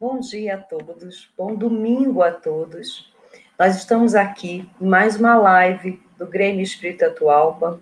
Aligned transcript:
Bom 0.00 0.18
dia 0.18 0.54
a 0.54 0.56
todos, 0.56 1.30
bom 1.36 1.54
domingo 1.54 2.22
a 2.22 2.30
todos. 2.30 3.12
Nós 3.58 3.76
estamos 3.76 4.14
aqui 4.14 4.66
em 4.80 4.86
mais 4.86 5.20
uma 5.20 5.36
live 5.36 6.02
do 6.16 6.26
Grêmio 6.26 6.62
Espírito 6.62 7.04
Atualpa 7.04 7.78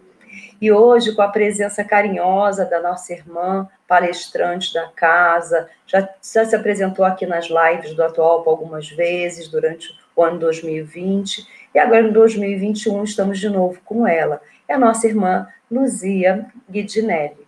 e 0.61 0.73
hoje 0.73 1.15
com 1.15 1.23
a 1.23 1.29
presença 1.29 1.85
carinhosa 1.85 2.65
da 2.65 2.83
nossa 2.83 3.13
irmã 3.13 3.69
palestrante 3.87 4.75
da 4.75 4.89
casa, 4.89 5.71
já, 5.87 6.01
já 6.01 6.45
se 6.45 6.57
apresentou 6.57 7.05
aqui 7.05 7.25
nas 7.25 7.47
lives 7.47 7.95
do 7.95 8.03
Atualpa 8.03 8.51
algumas 8.51 8.89
vezes 8.89 9.47
durante 9.47 9.97
o 10.17 10.21
ano 10.25 10.41
2020 10.41 11.47
e 11.73 11.79
agora 11.79 12.09
em 12.09 12.11
2021 12.11 13.05
estamos 13.05 13.39
de 13.39 13.49
novo 13.49 13.81
com 13.85 14.09
ela. 14.09 14.43
É 14.67 14.75
a 14.75 14.79
nossa 14.79 15.07
irmã 15.07 15.47
Luzia 15.71 16.47
Guidinelli. 16.69 17.48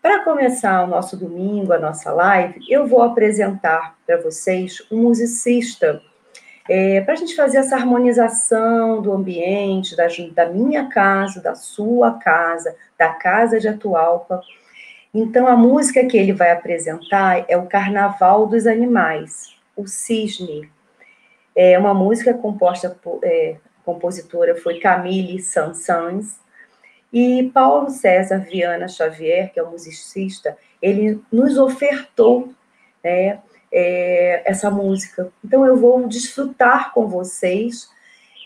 Para 0.00 0.22
começar 0.22 0.84
o 0.84 0.86
nosso 0.86 1.16
domingo, 1.16 1.72
a 1.72 1.78
nossa 1.78 2.12
live, 2.12 2.60
eu 2.68 2.86
vou 2.86 3.02
apresentar 3.02 3.96
para 4.06 4.16
vocês 4.16 4.80
um 4.92 5.02
musicista, 5.02 6.00
é, 6.68 7.00
para 7.00 7.14
a 7.14 7.16
gente 7.16 7.34
fazer 7.34 7.58
essa 7.58 7.74
harmonização 7.74 9.02
do 9.02 9.12
ambiente, 9.12 9.96
da, 9.96 10.06
da 10.32 10.48
minha 10.50 10.88
casa, 10.88 11.42
da 11.42 11.56
sua 11.56 12.12
casa, 12.12 12.76
da 12.96 13.08
casa 13.08 13.58
de 13.58 13.66
Atualpa. 13.66 14.40
Então, 15.12 15.48
a 15.48 15.56
música 15.56 16.04
que 16.06 16.16
ele 16.16 16.32
vai 16.32 16.52
apresentar 16.52 17.44
é 17.48 17.56
o 17.56 17.66
Carnaval 17.66 18.46
dos 18.46 18.68
Animais, 18.68 19.56
o 19.76 19.88
Cisne. 19.88 20.70
É 21.56 21.76
uma 21.76 21.92
música 21.92 22.32
composta 22.34 22.90
por, 22.90 23.18
é, 23.24 23.56
compositora 23.84 24.54
foi 24.54 24.78
Camille 24.78 25.40
Sansans, 25.40 26.38
e 27.12 27.50
Paulo 27.54 27.90
César 27.90 28.38
Viana 28.38 28.88
Xavier, 28.88 29.52
que 29.52 29.58
é 29.58 29.64
um 29.64 29.70
musicista, 29.70 30.56
ele 30.80 31.20
nos 31.32 31.56
ofertou 31.56 32.52
né, 33.02 33.40
é, 33.72 34.42
essa 34.44 34.70
música. 34.70 35.32
Então 35.44 35.64
eu 35.64 35.76
vou 35.76 36.06
desfrutar 36.06 36.92
com 36.92 37.06
vocês 37.06 37.88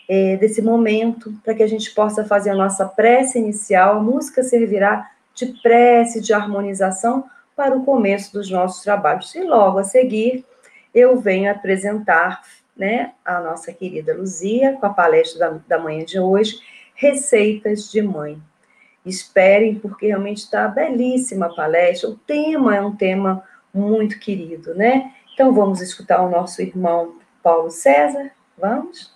é, 0.07 0.37
desse 0.37 0.61
momento 0.61 1.33
para 1.43 1.53
que 1.53 1.63
a 1.63 1.67
gente 1.67 1.93
possa 1.93 2.23
fazer 2.25 2.51
a 2.51 2.55
nossa 2.55 2.85
prece 2.85 3.37
inicial. 3.37 3.97
A 3.97 4.01
música 4.01 4.43
servirá 4.43 5.11
de 5.33 5.47
prece, 5.61 6.21
de 6.21 6.33
harmonização 6.33 7.25
para 7.55 7.75
o 7.75 7.83
começo 7.83 8.33
dos 8.33 8.49
nossos 8.49 8.81
trabalhos. 8.83 9.33
E 9.35 9.43
logo 9.43 9.79
a 9.79 9.83
seguir 9.83 10.45
eu 10.93 11.19
venho 11.19 11.51
apresentar 11.51 12.43
né, 12.77 13.13
a 13.25 13.39
nossa 13.39 13.73
querida 13.73 14.15
Luzia 14.15 14.73
com 14.79 14.85
a 14.85 14.93
palestra 14.93 15.39
da, 15.39 15.59
da 15.67 15.83
manhã 15.83 16.05
de 16.05 16.19
hoje, 16.19 16.59
Receitas 16.95 17.91
de 17.91 18.01
Mãe. 18.01 18.41
Esperem, 19.05 19.75
porque 19.75 20.07
realmente 20.07 20.37
está 20.37 20.67
belíssima 20.67 21.47
a 21.47 21.53
palestra. 21.53 22.09
O 22.09 22.15
tema 22.15 22.75
é 22.75 22.81
um 22.81 22.95
tema 22.95 23.43
muito 23.73 24.19
querido, 24.19 24.73
né? 24.75 25.11
Então 25.33 25.53
vamos 25.53 25.81
escutar 25.81 26.21
o 26.21 26.29
nosso 26.29 26.61
irmão 26.61 27.15
Paulo 27.41 27.69
César. 27.69 28.31
Vamos? 28.57 29.12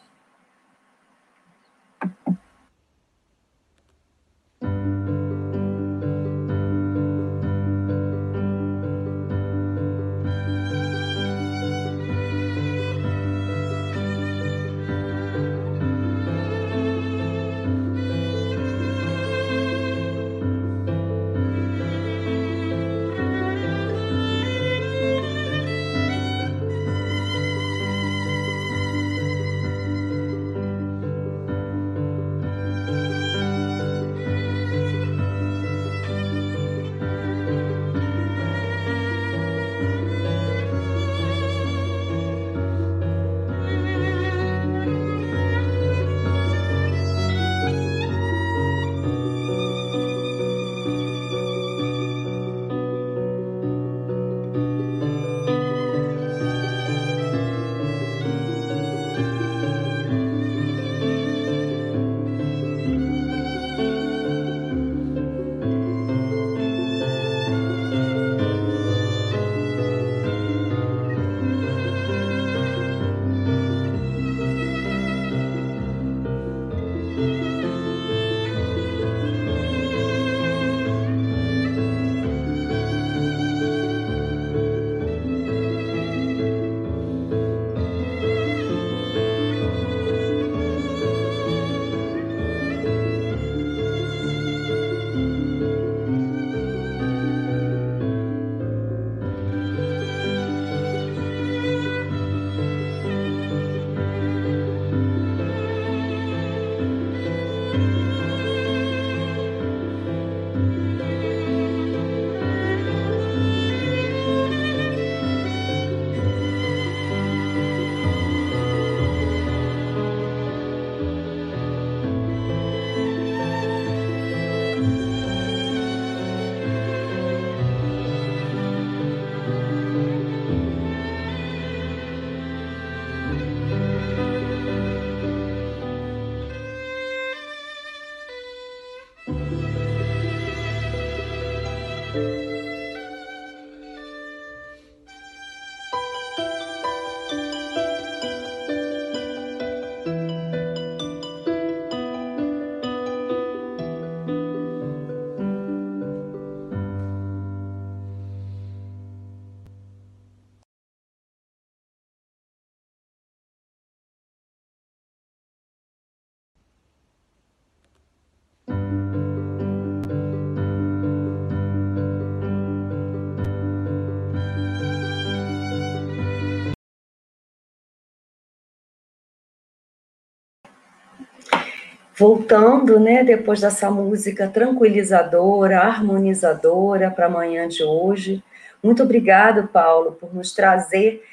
Voltando, 182.17 182.99
né, 182.99 183.23
depois 183.23 183.61
dessa 183.61 183.91
música 183.91 184.47
tranquilizadora, 184.47 185.81
harmonizadora 185.81 187.11
para 187.11 187.27
a 187.27 187.29
manhã 187.29 187.67
de 187.67 187.83
hoje. 187.83 188.43
Muito 188.81 189.03
obrigado, 189.03 189.67
Paulo, 189.67 190.13
por 190.13 190.33
nos 190.33 190.51
trazer 190.51 191.23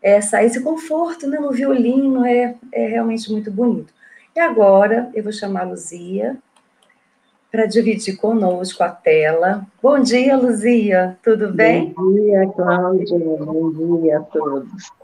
essa, 0.00 0.42
esse 0.42 0.62
conforto 0.62 1.28
né, 1.28 1.38
no 1.38 1.52
violino, 1.52 2.24
é, 2.24 2.54
é 2.72 2.86
realmente 2.86 3.30
muito 3.30 3.50
bonito. 3.50 3.92
E 4.34 4.40
agora 4.40 5.10
eu 5.14 5.22
vou 5.22 5.32
chamar 5.32 5.60
a 5.60 5.70
Luzia 5.70 6.38
para 7.50 7.66
dividir 7.66 8.16
conosco 8.16 8.82
a 8.82 8.88
tela. 8.88 9.66
Bom 9.82 9.98
dia, 9.98 10.34
Luzia, 10.34 11.18
tudo 11.22 11.52
bem? 11.52 11.92
Bom 11.94 12.14
dia, 12.14 12.48
Cláudia, 12.56 13.18
bom 13.18 14.00
dia 14.00 14.18
a 14.18 14.22
todos. 14.22 15.01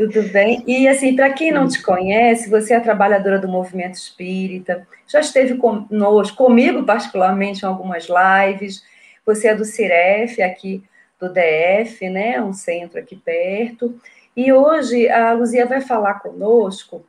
Tudo 0.00 0.22
bem? 0.32 0.64
E 0.66 0.88
assim, 0.88 1.14
para 1.14 1.30
quem 1.30 1.52
não 1.52 1.68
te 1.68 1.82
conhece, 1.82 2.48
você 2.48 2.72
é 2.72 2.80
trabalhadora 2.80 3.38
do 3.38 3.46
movimento 3.46 3.96
espírita, 3.96 4.88
já 5.06 5.20
esteve 5.20 5.58
conosco, 5.58 6.38
comigo 6.38 6.84
particularmente, 6.84 7.62
em 7.62 7.68
algumas 7.68 8.06
lives. 8.08 8.82
Você 9.26 9.48
é 9.48 9.54
do 9.54 9.62
Ciref, 9.62 10.40
aqui 10.40 10.82
do 11.20 11.28
DF, 11.28 12.08
né? 12.08 12.40
Um 12.40 12.54
centro 12.54 12.98
aqui 12.98 13.14
perto. 13.14 13.94
E 14.34 14.50
hoje 14.50 15.06
a 15.10 15.34
Luzia 15.34 15.66
vai 15.66 15.82
falar 15.82 16.14
conosco 16.14 17.04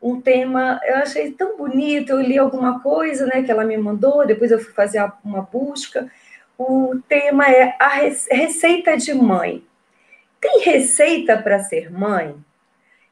um 0.00 0.18
tema, 0.18 0.80
eu 0.84 0.96
achei 0.96 1.32
tão 1.32 1.58
bonito, 1.58 2.12
eu 2.12 2.22
li 2.22 2.38
alguma 2.38 2.80
coisa, 2.80 3.26
né, 3.26 3.42
que 3.42 3.50
ela 3.50 3.64
me 3.64 3.76
mandou, 3.76 4.26
depois 4.26 4.50
eu 4.50 4.58
fui 4.58 4.72
fazer 4.72 5.06
uma 5.22 5.42
busca. 5.42 6.10
O 6.56 6.98
tema 7.06 7.50
é 7.50 7.76
a 7.78 7.88
receita 8.30 8.96
de 8.96 9.12
mãe. 9.12 9.62
Tem 10.40 10.60
receita 10.60 11.36
para 11.36 11.62
ser 11.62 11.92
mãe? 11.92 12.34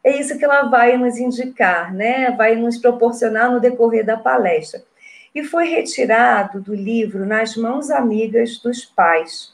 É 0.03 0.19
isso 0.19 0.39
que 0.39 0.45
ela 0.45 0.63
vai 0.63 0.97
nos 0.97 1.19
indicar, 1.19 1.93
né? 1.93 2.31
Vai 2.31 2.57
nos 2.57 2.79
proporcionar 2.79 3.51
no 3.51 3.61
decorrer 3.61 4.05
da 4.05 4.17
palestra. 4.17 4.83
E 5.35 5.45
foi 5.45 5.69
retirado 5.69 6.61
do 6.61 6.75
livro 6.75 7.27
Nas 7.27 7.57
Mãos 7.57 7.91
Amigas 7.91 8.59
dos 8.59 8.85
Pais. 8.85 9.53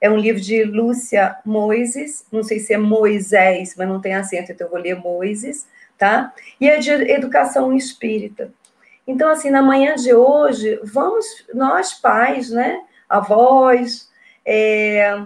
É 0.00 0.10
um 0.10 0.16
livro 0.18 0.40
de 0.40 0.64
Lúcia 0.64 1.36
Moises, 1.44 2.26
não 2.30 2.42
sei 2.42 2.58
se 2.58 2.74
é 2.74 2.78
Moisés, 2.78 3.74
mas 3.76 3.88
não 3.88 4.00
tem 4.00 4.14
acento, 4.14 4.52
então 4.52 4.66
eu 4.66 4.70
vou 4.70 4.80
ler 4.80 4.96
Moises, 4.96 5.66
tá? 5.96 6.34
E 6.60 6.68
é 6.68 6.78
de 6.78 6.90
educação 6.90 7.72
espírita. 7.72 8.52
Então, 9.06 9.30
assim, 9.30 9.50
na 9.50 9.62
manhã 9.62 9.94
de 9.94 10.12
hoje, 10.12 10.80
vamos, 10.82 11.24
nós 11.54 11.94
pais, 11.94 12.50
né, 12.50 12.82
avós, 13.08 14.10
é, 14.44 15.16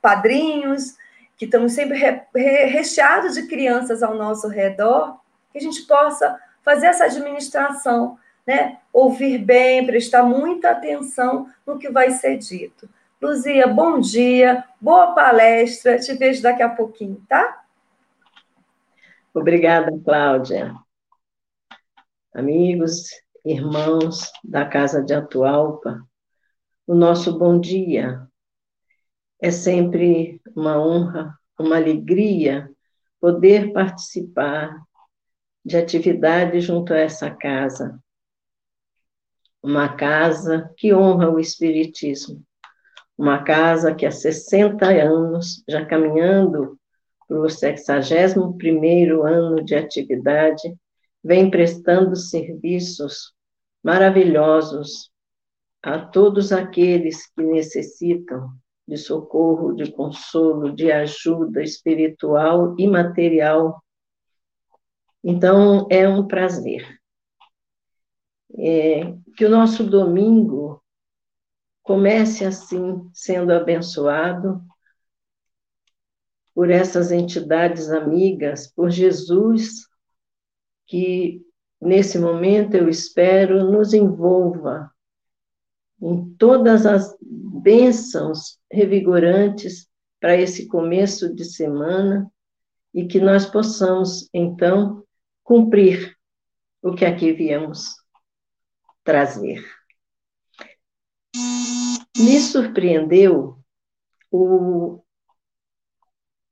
padrinhos, 0.00 0.96
que 1.40 1.46
estamos 1.46 1.72
sempre 1.72 1.96
re, 1.96 2.20
re, 2.34 2.66
recheados 2.66 3.32
de 3.32 3.46
crianças 3.46 4.02
ao 4.02 4.14
nosso 4.14 4.46
redor, 4.46 5.18
que 5.50 5.56
a 5.56 5.60
gente 5.62 5.80
possa 5.86 6.38
fazer 6.62 6.88
essa 6.88 7.06
administração, 7.06 8.18
né? 8.46 8.78
Ouvir 8.92 9.38
bem, 9.38 9.86
prestar 9.86 10.22
muita 10.22 10.70
atenção 10.70 11.48
no 11.66 11.78
que 11.78 11.88
vai 11.88 12.10
ser 12.10 12.36
dito. 12.36 12.86
Luzia, 13.22 13.66
bom 13.66 13.98
dia, 14.00 14.62
boa 14.78 15.14
palestra, 15.14 15.98
te 15.98 16.12
vejo 16.12 16.42
daqui 16.42 16.62
a 16.62 16.68
pouquinho, 16.68 17.24
tá? 17.26 17.64
Obrigada, 19.32 19.98
Cláudia. 20.04 20.74
Amigos, 22.34 23.08
irmãos 23.46 24.30
da 24.44 24.66
Casa 24.66 25.02
de 25.02 25.14
Atualpa, 25.14 26.06
o 26.86 26.94
nosso 26.94 27.38
bom 27.38 27.58
dia 27.58 28.29
é 29.40 29.50
sempre 29.50 30.40
uma 30.54 30.78
honra, 30.78 31.34
uma 31.58 31.76
alegria 31.76 32.70
poder 33.20 33.72
participar 33.72 34.76
de 35.64 35.76
atividades 35.76 36.64
junto 36.64 36.92
a 36.92 36.98
essa 36.98 37.30
casa. 37.30 37.98
Uma 39.62 39.94
casa 39.94 40.72
que 40.76 40.92
honra 40.92 41.30
o 41.30 41.38
Espiritismo. 41.38 42.42
Uma 43.16 43.42
casa 43.42 43.94
que 43.94 44.06
há 44.06 44.10
60 44.10 44.86
anos, 44.86 45.62
já 45.68 45.84
caminhando 45.84 46.78
para 47.28 47.38
o 47.38 47.48
61 47.48 49.26
ano 49.26 49.62
de 49.62 49.74
atividade, 49.74 50.74
vem 51.22 51.50
prestando 51.50 52.16
serviços 52.16 53.34
maravilhosos 53.82 55.10
a 55.82 55.98
todos 55.98 56.52
aqueles 56.52 57.26
que 57.32 57.42
necessitam 57.42 58.50
de 58.90 58.98
socorro, 58.98 59.72
de 59.72 59.92
consolo, 59.92 60.74
de 60.74 60.90
ajuda 60.90 61.62
espiritual 61.62 62.74
e 62.76 62.88
material. 62.88 63.80
Então, 65.22 65.86
é 65.88 66.08
um 66.08 66.26
prazer. 66.26 66.98
É, 68.58 69.14
que 69.36 69.44
o 69.44 69.48
nosso 69.48 69.84
domingo 69.84 70.82
comece 71.84 72.44
assim, 72.44 73.08
sendo 73.14 73.52
abençoado 73.52 74.60
por 76.52 76.68
essas 76.68 77.12
entidades 77.12 77.90
amigas, 77.90 78.66
por 78.66 78.90
Jesus, 78.90 79.86
que 80.84 81.40
nesse 81.80 82.18
momento 82.18 82.74
eu 82.74 82.88
espero 82.88 83.70
nos 83.70 83.94
envolva 83.94 84.90
em 86.02 86.34
todas 86.34 86.86
as 86.86 87.16
bênçãos 87.62 88.58
revigorantes 88.70 89.88
para 90.20 90.36
esse 90.36 90.66
começo 90.66 91.34
de 91.34 91.44
semana 91.44 92.30
e 92.92 93.06
que 93.06 93.20
nós 93.20 93.46
possamos, 93.46 94.28
então, 94.34 95.04
cumprir 95.42 96.16
o 96.82 96.94
que 96.94 97.04
aqui 97.04 97.32
viemos 97.32 97.94
trazer. 99.04 99.64
Me 102.16 102.38
surpreendeu 102.40 103.58
o, 104.30 105.02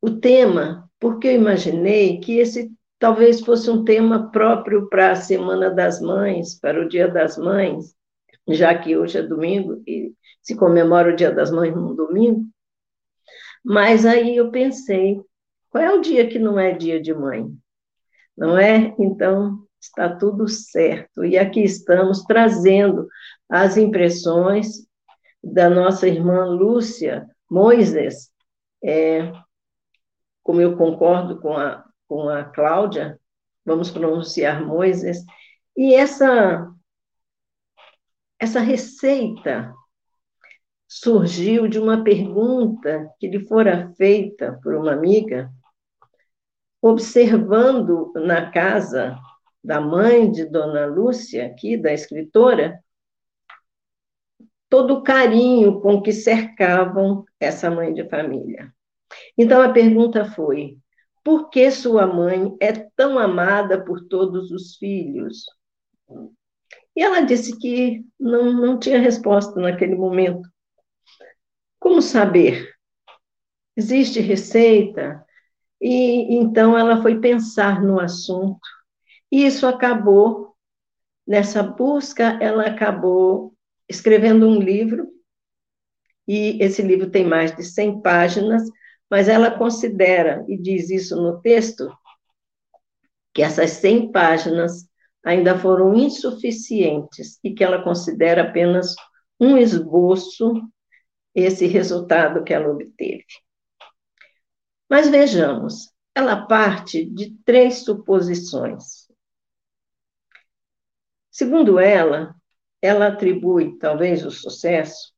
o 0.01 0.11
tema, 0.11 0.91
porque 0.99 1.29
eu 1.29 1.33
imaginei 1.33 2.21
que 2.21 2.39
esse 2.39 2.73
talvez 2.99 3.41
fosse 3.41 3.71
um 3.71 3.85
tema 3.85 4.31
próprio 4.31 4.89
para 4.89 5.13
a 5.13 5.17
Semana 5.17 5.71
das 5.71 6.01
Mães, 6.01 6.59
para 6.59 6.81
o 6.81 6.89
Dia 6.89 7.09
das 7.09 7.39
Mães, 7.39 7.95
já 8.55 8.77
que 8.77 8.97
hoje 8.97 9.19
é 9.19 9.23
domingo 9.23 9.83
e 9.87 10.13
se 10.43 10.57
comemora 10.57 11.13
o 11.13 11.17
Dia 11.17 11.31
das 11.31 11.51
Mães 11.51 11.75
num 11.75 11.95
domingo. 11.95 12.45
Mas 13.65 14.07
aí 14.07 14.37
eu 14.37 14.51
pensei, 14.51 15.21
qual 15.71 15.85
é 15.85 15.93
o 15.93 16.01
dia 16.01 16.27
que 16.27 16.39
não 16.39 16.59
é 16.59 16.73
dia 16.73 17.01
de 17.01 17.13
mãe? 17.13 17.47
Não 18.37 18.57
é? 18.57 18.95
Então, 18.99 19.67
está 19.81 20.09
tudo 20.09 20.49
certo. 20.49 21.25
E 21.25 21.37
aqui 21.37 21.63
estamos 21.63 22.23
trazendo 22.25 23.09
as 23.49 23.77
impressões 23.77 24.87
da 25.43 25.69
nossa 25.69 26.09
irmã 26.09 26.47
Lúcia 26.47 27.29
Moises, 27.51 28.31
é, 28.83 29.33
como 30.43 30.61
eu 30.61 30.77
concordo 30.77 31.41
com 31.41 31.57
a, 31.57 31.85
com 32.07 32.29
a 32.29 32.45
Cláudia, 32.45 33.19
vamos 33.65 33.91
pronunciar 33.91 34.65
Moises, 34.65 35.25
e 35.77 35.95
essa 35.95 36.71
essa 38.39 38.61
receita 38.61 39.75
surgiu 40.87 41.69
de 41.69 41.79
uma 41.79 42.03
pergunta 42.03 43.13
que 43.19 43.29
lhe 43.29 43.47
fora 43.47 43.93
feita 43.97 44.59
por 44.63 44.75
uma 44.75 44.93
amiga, 44.93 45.51
observando 46.81 48.13
na 48.15 48.51
casa 48.51 49.19
da 49.63 49.81
mãe 49.81 50.31
de 50.31 50.47
Dona 50.47 50.87
Lúcia, 50.87 51.47
aqui, 51.47 51.77
da 51.77 51.93
escritora, 51.93 52.83
todo 54.69 54.95
o 54.95 55.03
carinho 55.03 55.81
com 55.81 56.01
que 56.01 56.13
cercavam 56.13 57.25
essa 57.41 57.71
mãe 57.71 57.93
de 57.93 58.09
família. 58.09 58.73
Então 59.37 59.61
a 59.61 59.73
pergunta 59.73 60.25
foi: 60.25 60.79
por 61.25 61.51
que 61.51 61.71
sua 61.71 62.07
mãe 62.07 62.57
é 62.61 62.73
tão 62.73 63.19
amada 63.19 63.83
por 63.85 64.07
todos 64.09 64.51
os 64.51 64.77
filhos? 64.77 65.45
E 66.99 67.01
ela 67.01 67.21
disse 67.21 67.57
que 67.57 68.05
não, 68.19 68.53
não 68.53 68.77
tinha 68.77 68.99
resposta 68.99 69.61
naquele 69.61 69.95
momento. 69.95 70.43
Como 71.79 72.03
saber? 72.03 72.75
Existe 73.77 74.19
receita? 74.19 75.25
E 75.81 76.35
então 76.35 76.77
ela 76.77 77.01
foi 77.01 77.21
pensar 77.21 77.81
no 77.81 78.01
assunto. 78.01 78.59
E 79.31 79.47
isso 79.47 79.65
acabou, 79.65 80.57
nessa 81.25 81.63
busca, 81.63 82.37
ela 82.43 82.67
acabou 82.67 83.55
escrevendo 83.89 84.49
um 84.49 84.59
livro. 84.59 85.07
E 86.27 86.61
esse 86.61 86.83
livro 86.83 87.09
tem 87.09 87.25
mais 87.25 87.55
de 87.55 87.63
100 87.63 88.03
páginas, 88.03 88.65
mas 89.09 89.29
ela 89.29 89.57
considera, 89.57 90.45
e 90.49 90.59
diz 90.59 90.91
isso 90.91 91.15
no 91.15 91.41
texto, 91.41 91.97
que 93.33 93.41
essas 93.41 93.71
100 93.71 94.11
páginas 94.11 94.88
ainda 95.25 95.59
foram 95.59 95.95
insuficientes 95.95 97.39
e 97.43 97.53
que 97.53 97.65
ela 97.65 97.83
considera 97.83 98.43
apenas 98.43 98.95
um 99.41 99.57
esboço 99.57 100.53
esse 101.35 101.67
resultado 101.67 102.43
que 102.43 102.53
ela 102.53 102.71
obteve. 102.71 103.25
Mas 104.89 105.09
vejamos, 105.09 105.93
ela 106.15 106.47
parte 106.47 107.05
de 107.05 107.37
três 107.45 107.85
suposições. 107.85 109.07
Segundo 111.31 111.79
ela, 111.79 112.35
ela 112.81 113.09
atribui 113.09 113.77
talvez 113.79 114.25
o 114.25 114.31
sucesso 114.31 115.13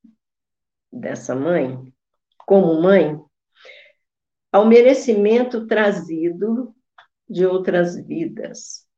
dessa 0.92 1.35
mãe, 1.35 1.92
como 2.47 2.83
mãe, 2.83 3.19
ao 4.52 4.66
merecimento 4.66 5.66
trazido 5.66 6.75
de 7.28 7.47
outras 7.47 7.97
vidas 8.04 8.89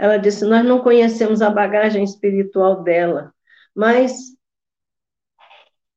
ela 0.00 0.16
disse: 0.16 0.46
Nós 0.46 0.64
não 0.64 0.80
conhecemos 0.80 1.42
a 1.42 1.50
bagagem 1.50 2.02
espiritual 2.02 2.82
dela, 2.82 3.34
mas 3.74 4.34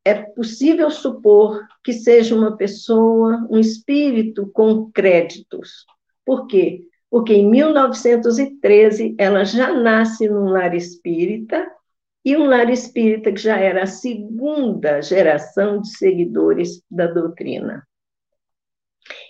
é 0.03 0.13
possível 0.13 0.91
supor 0.91 1.65
que 1.81 1.93
seja 1.93 2.35
uma 2.35 2.57
pessoa, 2.57 3.47
um 3.49 3.57
espírito 3.57 4.51
com 4.51 4.91
créditos. 4.91 5.85
Por 6.25 6.47
quê? 6.47 6.85
Porque 7.09 7.33
em 7.33 7.49
1913 7.49 9.15
ela 9.17 9.45
já 9.45 9.71
nasce 9.71 10.27
num 10.27 10.49
lar 10.49 10.75
espírita, 10.75 11.65
e 12.25 12.35
um 12.35 12.45
lar 12.45 12.69
espírita 12.69 13.31
que 13.31 13.39
já 13.39 13.57
era 13.57 13.83
a 13.83 13.87
segunda 13.87 15.01
geração 15.01 15.79
de 15.79 15.95
seguidores 15.97 16.83
da 16.91 17.07
doutrina. 17.07 17.87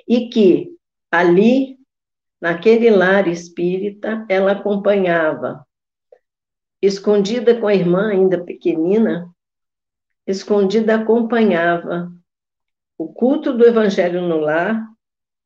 E 0.07 0.29
que 0.29 0.71
ali, 1.11 1.77
naquele 2.43 2.89
lar 2.89 3.25
espírita, 3.29 4.25
ela 4.27 4.51
acompanhava, 4.51 5.65
escondida 6.81 7.57
com 7.57 7.67
a 7.67 7.73
irmã 7.73 8.09
ainda 8.09 8.43
pequenina, 8.43 9.33
escondida 10.27 10.95
acompanhava 10.95 12.11
o 12.97 13.13
culto 13.13 13.53
do 13.53 13.65
evangelho 13.65 14.21
no 14.21 14.39
lar, 14.39 14.85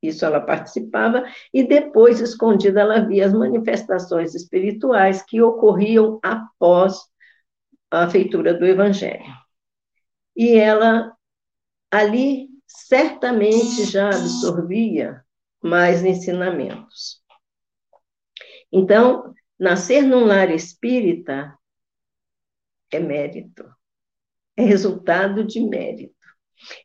isso 0.01 0.25
ela 0.25 0.39
participava, 0.39 1.23
e 1.53 1.61
depois, 1.61 2.19
escondida, 2.19 2.81
ela 2.81 3.01
via 3.01 3.27
as 3.27 3.33
manifestações 3.33 4.33
espirituais 4.33 5.21
que 5.21 5.39
ocorriam 5.39 6.19
após 6.23 6.97
a 7.91 8.09
feitura 8.09 8.55
do 8.55 8.65
evangelho. 8.65 9.35
E 10.35 10.57
ela 10.57 11.15
ali 11.91 12.49
certamente 12.65 13.85
já 13.85 14.07
absorvia 14.07 15.23
mais 15.61 16.03
ensinamentos. 16.03 17.21
Então, 18.71 19.33
nascer 19.59 20.03
num 20.03 20.25
lar 20.25 20.49
espírita 20.51 21.57
é 22.91 22.99
mérito 22.99 23.77
é 24.57 24.63
resultado 24.63 25.43
de 25.43 25.61
mérito. 25.61 26.15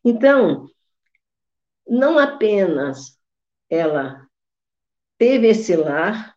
Então, 0.04 0.68
não 1.88 2.18
apenas 2.18 3.18
ela 3.68 4.26
teve 5.16 5.48
esse 5.48 5.74
lar 5.74 6.36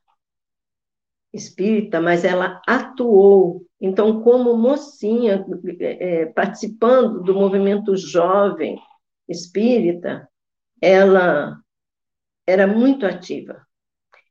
espírita, 1.34 2.00
mas 2.00 2.24
ela 2.24 2.62
atuou. 2.66 3.68
Então, 3.82 4.24
como 4.24 4.56
mocinha, 4.56 5.46
é, 5.80 6.28
participando 6.28 7.22
do 7.22 7.34
movimento 7.34 7.98
jovem 7.98 8.82
espírita, 9.28 10.30
ela 10.82 11.60
era 12.48 12.68
muito 12.68 13.06
ativa. 13.06 13.66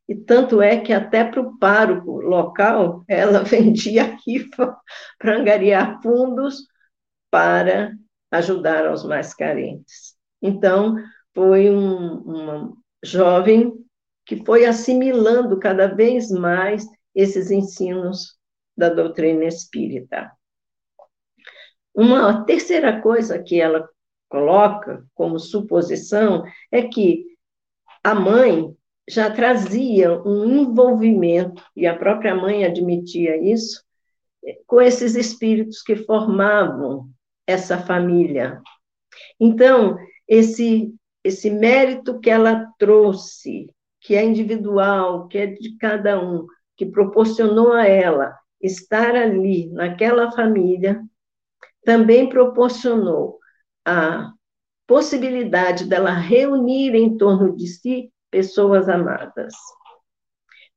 E 0.08 0.14
tanto 0.14 0.60
é 0.60 0.80
que 0.80 0.92
até 0.92 1.24
para 1.24 1.40
o 1.40 1.58
pároco 1.58 2.20
local, 2.20 3.04
ela 3.08 3.42
vendia 3.42 4.16
rifa 4.26 4.76
para 5.18 5.36
angariar 5.38 6.00
fundos 6.02 6.66
para 7.30 7.92
ajudar 8.30 8.86
aos 8.86 9.04
mais 9.04 9.34
carentes. 9.34 10.14
Então, 10.40 10.96
foi 11.34 11.70
um, 11.70 12.18
uma 12.18 12.72
jovem 13.02 13.72
que 14.24 14.44
foi 14.44 14.66
assimilando 14.66 15.58
cada 15.58 15.86
vez 15.86 16.30
mais 16.30 16.86
esses 17.14 17.50
ensinos 17.50 18.38
da 18.76 18.88
doutrina 18.88 19.44
espírita. 19.44 20.30
Uma 21.94 22.44
terceira 22.44 23.00
coisa 23.00 23.40
que 23.42 23.60
ela 23.60 23.88
coloca 24.28 25.04
como 25.14 25.38
suposição 25.38 26.42
é 26.72 26.82
que 26.82 27.24
a 28.04 28.14
mãe 28.14 28.76
já 29.08 29.30
trazia 29.30 30.12
um 30.22 30.44
envolvimento, 30.44 31.62
e 31.74 31.86
a 31.86 31.96
própria 31.96 32.34
mãe 32.34 32.64
admitia 32.64 33.36
isso, 33.36 33.82
com 34.66 34.80
esses 34.80 35.14
espíritos 35.14 35.82
que 35.82 35.96
formavam 35.96 37.08
essa 37.46 37.78
família. 37.78 38.60
Então, 39.40 39.96
esse, 40.28 40.94
esse 41.22 41.50
mérito 41.50 42.20
que 42.20 42.28
ela 42.30 42.70
trouxe, 42.78 43.70
que 44.00 44.14
é 44.14 44.22
individual, 44.22 45.26
que 45.28 45.38
é 45.38 45.46
de 45.46 45.76
cada 45.78 46.22
um, 46.22 46.46
que 46.76 46.84
proporcionou 46.84 47.72
a 47.72 47.86
ela 47.86 48.36
estar 48.60 49.14
ali, 49.14 49.70
naquela 49.70 50.30
família, 50.32 51.02
também 51.84 52.28
proporcionou 52.28 53.38
a 53.84 54.32
possibilidade 54.86 55.84
dela 55.84 56.12
reunir 56.12 56.94
em 56.94 57.16
torno 57.16 57.56
de 57.56 57.66
si 57.66 58.12
pessoas 58.30 58.88
amadas. 58.88 59.54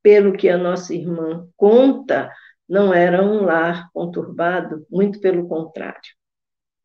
Pelo 0.01 0.33
que 0.33 0.47
a 0.47 0.57
nossa 0.57 0.93
irmã 0.93 1.47
conta, 1.55 2.31
não 2.67 2.93
era 2.93 3.23
um 3.23 3.43
lar 3.43 3.89
conturbado, 3.93 4.85
muito 4.89 5.19
pelo 5.19 5.47
contrário. 5.47 6.15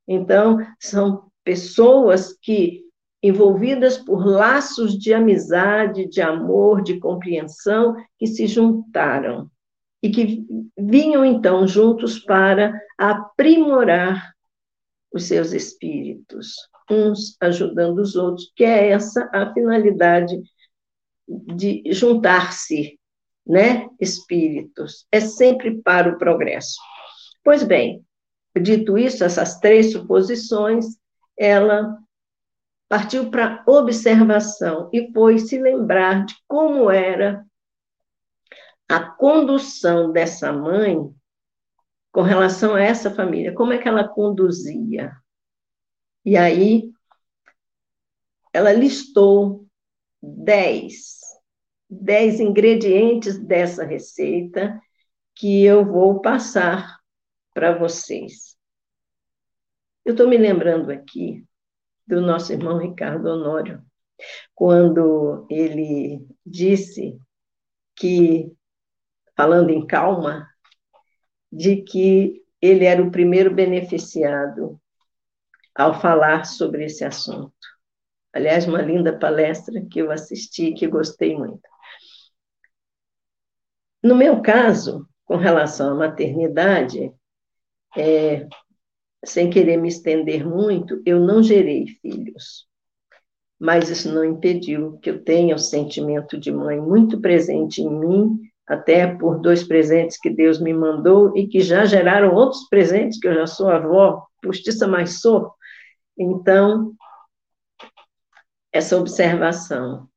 Então, 0.07 0.59
são 0.81 1.31
pessoas 1.45 2.37
que, 2.41 2.83
envolvidas 3.23 3.99
por 3.99 4.27
laços 4.27 4.99
de 4.99 5.15
amizade, 5.15 6.09
de 6.09 6.21
amor, 6.21 6.83
de 6.83 6.99
compreensão, 6.99 7.95
que 8.19 8.27
se 8.27 8.47
juntaram 8.47 9.51
e 10.03 10.11
que 10.11 10.45
vinham 10.77 11.25
então 11.25 11.67
juntos 11.67 12.19
para 12.19 12.73
aprimorar 12.99 14.33
os 15.13 15.25
seus 15.25 15.53
espíritos, 15.53 16.55
uns 16.93 17.37
ajudando 17.41 17.99
os 17.99 18.15
outros, 18.15 18.53
que 18.55 18.65
é 18.65 18.91
essa 18.91 19.29
a 19.33 19.53
finalidade 19.53 20.41
de 21.29 21.83
juntar-se, 21.87 22.99
né, 23.47 23.89
espíritos, 24.01 25.07
é 25.11 25.21
sempre 25.21 25.81
para 25.83 26.11
o 26.11 26.19
progresso. 26.19 26.77
Pois 27.43 27.63
bem, 27.63 28.05
Dito 28.61 28.99
isso, 28.99 29.25
essas 29.25 29.59
três 29.59 29.93
suposições, 29.93 30.85
ela 31.39 31.97
partiu 32.89 33.31
para 33.31 33.65
observação 33.67 34.91
e 34.93 35.11
foi 35.13 35.39
se 35.39 35.59
lembrar 35.59 36.27
de 36.27 36.35
como 36.47 36.91
era 36.91 37.45
a 38.89 39.01
condução 39.01 40.13
dessa 40.13 40.53
mãe 40.53 40.99
com 42.13 42.21
relação 42.21 42.75
a 42.75 42.83
essa 42.83 43.11
família, 43.11 43.55
como 43.55 43.73
é 43.73 43.79
que 43.79 43.89
ela 43.89 44.07
conduzia. 44.07 45.17
E 46.25 46.37
aí, 46.37 46.93
ela 48.53 48.73
listou 48.73 49.67
dez, 50.23 51.21
dez 51.89 52.39
ingredientes 52.39 53.39
dessa 53.39 53.85
receita 53.85 54.81
que 55.35 55.65
eu 55.65 55.85
vou 55.85 56.21
passar 56.21 56.99
para 57.55 57.77
vocês. 57.77 58.57
Eu 60.05 60.13
estou 60.13 60.29
me 60.29 60.37
lembrando 60.37 60.91
aqui 60.91 61.45
do 62.07 62.21
nosso 62.21 62.53
irmão 62.53 62.79
Ricardo 62.79 63.27
Honório, 63.27 63.83
quando 64.55 65.47
ele 65.51 66.27
disse 66.45 67.19
que, 67.97 68.53
falando 69.37 69.71
em 69.71 69.87
calma, 69.87 70.49
de 71.51 71.83
que 71.83 72.43
ele 72.61 72.85
era 72.85 73.03
o 73.03 73.11
primeiro 73.11 73.55
beneficiado 73.55 74.81
ao 75.75 76.01
falar 76.01 76.45
sobre 76.45 76.85
esse 76.85 77.05
assunto. 77.05 77.53
Aliás, 78.33 78.67
uma 78.67 78.81
linda 78.81 79.19
palestra 79.19 79.85
que 79.91 80.01
eu 80.01 80.11
assisti, 80.11 80.73
que 80.73 80.87
gostei 80.87 81.37
muito. 81.37 81.63
No 84.03 84.15
meu 84.15 84.41
caso, 84.43 85.07
com 85.25 85.37
relação 85.37 85.93
à 85.93 85.95
maternidade, 85.95 87.13
é, 87.97 88.47
sem 89.25 89.51
querer 89.51 89.77
me 89.77 89.89
estender 89.89 90.47
muito, 90.47 91.01
eu 91.07 91.21
não 91.21 91.43
gerei 91.43 91.87
filhos. 92.01 92.67
Mas 93.61 93.89
isso 93.89 94.13
não 94.13 94.25
impediu 94.25 94.99
que 94.99 95.11
eu 95.11 95.23
tenha 95.23 95.55
o 95.55 95.59
sentimento 95.59 96.39
de 96.39 96.51
mãe 96.51 96.81
muito 96.81 97.21
presente 97.21 97.81
em 97.81 97.89
mim, 97.89 98.41
até 98.67 99.07
por 99.07 99.41
dois 99.41 99.63
presentes 99.63 100.19
que 100.19 100.31
Deus 100.31 100.61
me 100.61 100.73
mandou 100.73 101.37
e 101.37 101.47
que 101.47 101.61
já 101.61 101.85
geraram 101.85 102.35
outros 102.35 102.69
presentes, 102.69 103.21
que 103.21 103.29
eu 103.29 103.35
já 103.35 103.47
sou 103.47 103.69
avó, 103.69 104.25
postiça 104.43 104.89
mais 104.89 105.21
sou. 105.21 105.53
Então, 106.19 106.95
essa 108.73 108.97
observação 108.97 110.09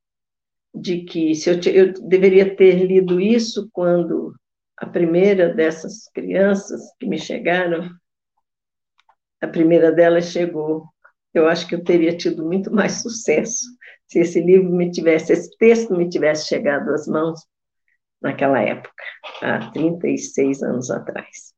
de 0.73 1.03
que 1.03 1.33
se 1.35 1.49
eu, 1.49 1.73
eu 1.73 1.93
deveria 2.07 2.55
ter 2.55 2.85
lido 2.85 3.19
isso 3.19 3.69
quando 3.71 4.33
a 4.77 4.85
primeira 4.85 5.53
dessas 5.53 6.09
crianças 6.13 6.81
que 6.99 7.07
me 7.07 7.17
chegaram, 7.17 7.89
a 9.41 9.47
primeira 9.47 9.91
delas 9.91 10.31
chegou. 10.31 10.85
Eu 11.33 11.47
acho 11.47 11.67
que 11.67 11.75
eu 11.75 11.83
teria 11.83 12.15
tido 12.15 12.43
muito 12.43 12.71
mais 12.73 13.01
sucesso 13.01 13.65
se 14.07 14.19
esse 14.19 14.41
livro 14.41 14.71
me 14.71 14.91
tivesse, 14.91 15.33
esse 15.33 15.55
texto 15.57 15.95
me 15.95 16.09
tivesse 16.09 16.47
chegado 16.47 16.89
às 16.91 17.07
mãos 17.07 17.39
naquela 18.21 18.61
época, 18.61 19.03
há 19.41 19.71
36 19.71 20.63
anos 20.63 20.89
atrás. 20.89 21.53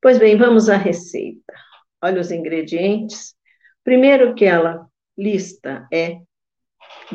Pois 0.00 0.18
bem, 0.18 0.36
vamos 0.36 0.68
à 0.68 0.76
receita. 0.76 1.52
Olha 2.02 2.20
os 2.20 2.30
ingredientes. 2.30 3.35
Primeiro 3.86 4.34
que 4.34 4.44
ela 4.44 4.86
lista 5.16 5.88
é 5.90 6.20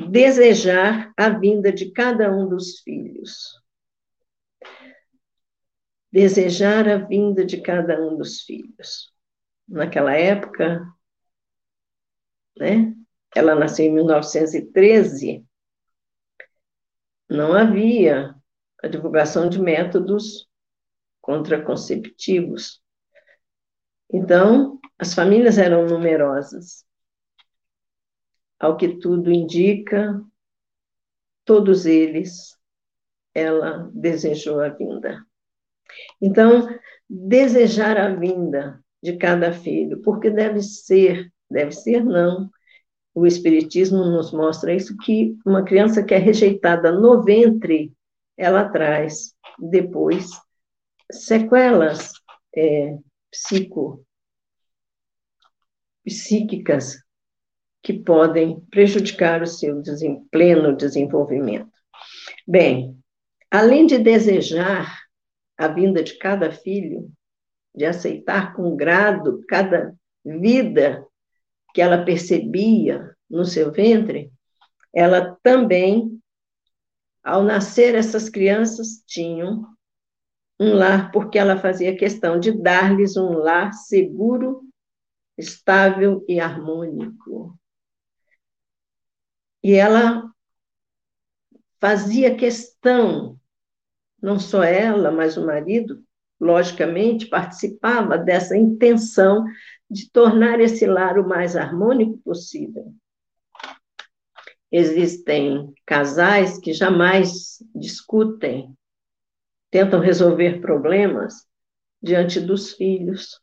desejar 0.09 1.13
a 1.15 1.29
vinda 1.29 1.71
de 1.71 1.91
cada 1.91 2.31
um 2.31 2.49
dos 2.49 2.79
filhos 2.79 3.61
desejar 6.11 6.89
a 6.89 6.97
vinda 6.97 7.45
de 7.45 7.61
cada 7.61 7.99
um 7.99 8.17
dos 8.17 8.41
filhos. 8.41 9.11
Naquela 9.67 10.13
época, 10.13 10.85
né? 12.57 12.93
Ela 13.33 13.55
nasceu 13.55 13.85
em 13.85 13.93
1913. 13.93 15.45
Não 17.29 17.53
havia 17.53 18.35
a 18.83 18.87
divulgação 18.87 19.47
de 19.47 19.59
métodos 19.61 20.49
contraconceptivos. 21.21 22.80
Então, 24.13 24.79
as 24.99 25.13
famílias 25.13 25.57
eram 25.57 25.85
numerosas. 25.85 26.85
Ao 28.59 28.77
que 28.77 28.99
tudo 28.99 29.31
indica, 29.31 30.21
todos 31.45 31.85
eles, 31.85 32.57
ela 33.33 33.89
desejou 33.93 34.59
a 34.59 34.69
vinda. 34.69 35.25
Então, 36.21 36.67
desejar 37.09 37.97
a 37.97 38.13
vinda 38.13 38.83
de 39.01 39.17
cada 39.17 39.51
filho, 39.51 40.01
porque 40.01 40.29
deve 40.29 40.61
ser, 40.61 41.31
deve 41.49 41.71
ser 41.71 42.03
não. 42.03 42.49
O 43.13 43.25
Espiritismo 43.25 44.05
nos 44.05 44.31
mostra 44.31 44.73
isso, 44.73 44.95
que 44.97 45.35
uma 45.45 45.63
criança 45.63 46.03
que 46.03 46.13
é 46.13 46.17
rejeitada 46.17 46.91
no 46.91 47.23
ventre, 47.23 47.91
ela 48.37 48.69
traz 48.69 49.33
depois 49.59 50.29
sequelas 51.11 52.13
é, 52.55 52.97
psico, 53.31 54.05
psíquicas 56.03 56.97
que 57.81 57.93
podem 57.93 58.59
prejudicar 58.69 59.41
o 59.41 59.47
seu 59.47 59.81
pleno 60.29 60.75
desenvolvimento. 60.75 61.71
Bem, 62.47 62.97
além 63.49 63.85
de 63.85 63.97
desejar 63.97 64.99
a 65.57 65.67
vinda 65.67 66.03
de 66.03 66.17
cada 66.17 66.51
filho, 66.51 67.11
de 67.73 67.85
aceitar 67.85 68.53
com 68.53 68.75
grado 68.75 69.43
cada 69.47 69.95
vida 70.23 71.05
que 71.73 71.81
ela 71.81 72.03
percebia 72.03 73.15
no 73.29 73.45
seu 73.45 73.71
ventre, 73.71 74.31
ela 74.93 75.37
também, 75.41 76.19
ao 77.23 77.43
nascer, 77.43 77.95
essas 77.95 78.29
crianças 78.29 79.01
tinham 79.07 79.65
um 80.61 80.75
lar, 80.75 81.11
porque 81.11 81.39
ela 81.39 81.57
fazia 81.57 81.97
questão 81.97 82.39
de 82.39 82.51
dar-lhes 82.51 83.17
um 83.17 83.31
lar 83.31 83.73
seguro, 83.73 84.61
estável 85.35 86.23
e 86.27 86.39
harmônico. 86.39 87.57
E 89.63 89.73
ela 89.73 90.31
fazia 91.79 92.35
questão, 92.35 93.39
não 94.21 94.39
só 94.39 94.63
ela, 94.63 95.09
mas 95.09 95.35
o 95.35 95.43
marido, 95.43 96.03
logicamente, 96.39 97.25
participava 97.25 98.15
dessa 98.15 98.55
intenção 98.55 99.43
de 99.89 100.11
tornar 100.11 100.59
esse 100.59 100.85
lar 100.85 101.17
o 101.17 101.27
mais 101.27 101.55
harmônico 101.55 102.19
possível. 102.19 102.93
Existem 104.71 105.73
casais 105.87 106.59
que 106.59 106.71
jamais 106.71 107.57
discutem 107.73 108.77
tentam 109.71 109.99
resolver 109.99 110.59
problemas 110.59 111.47
diante 112.01 112.39
dos 112.39 112.73
filhos, 112.73 113.39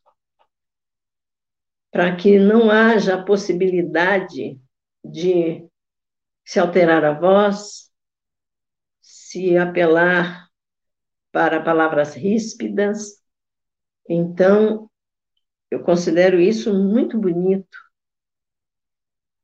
para 1.91 2.15
que 2.15 2.37
não 2.37 2.69
haja 2.69 3.15
a 3.15 3.23
possibilidade 3.23 4.61
de 5.03 5.67
se 6.45 6.59
alterar 6.59 7.03
a 7.03 7.19
voz, 7.19 7.91
se 9.01 9.57
apelar 9.57 10.47
para 11.31 11.63
palavras 11.63 12.13
ríspidas. 12.13 13.23
Então, 14.07 14.89
eu 15.71 15.81
considero 15.83 16.39
isso 16.39 16.73
muito 16.73 17.19
bonito 17.19 17.88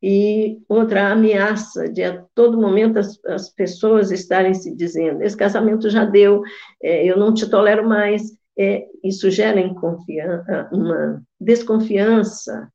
e 0.08 0.62
outra 0.70 1.12
ameaça 1.12 1.89
de 1.89 2.04
a 2.04 2.22
todo 2.36 2.62
momento 2.62 3.00
as, 3.00 3.20
as 3.26 3.50
pessoas 3.50 4.12
estarem 4.12 4.54
se 4.54 4.72
dizendo: 4.76 5.24
esse 5.24 5.36
casamento 5.36 5.89
já 5.89 6.06
deu, 6.06 6.44
é, 6.80 7.04
eu 7.04 7.18
não 7.18 7.34
te 7.34 7.50
tolero 7.50 7.89
mais. 7.89 8.22
É, 8.56 8.86
isso 9.04 9.32
gera 9.32 9.60
uma 10.72 11.24
desconfiança 11.41 12.72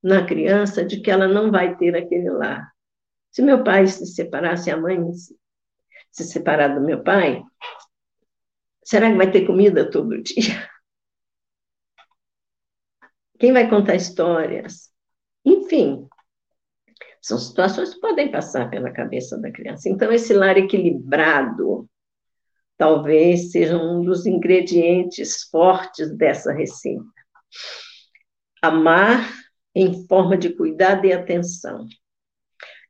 na 0.00 0.24
criança 0.24 0.84
de 0.84 1.00
que 1.00 1.10
ela 1.10 1.26
não 1.26 1.50
vai 1.50 1.76
ter 1.76 1.96
aquele 1.96 2.30
lar. 2.30 2.70
Se 3.32 3.42
meu 3.42 3.64
pai 3.64 3.88
se 3.88 4.06
separar, 4.06 4.56
se 4.56 4.70
a 4.70 4.76
mãe 4.76 5.00
se 6.12 6.24
separar 6.24 6.76
do 6.76 6.80
meu 6.80 7.02
pai, 7.02 7.42
será 8.84 9.10
que 9.10 9.16
vai 9.16 9.32
ter 9.32 9.44
comida 9.44 9.90
todo 9.90 10.16
dia? 10.22 10.70
Quem 13.36 13.52
vai 13.52 13.68
contar 13.68 13.96
histórias? 13.96 14.92
Enfim, 15.44 16.08
são 17.28 17.36
situações 17.36 17.92
que 17.92 18.00
podem 18.00 18.30
passar 18.30 18.70
pela 18.70 18.90
cabeça 18.90 19.38
da 19.38 19.52
criança. 19.52 19.86
Então, 19.90 20.10
esse 20.10 20.32
lar 20.32 20.56
equilibrado 20.56 21.86
talvez 22.78 23.50
seja 23.50 23.76
um 23.76 24.02
dos 24.02 24.24
ingredientes 24.24 25.42
fortes 25.50 26.16
dessa 26.16 26.52
receita. 26.52 27.04
Amar 28.62 29.30
em 29.74 30.06
forma 30.06 30.38
de 30.38 30.54
cuidado 30.54 31.04
e 31.04 31.12
atenção. 31.12 31.86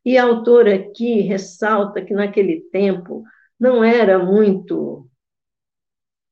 E 0.05 0.17
a 0.17 0.23
autora 0.23 0.77
aqui 0.77 1.21
ressalta 1.23 2.05
que 2.05 2.15
naquele 2.15 2.61
tempo 2.71 3.25
não 3.59 3.83
era 3.83 4.21
muito 4.21 5.11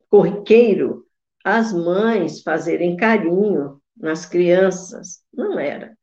corriqueiro 0.09 1.05
as 1.45 1.73
mães 1.73 2.41
fazerem 2.41 2.97
carinho 2.97 3.81
nas 3.97 4.27
crianças, 4.27 5.25
não 5.35 5.59
era. 5.59 5.96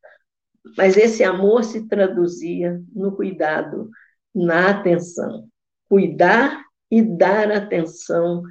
Mas 0.76 0.96
esse 0.96 1.22
amor 1.22 1.64
se 1.64 1.86
traduzia 1.86 2.80
no 2.94 3.14
cuidado, 3.14 3.90
na 4.34 4.70
atenção. 4.70 5.48
Cuidar 5.88 6.64
e 6.90 7.02
dar 7.02 7.50
atenção. 7.50 8.42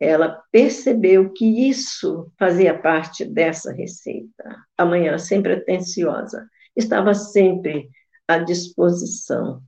Ela 0.00 0.42
percebeu 0.50 1.32
que 1.32 1.68
isso 1.68 2.30
fazia 2.38 2.78
parte 2.78 3.24
dessa 3.24 3.72
receita. 3.72 4.64
A 4.76 4.84
mãe 4.84 5.06
era 5.06 5.18
sempre 5.18 5.54
atenciosa, 5.54 6.48
estava 6.76 7.14
sempre 7.14 7.88
à 8.26 8.38
disposição, 8.38 9.62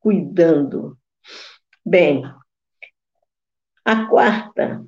cuidando. 0.00 0.96
Bem, 1.84 2.22
a 3.84 4.06
quarta 4.06 4.84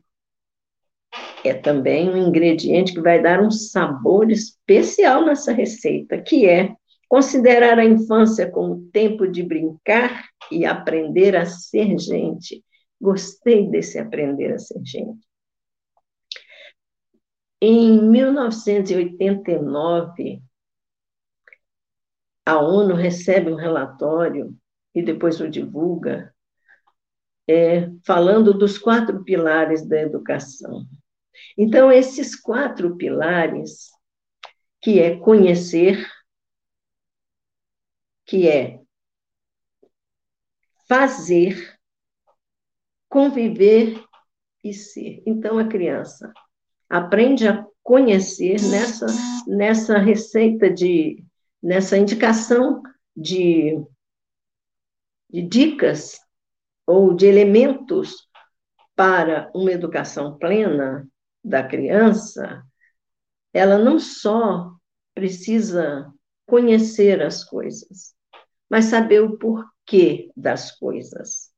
é 1.49 1.55
também 1.55 2.11
um 2.11 2.17
ingrediente 2.17 2.93
que 2.93 3.01
vai 3.01 3.23
dar 3.23 3.41
um 3.41 3.51
sabor 3.51 4.31
especial 4.31 5.25
nessa 5.25 5.53
receita, 5.53 6.21
que 6.21 6.47
é 6.47 6.75
considerar 7.09 7.79
a 7.79 7.85
infância 7.85 8.51
como 8.51 8.91
tempo 8.93 9.27
de 9.27 9.43
brincar 9.43 10.29
e 10.51 10.67
aprender 10.67 11.35
a 11.35 11.47
ser 11.47 11.99
gente. 11.99 12.63
Gostei 13.01 13.67
desse 13.69 13.99
aprender 13.99 14.53
a 14.53 14.59
ser 14.59 14.81
gente. 14.85 15.27
Em 17.61 18.01
1989, 18.01 20.41
a 22.47 22.61
ONU 22.61 22.95
recebe 22.95 23.51
um 23.51 23.57
relatório 23.57 24.57
e 24.95 25.03
depois 25.03 25.41
o 25.41 25.51
divulga, 25.51 26.33
é, 27.49 27.91
falando 28.07 28.53
dos 28.53 28.79
quatro 28.79 29.25
pilares 29.25 29.85
da 29.87 30.01
educação. 30.01 30.87
Então, 31.57 31.91
esses 31.91 32.35
quatro 32.35 32.97
pilares, 32.97 33.91
que 34.81 35.01
é 35.01 35.17
conhecer, 35.17 36.07
que 38.25 38.49
é 38.49 38.81
fazer, 40.89 41.79
conviver 43.09 44.03
e 44.63 44.73
ser. 44.73 45.23
Então, 45.27 45.59
a 45.59 45.67
criança 45.67 46.33
aprende 46.89 47.47
a 47.47 47.67
conhecer 47.83 48.61
nessa, 48.71 49.07
nessa 49.47 49.99
receita 49.99 50.71
de, 50.71 51.25
nessa 51.63 51.97
indicação 51.97 52.83
de, 53.17 53.83
de 55.31 55.43
dicas 55.43 56.19
ou 56.87 57.15
de 57.15 57.27
elementos 57.27 58.29
para 58.95 59.51
uma 59.55 59.71
educação 59.71 60.37
plena, 60.39 61.09
da 61.49 61.63
criança, 61.67 62.63
ela 63.53 63.79
não 63.79 63.99
só 63.99 64.73
precisa 65.15 66.13
conhecer 66.47 67.23
as 67.23 67.43
coisas, 67.43 68.15
mas 68.71 68.87
saber 68.87 69.21
o 69.21 69.39
porquê 69.39 70.31
das 70.37 70.79
coisas, 70.79 71.51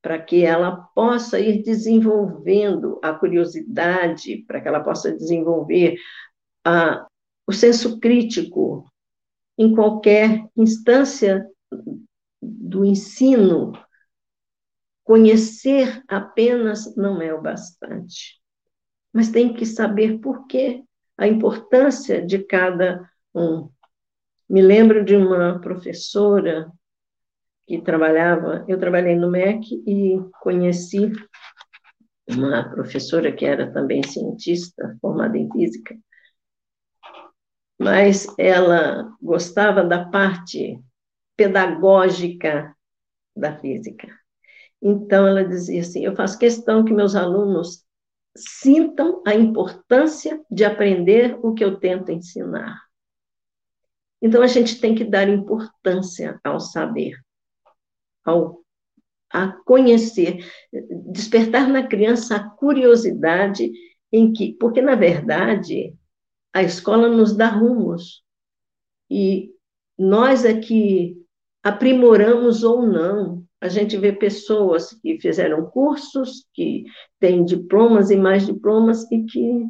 para 0.00 0.22
que 0.22 0.44
ela 0.44 0.76
possa 0.94 1.40
ir 1.40 1.62
desenvolvendo 1.62 3.00
a 3.02 3.12
curiosidade, 3.12 4.44
para 4.46 4.60
que 4.60 4.68
ela 4.68 4.80
possa 4.80 5.12
desenvolver 5.12 5.98
a, 6.64 7.06
o 7.46 7.52
senso 7.52 7.98
crítico 7.98 8.90
em 9.58 9.74
qualquer 9.74 10.48
instância 10.56 11.44
do 12.40 12.84
ensino. 12.84 13.72
Conhecer 15.02 16.02
apenas 16.08 16.96
não 16.96 17.20
é 17.22 17.32
o 17.32 17.40
bastante, 17.40 18.40
mas 19.16 19.30
tem 19.30 19.54
que 19.54 19.64
saber 19.64 20.18
por 20.18 20.46
quê, 20.46 20.84
a 21.16 21.26
importância 21.26 22.20
de 22.20 22.40
cada 22.40 23.10
um. 23.34 23.70
Me 24.46 24.60
lembro 24.60 25.02
de 25.02 25.16
uma 25.16 25.58
professora 25.58 26.70
que 27.66 27.80
trabalhava, 27.80 28.62
eu 28.68 28.78
trabalhei 28.78 29.16
no 29.16 29.30
MEC 29.30 29.82
e 29.86 30.20
conheci 30.42 31.10
uma 32.28 32.68
professora 32.68 33.32
que 33.32 33.46
era 33.46 33.72
também 33.72 34.02
cientista, 34.02 34.98
formada 35.00 35.38
em 35.38 35.50
física, 35.50 35.96
mas 37.80 38.26
ela 38.38 39.16
gostava 39.22 39.82
da 39.82 40.04
parte 40.10 40.78
pedagógica 41.34 42.76
da 43.34 43.58
física. 43.58 44.08
Então, 44.82 45.26
ela 45.26 45.42
dizia 45.42 45.80
assim: 45.80 46.04
eu 46.04 46.14
faço 46.14 46.38
questão 46.38 46.84
que 46.84 46.92
meus 46.92 47.16
alunos 47.16 47.85
sintam 48.36 49.22
a 49.26 49.34
importância 49.34 50.40
de 50.50 50.64
aprender 50.64 51.38
o 51.42 51.54
que 51.54 51.64
eu 51.64 51.78
tento 51.78 52.12
ensinar. 52.12 52.80
Então, 54.20 54.42
a 54.42 54.46
gente 54.46 54.80
tem 54.80 54.94
que 54.94 55.04
dar 55.04 55.28
importância 55.28 56.40
ao 56.44 56.60
saber, 56.60 57.14
ao 58.24 58.64
a 59.30 59.52
conhecer, 59.64 60.38
despertar 61.12 61.68
na 61.68 61.86
criança 61.86 62.36
a 62.36 62.50
curiosidade 62.50 63.70
em 64.12 64.32
que, 64.32 64.54
porque 64.54 64.80
na 64.80 64.94
verdade 64.94 65.94
a 66.52 66.62
escola 66.62 67.08
nos 67.08 67.36
dá 67.36 67.48
rumos 67.48 68.22
e 69.10 69.50
nós 69.98 70.44
é 70.44 70.58
que 70.58 71.16
aprimoramos 71.62 72.62
ou 72.62 72.86
não. 72.86 73.45
A 73.60 73.68
gente 73.68 73.96
vê 73.96 74.12
pessoas 74.12 74.92
que 74.92 75.18
fizeram 75.20 75.66
cursos, 75.70 76.46
que 76.52 76.84
têm 77.18 77.44
diplomas 77.44 78.10
e 78.10 78.16
mais 78.16 78.46
diplomas 78.46 79.10
e 79.10 79.24
que 79.24 79.66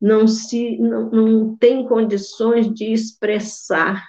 não 0.00 0.26
se 0.26 0.78
não, 0.78 1.10
não 1.10 1.56
têm 1.56 1.86
condições 1.86 2.72
de 2.72 2.92
expressar 2.92 4.08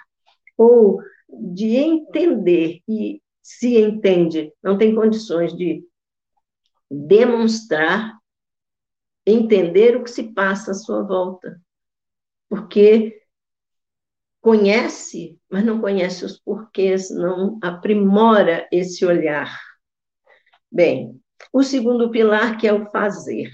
ou 0.56 1.00
de 1.28 1.76
entender 1.76 2.80
e 2.88 3.20
se 3.42 3.76
entende, 3.80 4.52
não 4.62 4.76
tem 4.76 4.94
condições 4.94 5.56
de 5.56 5.84
demonstrar, 6.90 8.18
entender 9.26 9.96
o 9.96 10.02
que 10.02 10.10
se 10.10 10.32
passa 10.32 10.72
à 10.72 10.74
sua 10.74 11.02
volta. 11.02 11.60
Porque 12.48 13.22
conhece, 14.40 15.38
mas 15.50 15.64
não 15.64 15.80
conhece 15.80 16.24
os 16.24 16.38
porquês, 16.38 17.10
não 17.10 17.58
aprimora 17.62 18.66
esse 18.72 19.04
olhar. 19.04 19.58
Bem, 20.70 21.20
o 21.52 21.62
segundo 21.62 22.10
pilar, 22.10 22.56
que 22.58 22.66
é 22.66 22.72
o 22.72 22.90
fazer. 22.90 23.50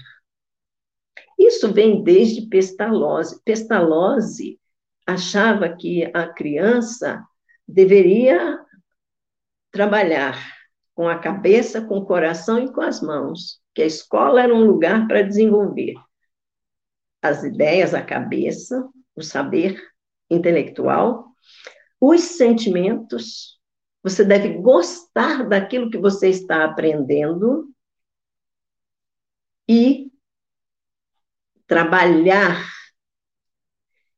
Isso 1.37 1.71
vem 1.71 2.03
desde 2.03 2.47
Pestalozzi. 2.47 3.41
Pestalozzi 3.43 4.59
achava 5.05 5.69
que 5.69 6.09
a 6.13 6.27
criança 6.27 7.23
deveria 7.67 8.59
trabalhar 9.71 10.55
com 10.95 11.07
a 11.07 11.19
cabeça, 11.19 11.81
com 11.81 11.97
o 11.99 12.05
coração 12.05 12.59
e 12.59 12.71
com 12.73 12.81
as 12.81 13.01
mãos, 13.01 13.61
que 13.73 13.81
a 13.81 13.85
escola 13.85 14.41
era 14.41 14.53
um 14.53 14.65
lugar 14.65 15.07
para 15.07 15.21
desenvolver 15.21 15.93
as 17.21 17.43
ideias, 17.43 17.93
a 17.93 18.01
cabeça, 18.01 18.87
o 19.15 19.21
saber 19.21 19.79
intelectual, 20.29 21.27
os 21.99 22.21
sentimentos. 22.21 23.57
Você 24.03 24.23
deve 24.23 24.57
gostar 24.59 25.47
daquilo 25.47 25.89
que 25.89 25.97
você 25.97 26.29
está 26.29 26.63
aprendendo 26.63 27.73
e 29.67 30.11
trabalhar. 31.65 32.65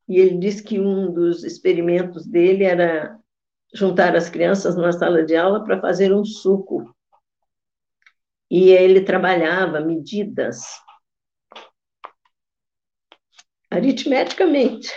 E 0.07 0.17
ele 0.17 0.37
diz 0.37 0.61
que 0.61 0.79
um 0.79 1.11
dos 1.11 1.43
experimentos 1.43 2.25
dele 2.25 2.63
era 2.63 3.17
juntar 3.73 4.15
as 4.15 4.29
crianças 4.29 4.75
na 4.75 4.91
sala 4.91 5.23
de 5.23 5.35
aula 5.35 5.63
para 5.63 5.79
fazer 5.79 6.13
um 6.13 6.25
suco. 6.25 6.93
E 8.49 8.69
ele 8.69 9.01
trabalhava 9.01 9.79
medidas 9.79 10.63
aritmeticamente. 13.69 14.89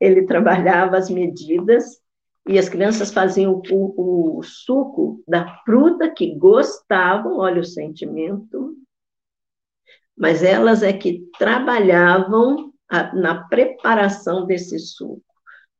Ele 0.00 0.26
trabalhava 0.26 0.96
as 0.96 1.10
medidas 1.10 2.00
e 2.48 2.58
as 2.58 2.68
crianças 2.68 3.12
faziam 3.12 3.60
o, 3.70 4.38
o, 4.38 4.42
suco 4.42 5.22
da 5.26 5.58
fruta 5.64 6.08
que 6.08 6.34
gostavam, 6.36 7.38
olha 7.38 7.60
o 7.60 7.64
sentimento, 7.64 8.76
mas 10.16 10.42
elas 10.42 10.82
é 10.82 10.92
que 10.92 11.28
trabalhavam 11.38 12.72
a, 12.88 13.14
na 13.14 13.48
preparação 13.48 14.46
desse 14.46 14.78
suco. 14.78 15.22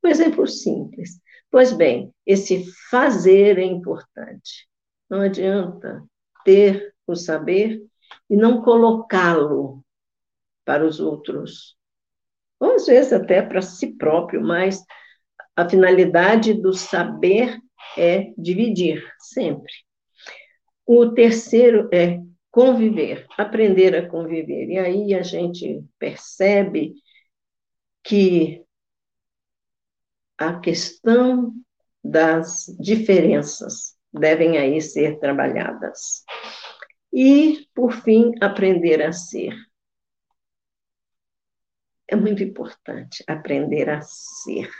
Um 0.04 0.08
exemplo 0.08 0.46
simples. 0.46 1.20
Pois 1.50 1.72
bem, 1.72 2.12
esse 2.26 2.64
fazer 2.90 3.58
é 3.58 3.64
importante. 3.64 4.68
Não 5.08 5.20
adianta 5.20 6.04
ter 6.44 6.94
o 7.06 7.14
saber 7.14 7.80
e 8.28 8.36
não 8.36 8.60
colocá-lo 8.62 9.84
para 10.64 10.84
os 10.84 10.98
outros. 10.98 11.75
Ou 12.58 12.74
às 12.74 12.86
vezes 12.86 13.12
até 13.12 13.42
para 13.42 13.62
si 13.62 13.96
próprio, 13.96 14.40
mas 14.40 14.82
a 15.54 15.68
finalidade 15.68 16.54
do 16.54 16.72
saber 16.72 17.58
é 17.96 18.32
dividir, 18.36 19.02
sempre. 19.18 19.72
O 20.86 21.10
terceiro 21.10 21.88
é 21.92 22.20
conviver, 22.50 23.26
aprender 23.36 23.94
a 23.94 24.08
conviver. 24.08 24.68
E 24.68 24.78
aí 24.78 25.14
a 25.14 25.22
gente 25.22 25.82
percebe 25.98 26.94
que 28.02 28.64
a 30.38 30.58
questão 30.60 31.52
das 32.02 32.66
diferenças 32.78 33.96
devem 34.12 34.58
aí 34.58 34.80
ser 34.80 35.18
trabalhadas. 35.18 36.24
E, 37.12 37.66
por 37.74 37.92
fim, 37.92 38.32
aprender 38.40 39.02
a 39.02 39.12
ser. 39.12 39.54
É 42.08 42.14
muito 42.14 42.42
importante 42.42 43.24
aprender 43.26 43.88
a 43.88 44.00
ser. 44.00 44.70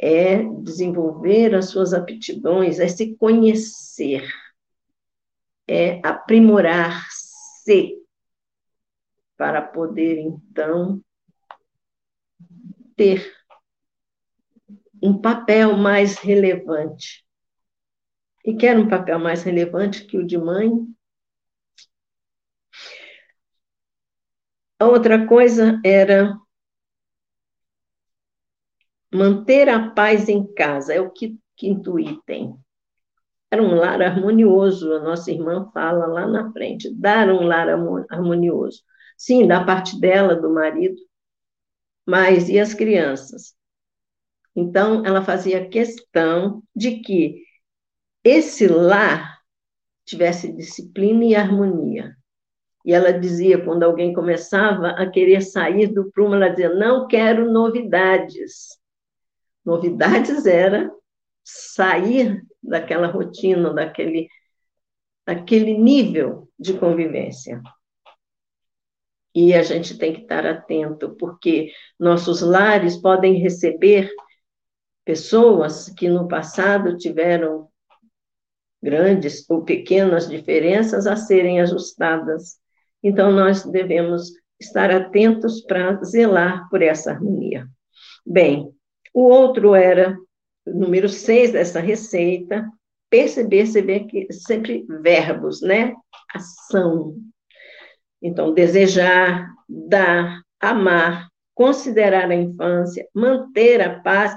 É 0.00 0.42
desenvolver 0.42 1.54
as 1.54 1.66
suas 1.66 1.94
aptidões, 1.94 2.80
é 2.80 2.88
se 2.88 3.16
conhecer, 3.16 4.28
é 5.68 6.00
aprimorar-se 6.06 7.96
para 9.36 9.62
poder, 9.62 10.18
então, 10.18 11.00
ter 12.96 13.32
um 15.02 15.20
papel 15.20 15.76
mais 15.76 16.18
relevante. 16.18 17.24
E 18.44 18.54
quer 18.54 18.78
um 18.78 18.88
papel 18.88 19.18
mais 19.18 19.42
relevante 19.42 20.04
que 20.04 20.18
o 20.18 20.26
de 20.26 20.36
mãe? 20.38 20.70
A 24.78 24.86
outra 24.86 25.26
coisa 25.26 25.80
era 25.84 26.38
manter 29.12 29.68
a 29.68 29.90
paz 29.90 30.28
em 30.28 30.44
casa, 30.54 30.92
é 30.94 31.00
o 31.00 31.10
que 31.10 31.38
quinto 31.56 31.98
item. 31.98 32.54
Era 33.50 33.62
um 33.62 33.74
lar 33.76 34.02
harmonioso, 34.02 34.92
a 34.94 35.00
nossa 35.00 35.30
irmã 35.30 35.70
fala 35.72 36.06
lá 36.06 36.26
na 36.26 36.52
frente, 36.52 36.92
dar 36.94 37.30
um 37.30 37.42
lar 37.46 37.68
harmonioso. 38.10 38.82
Sim, 39.16 39.46
da 39.46 39.64
parte 39.64 39.98
dela, 40.00 40.34
do 40.36 40.50
marido, 40.52 40.96
mas 42.06 42.48
e 42.48 42.58
as 42.58 42.74
crianças? 42.74 43.54
Então, 44.56 45.04
ela 45.04 45.22
fazia 45.24 45.68
questão 45.68 46.62
de 46.74 47.00
que 47.00 47.42
esse 48.24 48.68
lar 48.68 49.38
tivesse 50.06 50.52
disciplina 50.52 51.24
e 51.24 51.34
harmonia. 51.36 52.16
E 52.84 52.92
ela 52.92 53.12
dizia, 53.12 53.64
quando 53.64 53.82
alguém 53.82 54.12
começava 54.12 54.88
a 54.88 55.08
querer 55.08 55.40
sair 55.40 55.86
do 55.86 56.10
prumo, 56.10 56.34
ela 56.34 56.50
dizia: 56.50 56.74
Não 56.74 57.06
quero 57.06 57.50
novidades. 57.50 58.78
Novidades 59.64 60.44
era 60.44 60.90
sair 61.42 62.42
daquela 62.62 63.06
rotina, 63.06 63.72
daquele, 63.72 64.28
daquele 65.26 65.78
nível 65.78 66.48
de 66.58 66.74
convivência. 66.74 67.62
E 69.34 69.52
a 69.52 69.62
gente 69.62 69.98
tem 69.98 70.12
que 70.12 70.22
estar 70.22 70.46
atento, 70.46 71.16
porque 71.16 71.72
nossos 71.98 72.40
lares 72.40 72.96
podem 72.96 73.34
receber 73.34 74.10
pessoas 75.04 75.90
que 75.90 76.08
no 76.08 76.28
passado 76.28 76.96
tiveram 76.96 77.68
grandes 78.82 79.48
ou 79.48 79.64
pequenas 79.64 80.28
diferenças 80.28 81.06
a 81.06 81.16
serem 81.16 81.60
ajustadas. 81.60 82.58
Então, 83.04 83.30
nós 83.30 83.62
devemos 83.64 84.32
estar 84.58 84.90
atentos 84.90 85.60
para 85.60 86.02
zelar 86.02 86.66
por 86.70 86.80
essa 86.80 87.10
harmonia. 87.10 87.68
Bem, 88.26 88.72
o 89.12 89.24
outro 89.24 89.74
era, 89.74 90.16
número 90.66 91.06
seis 91.10 91.52
dessa 91.52 91.80
receita, 91.80 92.66
perceber, 93.10 94.06
que 94.06 94.32
sempre 94.32 94.86
verbos, 94.88 95.60
né? 95.60 95.94
Ação. 96.34 97.14
Então, 98.22 98.54
desejar, 98.54 99.52
dar, 99.68 100.40
amar, 100.58 101.28
considerar 101.54 102.30
a 102.30 102.34
infância, 102.34 103.06
manter 103.14 103.82
a 103.82 104.00
paz, 104.00 104.34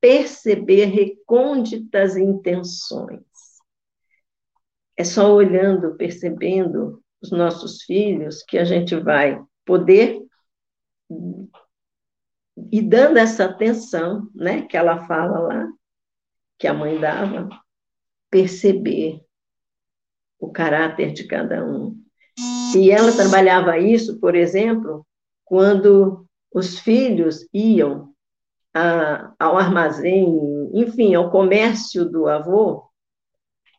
perceber 0.00 0.86
recônditas 0.86 2.16
intenções. 2.16 3.22
É 4.96 5.04
só 5.04 5.32
olhando, 5.32 5.94
percebendo 5.96 7.00
os 7.20 7.30
nossos 7.30 7.82
filhos 7.82 8.42
que 8.42 8.58
a 8.58 8.64
gente 8.64 8.94
vai 8.96 9.42
poder 9.64 10.20
e 12.70 12.82
dando 12.82 13.18
essa 13.18 13.44
atenção, 13.44 14.28
né, 14.34 14.62
que 14.62 14.76
ela 14.76 15.06
fala 15.06 15.38
lá, 15.38 15.68
que 16.58 16.66
a 16.66 16.74
mãe 16.74 16.98
dava, 17.00 17.48
perceber 18.30 19.20
o 20.38 20.50
caráter 20.50 21.12
de 21.12 21.24
cada 21.24 21.64
um. 21.64 21.96
E 22.76 22.90
ela 22.90 23.12
trabalhava 23.12 23.78
isso, 23.78 24.20
por 24.20 24.34
exemplo, 24.34 25.06
quando 25.44 26.26
os 26.52 26.78
filhos 26.78 27.48
iam 27.52 28.12
a, 28.74 29.32
ao 29.38 29.56
armazém, 29.56 30.26
enfim, 30.74 31.14
ao 31.14 31.30
comércio 31.30 32.04
do 32.04 32.28
avô, 32.28 32.88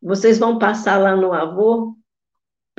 vocês 0.01 0.39
vão 0.39 0.57
passar 0.57 0.97
lá 0.97 1.15
no 1.15 1.33
avô 1.33 1.95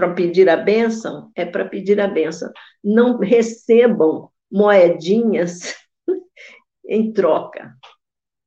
para 0.00 0.14
pedir 0.14 0.48
a 0.48 0.56
bênção? 0.56 1.30
É 1.34 1.44
para 1.44 1.68
pedir 1.68 2.00
a 2.00 2.08
bênção. 2.08 2.50
Não 2.82 3.18
recebam 3.18 4.30
moedinhas 4.50 5.76
em 6.88 7.12
troca, 7.12 7.74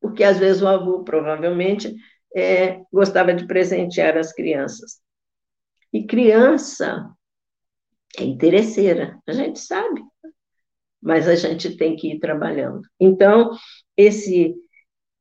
porque 0.01 0.23
às 0.23 0.39
vezes 0.39 0.63
o 0.63 0.67
avô 0.67 1.03
provavelmente 1.03 1.93
é, 2.35 2.81
gostava 2.91 3.35
de 3.35 3.45
presentear 3.45 4.17
as 4.17 4.33
crianças. 4.33 4.99
E 5.93 6.07
criança 6.07 7.07
é 8.17 8.23
interesseira, 8.23 9.19
a 9.27 9.31
gente 9.31 9.59
sabe, 9.59 10.01
mas 10.99 11.27
a 11.27 11.35
gente 11.35 11.77
tem 11.77 11.95
que 11.95 12.13
ir 12.13 12.19
trabalhando. 12.19 12.81
Então, 12.99 13.51
esse 13.95 14.55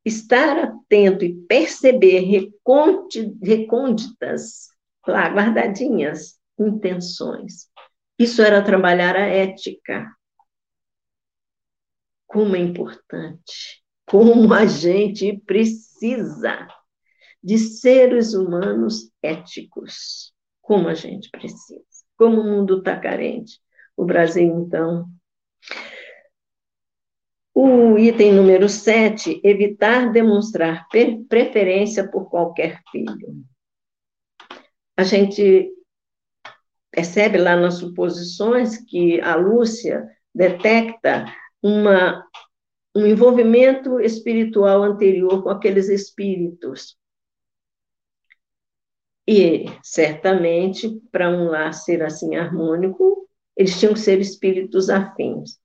estar 0.03 0.57
atento 0.57 1.23
e 1.23 1.35
perceber 1.45 2.21
recônditas, 3.41 4.72
lá, 5.07 5.27
guardadinhas, 5.29 6.39
intenções. 6.59 7.67
Isso 8.17 8.41
era 8.41 8.63
trabalhar 8.63 9.15
a 9.15 9.25
ética. 9.25 10.09
Como 12.27 12.55
é 12.55 12.59
importante, 12.59 13.83
como 14.05 14.53
a 14.53 14.65
gente 14.65 15.41
precisa 15.45 16.67
de 17.43 17.57
seres 17.57 18.33
humanos 18.33 19.11
éticos, 19.21 20.33
como 20.61 20.87
a 20.87 20.93
gente 20.93 21.29
precisa, 21.29 21.83
como 22.17 22.41
o 22.41 22.43
mundo 22.43 22.79
está 22.79 22.99
carente. 22.99 23.59
O 23.95 24.05
Brasil, 24.05 24.43
então. 24.43 25.07
O 27.53 27.99
item 27.99 28.33
número 28.33 28.67
7, 28.67 29.39
evitar 29.43 30.11
demonstrar 30.11 30.87
preferência 31.29 32.09
por 32.09 32.29
qualquer 32.29 32.81
filho. 32.91 33.45
A 34.97 35.03
gente 35.03 35.71
percebe 36.91 37.37
lá 37.37 37.55
nas 37.55 37.75
suposições 37.75 38.77
que 38.77 39.19
a 39.21 39.35
Lúcia 39.35 40.07
detecta 40.33 41.25
uma, 41.61 42.23
um 42.95 43.05
envolvimento 43.05 43.99
espiritual 43.99 44.83
anterior 44.83 45.41
com 45.41 45.49
aqueles 45.49 45.89
espíritos 45.89 46.97
e, 49.27 49.65
certamente, 49.81 50.99
para 51.11 51.29
um 51.29 51.45
lar 51.45 51.73
ser 51.73 52.03
assim 52.03 52.35
harmônico, 52.35 53.27
eles 53.55 53.79
tinham 53.79 53.93
que 53.93 53.99
ser 53.99 54.19
espíritos 54.19 54.89
afins. 54.89 55.59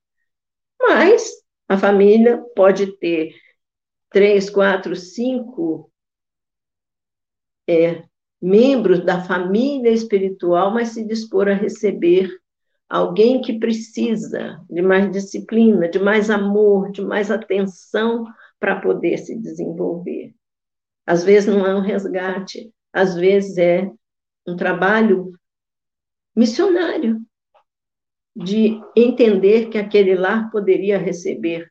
Mas 0.79 1.29
a 1.67 1.77
família 1.77 2.43
pode 2.55 2.97
ter 2.97 3.35
três, 4.09 4.49
quatro, 4.49 4.95
cinco 4.95 5.91
é, 7.67 8.03
membros 8.41 9.03
da 9.03 9.21
família 9.21 9.91
espiritual, 9.91 10.71
mas 10.71 10.89
se 10.89 11.05
dispor 11.05 11.47
a 11.47 11.53
receber 11.53 12.29
alguém 12.87 13.41
que 13.41 13.59
precisa 13.59 14.59
de 14.69 14.81
mais 14.81 15.11
disciplina, 15.11 15.87
de 15.87 15.99
mais 15.99 16.29
amor, 16.29 16.91
de 16.91 17.01
mais 17.01 17.29
atenção 17.29 18.25
para 18.59 18.79
poder 18.79 19.17
se 19.17 19.35
desenvolver. 19.35 20.33
Às 21.05 21.23
vezes 21.23 21.53
não 21.53 21.65
é 21.65 21.75
um 21.75 21.81
resgate, 21.81 22.73
às 22.93 23.15
vezes 23.15 23.57
é 23.57 23.91
um 24.47 24.55
trabalho 24.55 25.31
missionário 26.35 27.21
de 28.35 28.79
entender 28.95 29.69
que 29.69 29.77
aquele 29.77 30.15
lar 30.15 30.49
poderia 30.49 30.97
receber. 30.97 31.69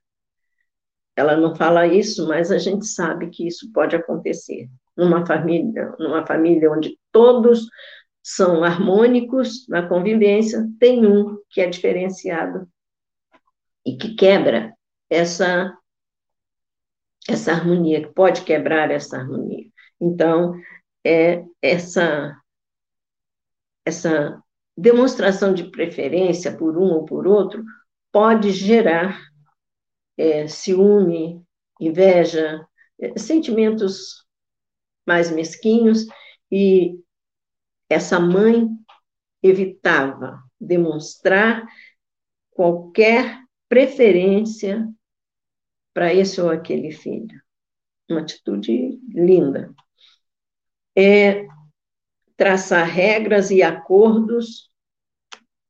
Ela 1.17 1.37
não 1.37 1.57
fala 1.57 1.87
isso, 1.87 2.29
mas 2.29 2.53
a 2.53 2.59
gente 2.59 2.87
sabe 2.87 3.31
que 3.31 3.47
isso 3.47 3.73
pode 3.73 3.97
acontecer 3.97 4.69
numa 4.99 5.25
família, 5.25 5.95
numa 5.99 6.27
família 6.27 6.71
onde 6.71 6.99
todos 7.13 7.67
são 8.23 8.65
harmônicos 8.65 9.67
na 9.69 9.89
convivência, 9.89 10.69
tem 10.79 11.07
um 11.07 11.39
que 11.49 11.61
é 11.61 11.69
diferenciado 11.69 12.69
e 13.87 13.97
que 13.97 14.15
quebra 14.15 14.75
essa 15.09 15.75
essa 17.29 17.53
harmonia, 17.53 18.01
que 18.01 18.15
pode 18.15 18.43
quebrar 18.43 18.91
essa 18.91 19.19
harmonia. 19.19 19.67
Então, 20.01 20.59
é, 21.05 21.45
essa, 21.61 22.35
essa 23.85 24.43
demonstração 24.75 25.53
de 25.53 25.65
preferência 25.65 26.57
por 26.57 26.79
um 26.79 26.85
ou 26.85 27.05
por 27.05 27.27
outro 27.27 27.63
pode 28.11 28.51
gerar 28.51 29.21
é, 30.17 30.47
ciúme, 30.47 31.43
inveja, 31.79 32.67
é, 32.99 33.19
sentimentos 33.19 34.27
mais 35.09 35.31
mesquinhos, 35.31 36.07
e 36.53 37.01
essa 37.89 38.21
mãe 38.21 38.69
evitava 39.43 40.43
demonstrar 40.61 41.67
qualquer 42.51 43.43
preferência 43.69 44.87
para 45.95 46.13
esse 46.13 46.41
ou 46.41 46.51
aquele 46.51 46.93
filho. 46.93 47.41
Uma 48.11 48.21
atitude 48.21 49.01
linda 49.09 49.75
é 50.95 51.47
traçar 52.37 52.87
regras 52.87 53.51
e 53.51 53.63
acordos 53.63 54.71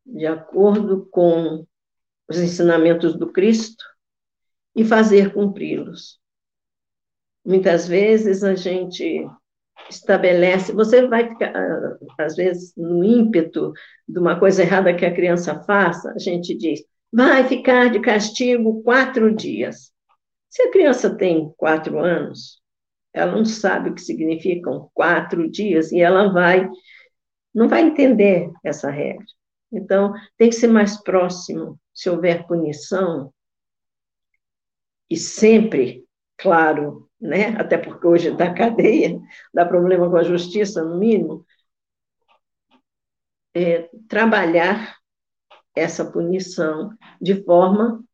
de 0.04 0.26
acordo 0.26 1.06
com 1.10 1.66
os 2.28 2.38
ensinamentos 2.38 3.16
do 3.16 3.30
Cristo 3.30 3.84
e 4.74 4.84
fazer 4.84 5.32
cumpri-los. 5.32 6.18
Muitas 7.44 7.86
vezes 7.88 8.44
a 8.44 8.54
gente 8.54 9.26
estabelece, 9.88 10.72
você 10.72 11.06
vai 11.06 11.28
ficar, 11.28 11.52
às 12.18 12.36
vezes, 12.36 12.72
no 12.76 13.02
ímpeto 13.04 13.72
de 14.06 14.18
uma 14.18 14.38
coisa 14.38 14.62
errada 14.62 14.94
que 14.94 15.06
a 15.06 15.14
criança 15.14 15.62
faça, 15.62 16.12
a 16.12 16.18
gente 16.18 16.56
diz, 16.56 16.80
vai 17.12 17.44
ficar 17.44 17.90
de 17.90 18.00
castigo 18.00 18.82
quatro 18.82 19.34
dias. 19.34 19.92
Se 20.48 20.62
a 20.62 20.70
criança 20.70 21.14
tem 21.16 21.52
quatro 21.56 21.98
anos, 21.98 22.60
ela 23.12 23.32
não 23.32 23.44
sabe 23.44 23.90
o 23.90 23.94
que 23.94 24.02
significam 24.02 24.90
quatro 24.92 25.50
dias 25.50 25.92
e 25.92 26.00
ela 26.00 26.32
vai, 26.32 26.68
não 27.54 27.68
vai 27.68 27.82
entender 27.82 28.50
essa 28.64 28.90
regra. 28.90 29.24
Então, 29.72 30.12
tem 30.36 30.48
que 30.48 30.56
ser 30.56 30.68
mais 30.68 31.02
próximo. 31.02 31.78
Se 31.94 32.08
houver 32.08 32.46
punição, 32.46 33.32
e 35.10 35.16
sempre, 35.16 36.04
claro, 36.36 37.07
né? 37.20 37.48
até 37.58 37.76
porque 37.76 38.06
hoje 38.06 38.30
dá 38.30 38.52
cadeia, 38.52 39.20
dá 39.52 39.64
problema 39.64 40.08
com 40.08 40.16
a 40.16 40.22
justiça, 40.22 40.84
no 40.84 40.98
mínimo, 40.98 41.44
é, 43.54 43.90
trabalhar 44.08 44.96
essa 45.74 46.10
punição 46.10 46.90
de 47.20 47.42
forma 47.44 48.04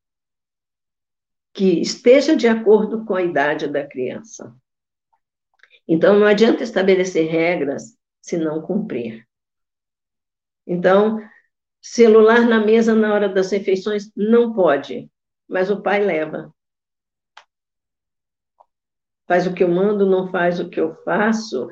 que 1.52 1.80
esteja 1.80 2.36
de 2.36 2.48
acordo 2.48 3.04
com 3.04 3.14
a 3.14 3.22
idade 3.22 3.68
da 3.68 3.86
criança. 3.86 4.54
Então, 5.86 6.18
não 6.18 6.26
adianta 6.26 6.62
estabelecer 6.62 7.30
regras 7.30 7.96
se 8.20 8.36
não 8.36 8.62
cumprir. 8.62 9.26
Então, 10.66 11.20
celular 11.80 12.46
na 12.46 12.58
mesa 12.58 12.94
na 12.94 13.12
hora 13.12 13.28
das 13.28 13.52
refeições 13.52 14.10
não 14.16 14.54
pode, 14.54 15.10
mas 15.46 15.70
o 15.70 15.82
pai 15.82 16.02
leva. 16.02 16.52
Faz 19.26 19.46
o 19.46 19.54
que 19.54 19.64
eu 19.64 19.68
mando, 19.68 20.06
não 20.06 20.30
faz 20.30 20.60
o 20.60 20.68
que 20.68 20.80
eu 20.80 20.94
faço, 21.04 21.68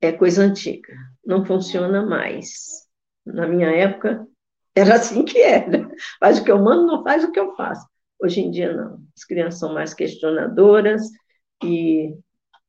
é 0.00 0.12
coisa 0.12 0.42
antiga, 0.42 0.94
não 1.24 1.44
funciona 1.44 2.04
mais. 2.04 2.86
Na 3.24 3.46
minha 3.46 3.70
época, 3.70 4.26
era 4.74 4.96
assim 4.96 5.24
que 5.24 5.38
era. 5.38 5.88
Faz 6.20 6.38
o 6.38 6.44
que 6.44 6.50
eu 6.50 6.62
mando, 6.62 6.86
não 6.86 7.02
faz 7.02 7.24
o 7.24 7.32
que 7.32 7.40
eu 7.40 7.54
faço. 7.56 7.86
Hoje 8.20 8.40
em 8.40 8.50
dia, 8.50 8.72
não. 8.74 9.00
As 9.16 9.24
crianças 9.24 9.58
são 9.60 9.72
mais 9.72 9.94
questionadoras 9.94 11.02
e 11.62 12.14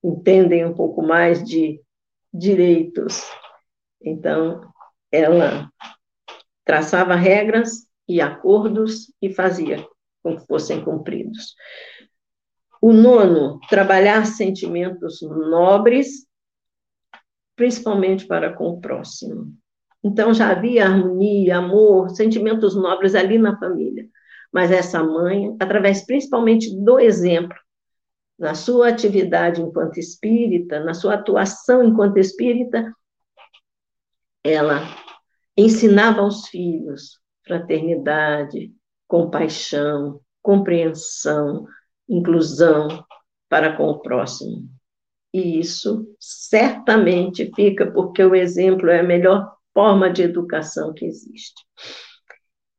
entendem 0.04 0.65
um 0.65 0.74
pouco 0.74 1.02
mais 1.02 1.43
de 1.43 1.82
direitos. 2.34 3.24
Então, 4.02 4.62
ela 5.12 5.70
traçava 6.63 7.15
regras 7.15 7.88
e 8.08 8.22
acordos 8.22 9.12
e 9.22 9.34
fazia 9.34 9.86
com 10.24 10.38
que 10.38 10.46
fossem 10.46 10.84
cumpridos. 10.84 11.56
O 12.88 12.93
nono, 12.93 13.60
trabalhar 13.69 14.26
sentimentos 14.26 15.21
nobres, 15.21 16.26
principalmente 17.54 18.26
para 18.26 18.54
com 18.54 18.69
o 18.69 18.80
próximo. 18.80 19.54
Então 20.02 20.34
já 20.34 20.52
havia 20.52 20.86
harmonia, 20.86 21.58
amor, 21.58 22.12
sentimentos 22.12 22.78
nobres 22.78 23.13
ali 23.13 23.38
na 23.38 23.60
família. 23.60 24.08
Mas 24.54 24.71
essa 24.71 25.04
mãe, 25.04 25.54
através 25.60 26.06
principalmente 26.06 26.73
do 26.82 26.97
exemplo, 26.97 27.58
na 28.39 28.56
sua 28.56 28.88
atividade 28.88 29.62
enquanto 29.62 29.97
espírita, 29.97 30.80
na 30.80 30.93
sua 30.93 31.15
atuação 31.15 31.84
enquanto 31.84 32.19
espírita, 32.19 32.89
ela 34.45 34.80
ensinava 35.58 36.21
aos 36.21 36.47
filhos 36.47 37.19
fraternidade, 37.45 38.71
compaixão, 39.10 40.21
compreensão, 40.41 41.67
inclusão 42.10 43.06
para 43.50 43.76
com 43.76 43.88
o 43.88 44.00
próximo. 44.00 44.70
E 45.34 45.60
isso 45.60 46.08
certamente 46.20 47.52
fica 47.56 47.91
porque 47.91 48.24
o 48.24 48.36
exemplo 48.36 48.89
é 48.89 49.00
a 49.00 49.04
melhor 49.04 49.56
forma 49.74 50.10
de 50.10 50.24
educação 50.24 50.93
que 50.93 51.06
existe. 51.06 51.63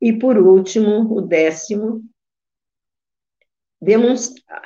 E 0.00 0.12
por 0.12 0.38
último, 0.38 1.12
o 1.16 1.20
décimo, 1.20 2.02
demonstrar, 3.80 4.62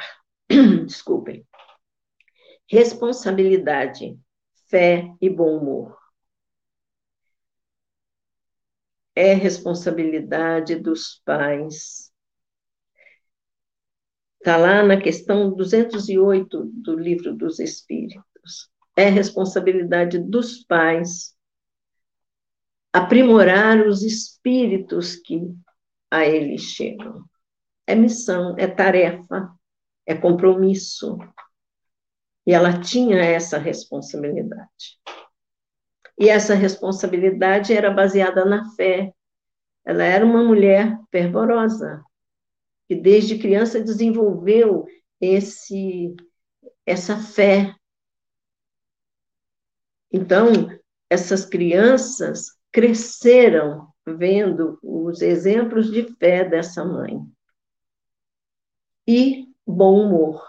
desculpem, 0.86 1.46
responsabilidade, 2.68 4.18
fé 4.68 5.12
e 5.20 5.28
bom 5.28 5.58
humor. 5.58 5.98
É 9.14 9.34
responsabilidade 9.34 10.76
dos 10.76 11.20
pais. 11.24 12.11
Está 14.42 14.56
lá 14.56 14.82
na 14.82 15.00
questão 15.00 15.54
208 15.54 16.64
do 16.74 16.98
Livro 16.98 17.32
dos 17.32 17.60
Espíritos. 17.60 18.68
É 18.96 19.08
responsabilidade 19.08 20.18
dos 20.18 20.64
pais 20.64 21.36
aprimorar 22.92 23.86
os 23.86 24.02
espíritos 24.02 25.14
que 25.14 25.40
a 26.10 26.26
eles 26.26 26.62
chegam. 26.62 27.24
É 27.86 27.94
missão, 27.94 28.56
é 28.58 28.66
tarefa, 28.66 29.48
é 30.04 30.12
compromisso. 30.12 31.16
E 32.44 32.52
ela 32.52 32.80
tinha 32.80 33.18
essa 33.18 33.58
responsabilidade. 33.58 34.98
E 36.18 36.28
essa 36.28 36.56
responsabilidade 36.56 37.72
era 37.72 37.92
baseada 37.92 38.44
na 38.44 38.68
fé. 38.74 39.14
Ela 39.84 40.02
era 40.02 40.26
uma 40.26 40.42
mulher 40.42 40.98
fervorosa, 41.12 42.02
que 42.92 43.00
desde 43.00 43.38
criança 43.38 43.80
desenvolveu 43.80 44.84
esse 45.18 46.14
essa 46.84 47.16
fé. 47.16 47.74
Então, 50.12 50.46
essas 51.08 51.46
crianças 51.46 52.58
cresceram 52.70 53.88
vendo 54.04 54.78
os 54.82 55.22
exemplos 55.22 55.90
de 55.90 56.02
fé 56.16 56.44
dessa 56.44 56.84
mãe. 56.84 57.20
E 59.06 59.46
bom 59.66 60.06
humor. 60.06 60.44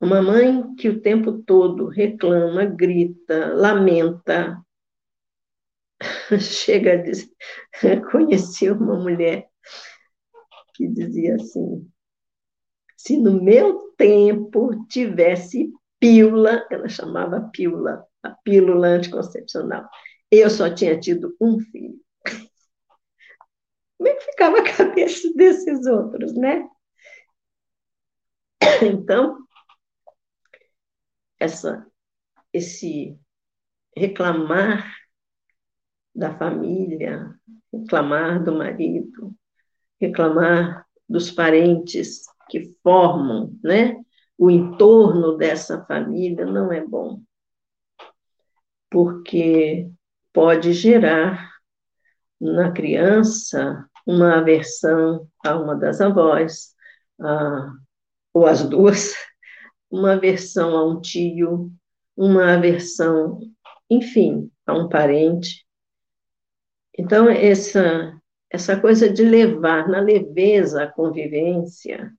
Uma 0.00 0.20
mãe 0.20 0.74
que 0.74 0.88
o 0.88 1.00
tempo 1.00 1.42
todo 1.42 1.86
reclama, 1.86 2.66
grita, 2.66 3.54
lamenta. 3.54 4.62
Chega 6.38 6.92
a 6.92 6.96
dizer, 6.96 7.30
conheci 8.10 8.70
uma 8.70 8.96
mulher 8.96 9.48
que 10.78 10.86
dizia 10.86 11.34
assim: 11.34 11.90
se 12.96 13.16
no 13.16 13.42
meu 13.42 13.92
tempo 13.96 14.86
tivesse 14.86 15.72
pílula, 15.98 16.64
ela 16.70 16.88
chamava 16.88 17.50
pílula, 17.52 18.06
a 18.22 18.30
pílula 18.30 18.86
anticoncepcional. 18.86 19.88
Eu 20.30 20.48
só 20.48 20.72
tinha 20.72 20.98
tido 20.98 21.36
um 21.40 21.58
filho. 21.58 21.98
Como 23.96 24.08
é 24.08 24.14
que 24.14 24.24
ficava 24.26 24.58
a 24.60 24.76
cabeça 24.76 25.28
desses 25.34 25.84
outros, 25.86 26.32
né? 26.34 26.64
Então, 28.80 29.36
essa, 31.40 31.84
esse 32.52 33.18
reclamar 33.96 34.94
da 36.14 36.36
família, 36.38 37.34
reclamar 37.72 38.44
do 38.44 38.56
marido, 38.56 39.34
reclamar 40.00 40.86
dos 41.08 41.30
parentes 41.30 42.24
que 42.48 42.74
formam, 42.82 43.52
né, 43.62 43.96
o 44.36 44.50
entorno 44.50 45.36
dessa 45.36 45.84
família 45.84 46.46
não 46.46 46.72
é 46.72 46.84
bom 46.84 47.20
porque 48.90 49.90
pode 50.32 50.72
gerar 50.72 51.52
na 52.40 52.72
criança 52.72 53.88
uma 54.06 54.38
aversão 54.38 55.28
a 55.44 55.56
uma 55.56 55.74
das 55.74 56.00
avós, 56.00 56.74
a, 57.20 57.72
ou 58.32 58.46
as 58.46 58.66
duas, 58.68 59.14
uma 59.90 60.14
aversão 60.14 60.76
a 60.76 60.86
um 60.86 61.00
tio, 61.00 61.70
uma 62.16 62.54
aversão, 62.54 63.40
enfim, 63.90 64.50
a 64.66 64.74
um 64.74 64.88
parente. 64.88 65.66
Então, 66.96 67.28
essa, 67.28 68.17
essa 68.50 68.80
coisa 68.80 69.10
de 69.10 69.22
levar 69.22 69.88
na 69.88 70.00
leveza 70.00 70.82
a 70.82 70.90
convivência, 70.90 72.12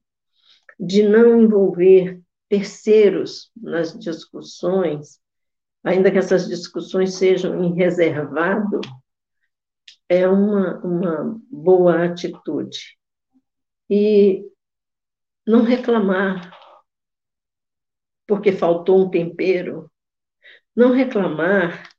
de 0.80 1.04
não 1.04 1.42
envolver 1.42 2.22
terceiros 2.48 3.52
nas 3.56 3.98
discussões, 3.98 5.20
ainda 5.84 6.12
que 6.12 6.18
essas 6.18 6.48
discussões 6.48 7.16
sejam 7.16 7.64
em 7.64 7.74
reservado, 7.74 8.82
é 10.08 10.28
uma, 10.28 10.80
uma 10.80 11.42
boa 11.50 12.06
atitude. 12.06 12.98
E 13.90 14.44
não 15.46 15.64
reclamar 15.64 16.56
porque 18.28 18.52
faltou 18.52 19.06
um 19.06 19.10
tempero, 19.10 19.92
não 20.76 20.92
reclamar 20.92 21.90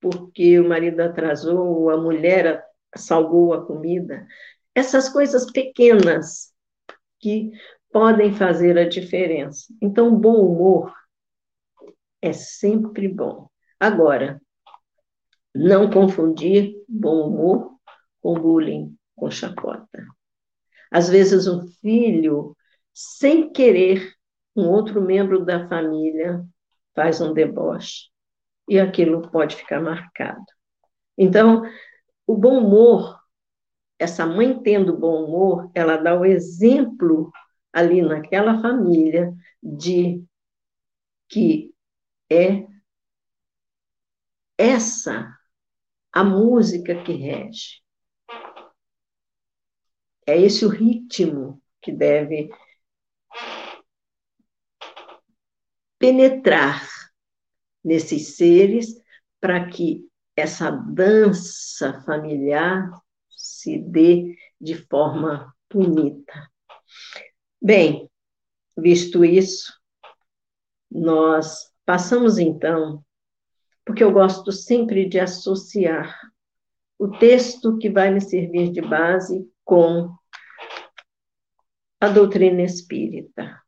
porque 0.00 0.58
o 0.58 0.68
marido 0.68 1.00
atrasou 1.00 1.58
ou 1.58 1.90
a 1.90 1.96
mulher 1.96 2.64
salgou 2.96 3.54
a 3.54 3.64
comida. 3.64 4.26
Essas 4.74 5.08
coisas 5.08 5.50
pequenas 5.50 6.52
que 7.18 7.50
podem 7.90 8.34
fazer 8.34 8.76
a 8.78 8.88
diferença. 8.88 9.72
Então, 9.80 10.14
bom 10.14 10.40
humor 10.40 10.92
é 12.20 12.32
sempre 12.32 13.08
bom. 13.08 13.48
Agora, 13.78 14.40
não 15.54 15.90
confundir 15.90 16.74
bom 16.88 17.28
humor 17.28 17.72
com 18.20 18.34
bullying, 18.34 18.94
com 19.14 19.30
chacota. 19.30 20.06
Às 20.90 21.08
vezes, 21.08 21.46
um 21.46 21.66
filho, 21.80 22.56
sem 22.92 23.50
querer, 23.50 24.12
um 24.54 24.68
outro 24.68 25.00
membro 25.00 25.44
da 25.44 25.68
família 25.68 26.44
faz 26.94 27.20
um 27.20 27.32
deboche 27.32 28.08
e 28.68 28.78
aquilo 28.78 29.30
pode 29.30 29.56
ficar 29.56 29.80
marcado. 29.80 30.44
Então, 31.16 31.62
o 32.26 32.36
bom 32.36 32.58
humor, 32.58 33.20
essa 33.98 34.26
mãe 34.26 34.60
tendo 34.62 34.96
bom 34.96 35.24
humor, 35.24 35.70
ela 35.74 35.96
dá 35.96 36.18
o 36.18 36.24
exemplo 36.24 37.30
ali 37.72 38.02
naquela 38.02 38.60
família 38.60 39.32
de 39.62 40.24
que 41.28 41.74
é 42.30 42.66
essa 44.58 45.36
a 46.12 46.24
música 46.24 47.02
que 47.02 47.12
rege. 47.12 47.82
É 50.26 50.36
esse 50.40 50.64
o 50.64 50.68
ritmo 50.68 51.62
que 51.80 51.92
deve 51.92 52.48
penetrar 55.98 56.88
nesses 57.84 58.36
seres 58.36 58.94
para 59.40 59.68
que 59.68 60.08
essa 60.36 60.70
dança 60.70 62.02
familiar 62.02 62.90
se 63.30 63.78
dê 63.78 64.36
de 64.60 64.74
forma 64.74 65.54
bonita. 65.72 66.50
Bem, 67.60 68.10
visto 68.76 69.24
isso, 69.24 69.72
nós 70.90 71.74
Passamos 71.86 72.36
então, 72.36 73.00
porque 73.84 74.02
eu 74.02 74.10
gosto 74.10 74.50
sempre 74.50 75.08
de 75.08 75.20
associar 75.20 76.18
o 76.98 77.08
texto 77.08 77.78
que 77.78 77.88
vai 77.88 78.10
me 78.10 78.20
servir 78.20 78.72
de 78.72 78.80
base 78.80 79.48
com 79.64 80.12
a 82.00 82.08
doutrina 82.08 82.62
espírita. 82.62 83.62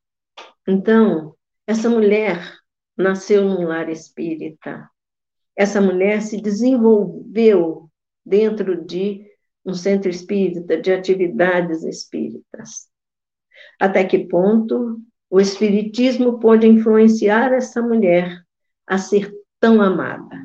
Então, 0.66 1.36
Essa 1.64 1.90
mulher 1.90 2.58
nasceu 2.96 3.44
num 3.44 3.66
lar 3.66 3.90
espírita. 3.90 4.90
Essa 5.58 5.80
mulher 5.80 6.22
se 6.22 6.40
desenvolveu 6.40 7.90
dentro 8.24 8.84
de 8.84 9.26
um 9.66 9.74
centro 9.74 10.08
espírita, 10.08 10.80
de 10.80 10.92
atividades 10.92 11.82
espíritas. 11.82 12.88
Até 13.80 14.04
que 14.04 14.20
ponto 14.28 15.00
o 15.28 15.40
espiritismo 15.40 16.38
pode 16.38 16.68
influenciar 16.68 17.52
essa 17.52 17.82
mulher 17.82 18.40
a 18.86 18.98
ser 18.98 19.34
tão 19.58 19.82
amada? 19.82 20.40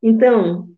Então, 0.00 0.68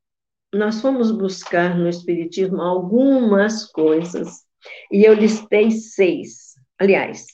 nós 0.51 0.81
fomos 0.81 1.13
buscar 1.13 1.77
no 1.77 1.91
espiritismo 1.91 2.63
algumas 2.63 3.71
coisas 3.71 4.47
e 4.91 5.05
eu 5.05 5.13
listei 5.13 5.71
seis, 5.71 6.55
aliás, 6.79 7.27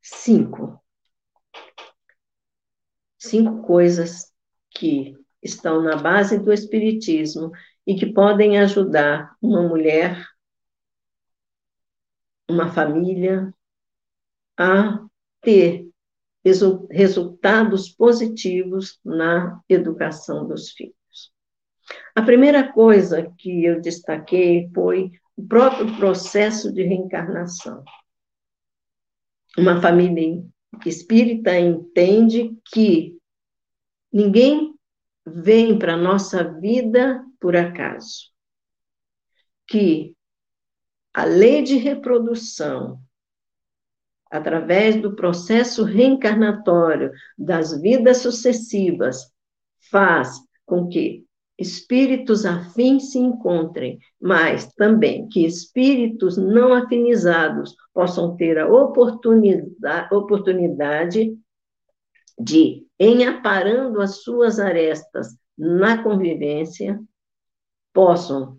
cinco. 0.00 0.82
Cinco 3.18 3.62
coisas 3.62 4.31
que 4.74 5.16
estão 5.42 5.82
na 5.82 5.96
base 5.96 6.38
do 6.38 6.52
Espiritismo 6.52 7.52
e 7.86 7.94
que 7.94 8.06
podem 8.06 8.58
ajudar 8.58 9.36
uma 9.40 9.62
mulher, 9.62 10.24
uma 12.48 12.68
família, 12.68 13.52
a 14.56 15.04
ter 15.40 15.88
resultados 16.90 17.88
positivos 17.88 19.00
na 19.04 19.60
educação 19.68 20.46
dos 20.46 20.70
filhos. 20.70 21.32
A 22.14 22.22
primeira 22.22 22.72
coisa 22.72 23.32
que 23.38 23.64
eu 23.64 23.80
destaquei 23.80 24.70
foi 24.74 25.12
o 25.36 25.46
próprio 25.46 25.96
processo 25.96 26.72
de 26.72 26.82
reencarnação 26.82 27.82
uma 29.56 29.80
família 29.80 30.42
espírita 30.86 31.58
entende 31.58 32.56
que 32.72 33.11
ninguém 34.12 34.74
vem 35.24 35.78
para 35.78 35.94
a 35.94 35.98
nossa 35.98 36.44
vida 36.44 37.24
por 37.40 37.56
acaso. 37.56 38.30
Que 39.66 40.14
a 41.14 41.24
lei 41.24 41.62
de 41.62 41.76
reprodução, 41.76 43.00
através 44.30 45.00
do 45.00 45.14
processo 45.14 45.84
reencarnatório 45.84 47.10
das 47.38 47.80
vidas 47.80 48.18
sucessivas, 48.18 49.30
faz 49.90 50.40
com 50.64 50.88
que 50.88 51.24
espíritos 51.58 52.44
afins 52.46 53.12
se 53.12 53.18
encontrem, 53.18 53.98
mas 54.20 54.72
também 54.74 55.28
que 55.28 55.44
espíritos 55.44 56.36
não 56.36 56.72
afinizados 56.72 57.76
possam 57.92 58.36
ter 58.36 58.58
a 58.58 58.66
oportunidade, 58.66 60.14
oportunidade 60.14 61.36
de, 62.38 62.86
em 62.98 63.26
aparando 63.26 64.00
as 64.00 64.22
suas 64.22 64.58
arestas 64.58 65.36
na 65.56 66.02
convivência, 66.02 67.00
possam 67.92 68.58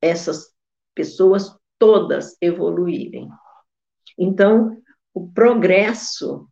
essas 0.00 0.52
pessoas 0.94 1.56
todas 1.78 2.36
evoluírem. 2.40 3.28
Então, 4.18 4.76
o 5.12 5.28
progresso 5.28 6.48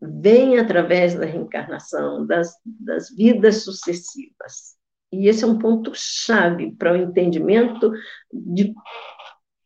vem 0.00 0.58
através 0.58 1.14
da 1.14 1.24
reencarnação, 1.24 2.26
das, 2.26 2.54
das 2.64 3.10
vidas 3.10 3.64
sucessivas. 3.64 4.76
E 5.12 5.28
esse 5.28 5.44
é 5.44 5.46
um 5.46 5.58
ponto-chave 5.58 6.74
para 6.76 6.92
o 6.92 6.96
entendimento 6.96 7.92
de, 8.32 8.74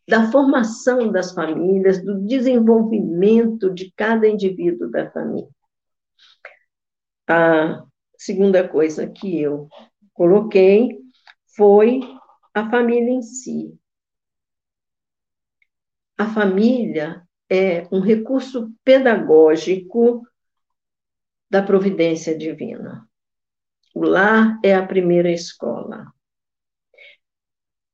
da 0.08 0.32
formação 0.32 1.12
das 1.12 1.32
famílias, 1.32 2.02
do 2.02 2.18
desenvolvimento 2.26 3.68
de 3.68 3.92
cada 3.94 4.26
indivíduo 4.26 4.90
da 4.90 5.10
família. 5.10 5.50
A 7.28 7.84
segunda 8.16 8.66
coisa 8.66 9.06
que 9.06 9.38
eu 9.38 9.68
coloquei 10.14 10.98
foi 11.54 12.00
a 12.54 12.70
família 12.70 13.10
em 13.10 13.20
si. 13.20 13.78
A 16.16 16.26
família 16.26 17.22
é 17.50 17.86
um 17.92 18.00
recurso 18.00 18.72
pedagógico 18.82 20.26
da 21.50 21.62
providência 21.62 22.36
divina. 22.36 23.06
O 23.94 24.04
lar 24.04 24.58
é 24.64 24.74
a 24.74 24.86
primeira 24.86 25.30
escola. 25.30 26.06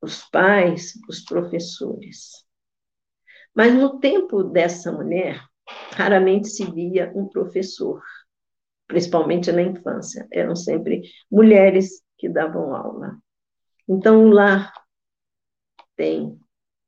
Os 0.04 0.22
pais, 0.28 0.92
os 1.08 1.24
professores. 1.24 2.44
Mas 3.54 3.72
no 3.72 3.98
tempo 4.00 4.44
dessa 4.44 4.92
mulher, 4.92 5.42
raramente 5.92 6.46
se 6.48 6.70
via 6.70 7.10
um 7.14 7.26
professor, 7.26 8.02
principalmente 8.86 9.50
na 9.50 9.62
infância. 9.62 10.28
Eram 10.30 10.54
sempre 10.54 11.04
mulheres 11.30 12.02
que 12.18 12.28
davam 12.28 12.76
aula. 12.76 13.16
Então, 13.88 14.26
o 14.26 14.28
lar 14.28 14.74
tem 15.96 16.38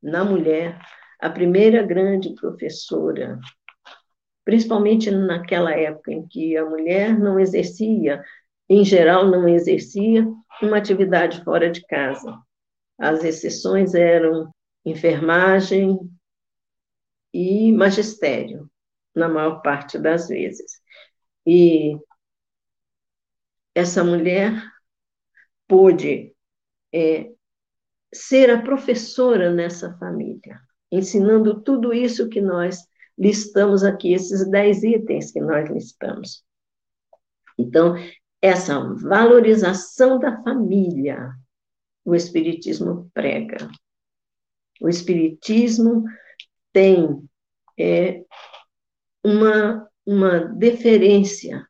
na 0.03 0.23
mulher 0.23 0.79
a 1.19 1.31
primeira 1.31 1.83
grande 1.83 2.35
professora, 2.35 3.41
principalmente 4.45 5.11
naquela 5.11 5.73
época 5.73 6.13
em 6.13 6.29
que 6.29 6.55
a 6.55 6.67
mulher 6.67 7.19
não 7.19 7.41
exercia, 7.41 8.23
em 8.69 8.85
geral, 8.85 9.27
não 9.27 9.49
exercia 9.49 10.31
uma 10.61 10.77
atividade 10.77 11.43
fora 11.43 11.71
de 11.71 11.81
casa. 11.87 12.45
As 12.99 13.25
exceções 13.25 13.95
eram 13.95 14.53
enfermagem 14.85 15.99
e 17.33 17.73
magistério, 17.73 18.71
na 19.15 19.29
maior 19.29 19.61
parte 19.61 19.99
das 19.99 20.29
vezes. 20.29 20.81
E 21.47 21.97
essa 23.75 24.03
mulher 24.03 24.53
pôde 25.69 26.35
é, 26.93 27.31
ser 28.13 28.51
a 28.51 28.63
professora 28.63 29.53
nessa 29.53 29.97
família 29.99 30.61
ensinando 30.91 31.63
tudo 31.63 31.93
isso 31.93 32.29
que 32.29 32.41
nós 32.41 32.79
listamos 33.19 33.83
aqui, 33.83 34.13
esses 34.13 34.49
dez 34.51 34.83
itens 34.83 35.31
que 35.31 35.41
nós 35.41 35.69
listamos. 35.71 36.45
Então, 37.59 37.95
essa 38.41 38.79
valorização 38.95 40.19
da 40.19 40.43
família, 40.43 41.33
o 42.07 42.15
Espiritismo 42.15 43.11
prega. 43.13 43.69
O 44.81 44.89
Espiritismo 44.89 46.05
tem 46.73 47.29
é, 47.77 48.25
uma, 49.25 49.91
uma 50.07 50.39
deferência. 50.39 51.67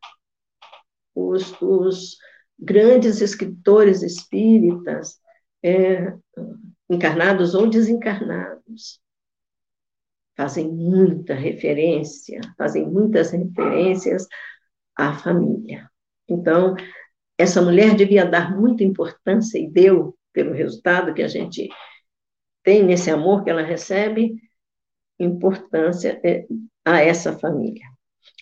Os, 1.14 1.58
os 1.62 2.18
grandes 2.58 3.22
escritores 3.22 4.02
espíritas, 4.02 5.18
é, 5.62 6.14
encarnados 6.90 7.54
ou 7.54 7.66
desencarnados, 7.70 9.00
fazem 10.36 10.70
muita 10.70 11.32
referência, 11.32 12.40
fazem 12.58 12.86
muitas 12.86 13.30
referências 13.30 14.28
à 14.94 15.14
família. 15.14 15.90
Então, 16.28 16.74
essa 17.38 17.62
mulher 17.62 17.96
devia 17.96 18.26
dar 18.26 18.54
muita 18.54 18.84
importância 18.84 19.58
e 19.58 19.66
deu 19.66 20.14
pelo 20.36 20.52
resultado 20.52 21.14
que 21.14 21.22
a 21.22 21.28
gente 21.28 21.70
tem 22.62 22.84
nesse 22.84 23.10
amor 23.10 23.42
que 23.42 23.48
ela 23.48 23.62
recebe, 23.62 24.34
importância 25.18 26.20
é, 26.22 26.46
a 26.84 27.00
essa 27.00 27.38
família. 27.38 27.86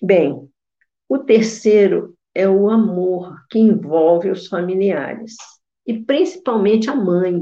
Bem, 0.02 0.50
o 1.08 1.18
terceiro 1.20 2.18
é 2.34 2.48
o 2.48 2.68
amor 2.68 3.32
que 3.48 3.60
envolve 3.60 4.28
os 4.28 4.48
familiares, 4.48 5.36
e 5.86 6.02
principalmente 6.02 6.90
a 6.90 6.96
mãe, 6.96 7.40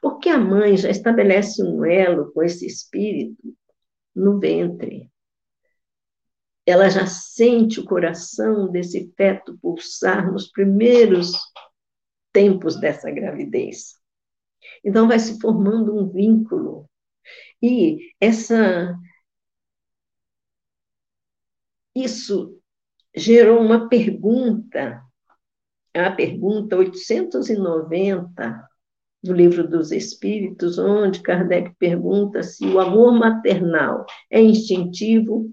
porque 0.00 0.30
a 0.30 0.38
mãe 0.38 0.74
já 0.78 0.88
estabelece 0.88 1.62
um 1.62 1.84
elo 1.84 2.32
com 2.32 2.42
esse 2.42 2.66
espírito 2.66 3.54
no 4.16 4.40
ventre. 4.40 5.10
Ela 6.64 6.88
já 6.88 7.06
sente 7.06 7.78
o 7.78 7.84
coração 7.84 8.70
desse 8.70 9.12
feto 9.18 9.58
pulsar 9.60 10.32
nos 10.32 10.50
primeiros 10.50 11.32
tempos 12.32 12.78
dessa 12.80 13.10
gravidez. 13.10 13.94
Então 14.84 15.08
vai 15.08 15.18
se 15.18 15.38
formando 15.40 15.96
um 15.96 16.08
vínculo. 16.08 16.88
E 17.62 17.98
essa 18.20 18.94
isso 21.94 22.58
gerou 23.14 23.60
uma 23.60 23.88
pergunta, 23.88 25.02
a 25.94 26.10
pergunta 26.10 26.76
890 26.76 28.68
do 29.22 29.32
Livro 29.34 29.68
dos 29.68 29.92
Espíritos, 29.92 30.78
onde 30.78 31.20
Kardec 31.20 31.74
pergunta 31.78 32.42
se 32.42 32.64
o 32.64 32.78
amor 32.80 33.12
maternal 33.12 34.06
é 34.30 34.40
instintivo 34.40 35.52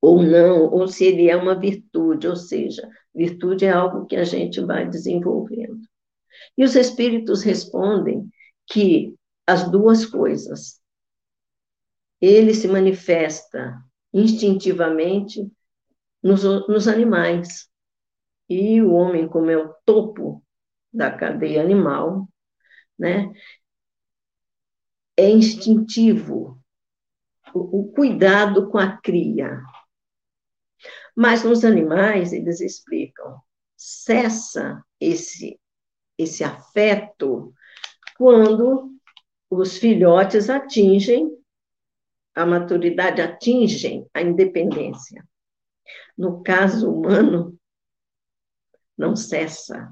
ou 0.00 0.22
não, 0.22 0.70
ou 0.70 0.86
se 0.88 1.04
ele 1.04 1.28
é 1.28 1.36
uma 1.36 1.58
virtude, 1.58 2.28
ou 2.28 2.36
seja, 2.36 2.88
virtude 3.16 3.64
é 3.64 3.70
algo 3.70 4.06
que 4.06 4.14
a 4.14 4.24
gente 4.24 4.60
vai 4.60 4.88
desenvolvendo. 4.88 5.80
E 6.56 6.62
os 6.62 6.76
espíritos 6.76 7.42
respondem 7.42 8.30
que 8.66 9.14
as 9.46 9.70
duas 9.70 10.04
coisas 10.04 10.80
ele 12.20 12.54
se 12.54 12.68
manifesta 12.68 13.82
instintivamente 14.12 15.50
nos, 16.22 16.44
nos 16.44 16.88
animais. 16.88 17.68
E 18.48 18.80
o 18.82 18.92
homem, 18.92 19.28
como 19.28 19.50
é 19.50 19.56
o 19.56 19.74
topo 19.84 20.42
da 20.92 21.10
cadeia 21.10 21.62
animal, 21.62 22.28
né, 22.98 23.32
é 25.16 25.28
instintivo 25.28 26.58
o, 27.54 27.80
o 27.80 27.92
cuidado 27.92 28.68
com 28.70 28.78
a 28.78 28.96
cria. 28.98 29.60
Mas 31.16 31.42
nos 31.42 31.64
animais, 31.64 32.34
eles 32.34 32.60
explicam, 32.60 33.40
cessa 33.74 34.84
esse, 35.00 35.58
esse 36.18 36.44
afeto 36.44 37.54
quando 38.18 38.94
os 39.48 39.78
filhotes 39.78 40.50
atingem 40.50 41.30
a 42.34 42.44
maturidade, 42.44 43.22
atingem 43.22 44.06
a 44.12 44.20
independência. 44.20 45.26
No 46.16 46.42
caso 46.42 46.92
humano, 46.92 47.58
não 48.96 49.16
cessa. 49.16 49.90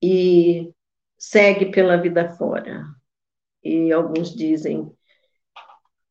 E 0.00 0.72
segue 1.16 1.72
pela 1.72 1.96
vida 1.96 2.30
fora. 2.36 2.84
E 3.62 3.92
alguns 3.92 4.32
dizem 4.34 4.88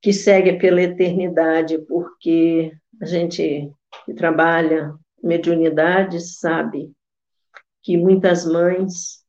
que 0.02 0.12
segue 0.12 0.60
pela 0.60 0.82
eternidade, 0.82 1.80
porque 1.80 2.78
a 3.02 3.06
gente 3.06 3.72
que 4.06 4.14
trabalha 4.14 4.94
mediunidade 5.24 6.20
sabe 6.20 6.92
que 7.84 7.98
muitas 7.98 8.46
mães, 8.46 9.24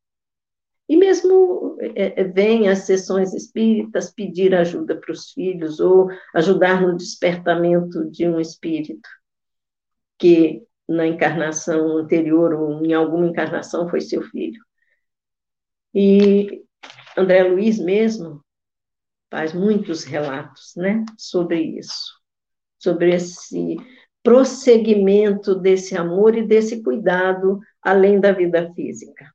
e 0.89 0.97
mesmo 0.97 1.77
é, 1.81 2.21
é, 2.21 2.25
vêm 2.25 2.69
às 2.69 2.81
sessões 2.81 3.33
espíritas 3.35 4.13
pedir 4.13 4.55
ajuda 4.55 4.97
para 4.97 5.13
os 5.13 5.31
filhos 5.31 5.81
ou 5.81 6.09
ajudar 6.35 6.81
no 6.81 6.97
despertamento 6.97 8.11
de 8.11 8.27
um 8.27 8.41
espírito 8.41 9.09
que 10.19 10.67
na 10.89 11.07
encarnação 11.07 11.99
anterior 11.99 12.55
ou 12.55 12.85
em 12.85 12.95
alguma 12.95 13.27
encarnação 13.27 13.89
foi 13.89 14.01
seu 14.01 14.23
filho. 14.23 14.61
E 15.95 16.65
André 17.17 17.45
Luiz 17.45 17.79
mesmo 17.79 18.45
faz 19.31 19.53
muitos 19.53 20.05
relatos, 20.05 20.73
né, 20.77 21.05
sobre 21.17 21.61
isso, 21.61 22.18
sobre 22.79 23.15
esse 23.15 23.77
prosseguimento 24.23 25.55
desse 25.55 25.97
amor 25.97 26.37
e 26.37 26.47
desse 26.47 26.83
cuidado 26.83 27.59
além 27.83 28.21
da 28.21 28.33
vida 28.33 28.73
física. 28.75 29.33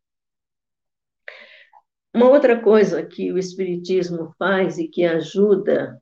Uma 2.13 2.29
outra 2.29 2.61
coisa 2.61 3.03
que 3.03 3.31
o 3.31 3.39
Espiritismo 3.39 4.33
faz 4.37 4.77
e 4.77 4.87
que 4.87 5.03
ajuda 5.03 5.99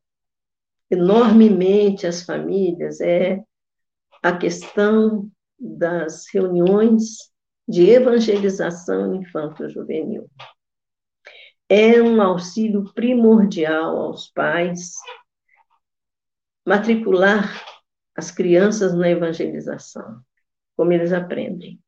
enormemente 0.90 2.06
as 2.06 2.24
famílias 2.24 3.00
é 3.00 3.42
a 4.22 4.36
questão 4.36 5.32
das 5.58 6.26
reuniões 6.34 7.32
de 7.66 7.90
evangelização 7.90 9.16
infanto-juvenil. 9.16 10.30
É 11.70 12.02
um 12.02 12.22
auxílio 12.22 12.92
primordial 12.94 13.96
aos 13.98 14.30
pais 14.30 14.96
matricular 16.66 17.64
as 18.16 18.32
crianças 18.32 18.94
na 18.94 19.10
evangelização, 19.10 20.22
como 20.76 20.92
eles 20.94 21.14
aprendem. 21.14 21.80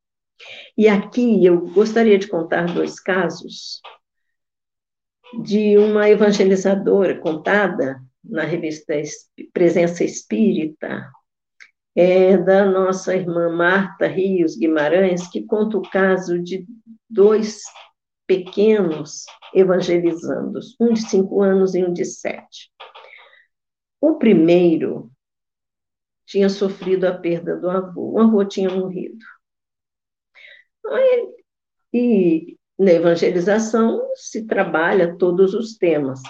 E 0.78 0.88
aqui 0.88 1.46
eu 1.46 1.62
gostaria 1.68 2.18
de 2.18 2.28
contar 2.28 2.66
dois 2.66 3.00
casos 3.00 3.82
de 5.42 5.78
uma 5.78 6.10
evangelizadora 6.10 7.20
contada 7.20 8.02
na 8.24 8.44
revista 8.44 8.94
Presença 9.52 10.04
Espírita, 10.04 11.10
é 11.96 12.38
da 12.38 12.66
nossa 12.66 13.16
irmã 13.16 13.50
Marta 13.50 14.08
Rios 14.08 14.56
Guimarães, 14.58 15.28
que 15.28 15.44
conta 15.44 15.78
o 15.78 15.82
caso 15.82 16.42
de 16.42 16.66
dois 17.10 17.62
pequenos 18.26 19.26
evangelizando, 19.54 20.60
um 20.80 20.94
de 20.94 21.02
cinco 21.08 21.42
anos 21.42 21.76
e 21.76 21.84
um 21.84 21.94
de 21.94 22.06
sete. 22.06 22.72
O 24.06 24.16
primeiro 24.16 25.10
tinha 26.26 26.50
sofrido 26.50 27.06
a 27.06 27.18
perda 27.18 27.56
do 27.56 27.70
avô, 27.70 28.12
o 28.12 28.20
avô 28.20 28.44
tinha 28.44 28.70
morrido. 28.70 29.26
E 31.94 32.58
na 32.78 32.92
evangelização 32.92 34.06
se 34.14 34.46
trabalha 34.46 35.18
todos 35.18 35.54
os 35.54 35.78
temas. 35.78 36.22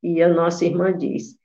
E 0.00 0.22
a 0.22 0.28
nossa 0.28 0.64
irmã 0.64 0.96
diz: 0.96 1.36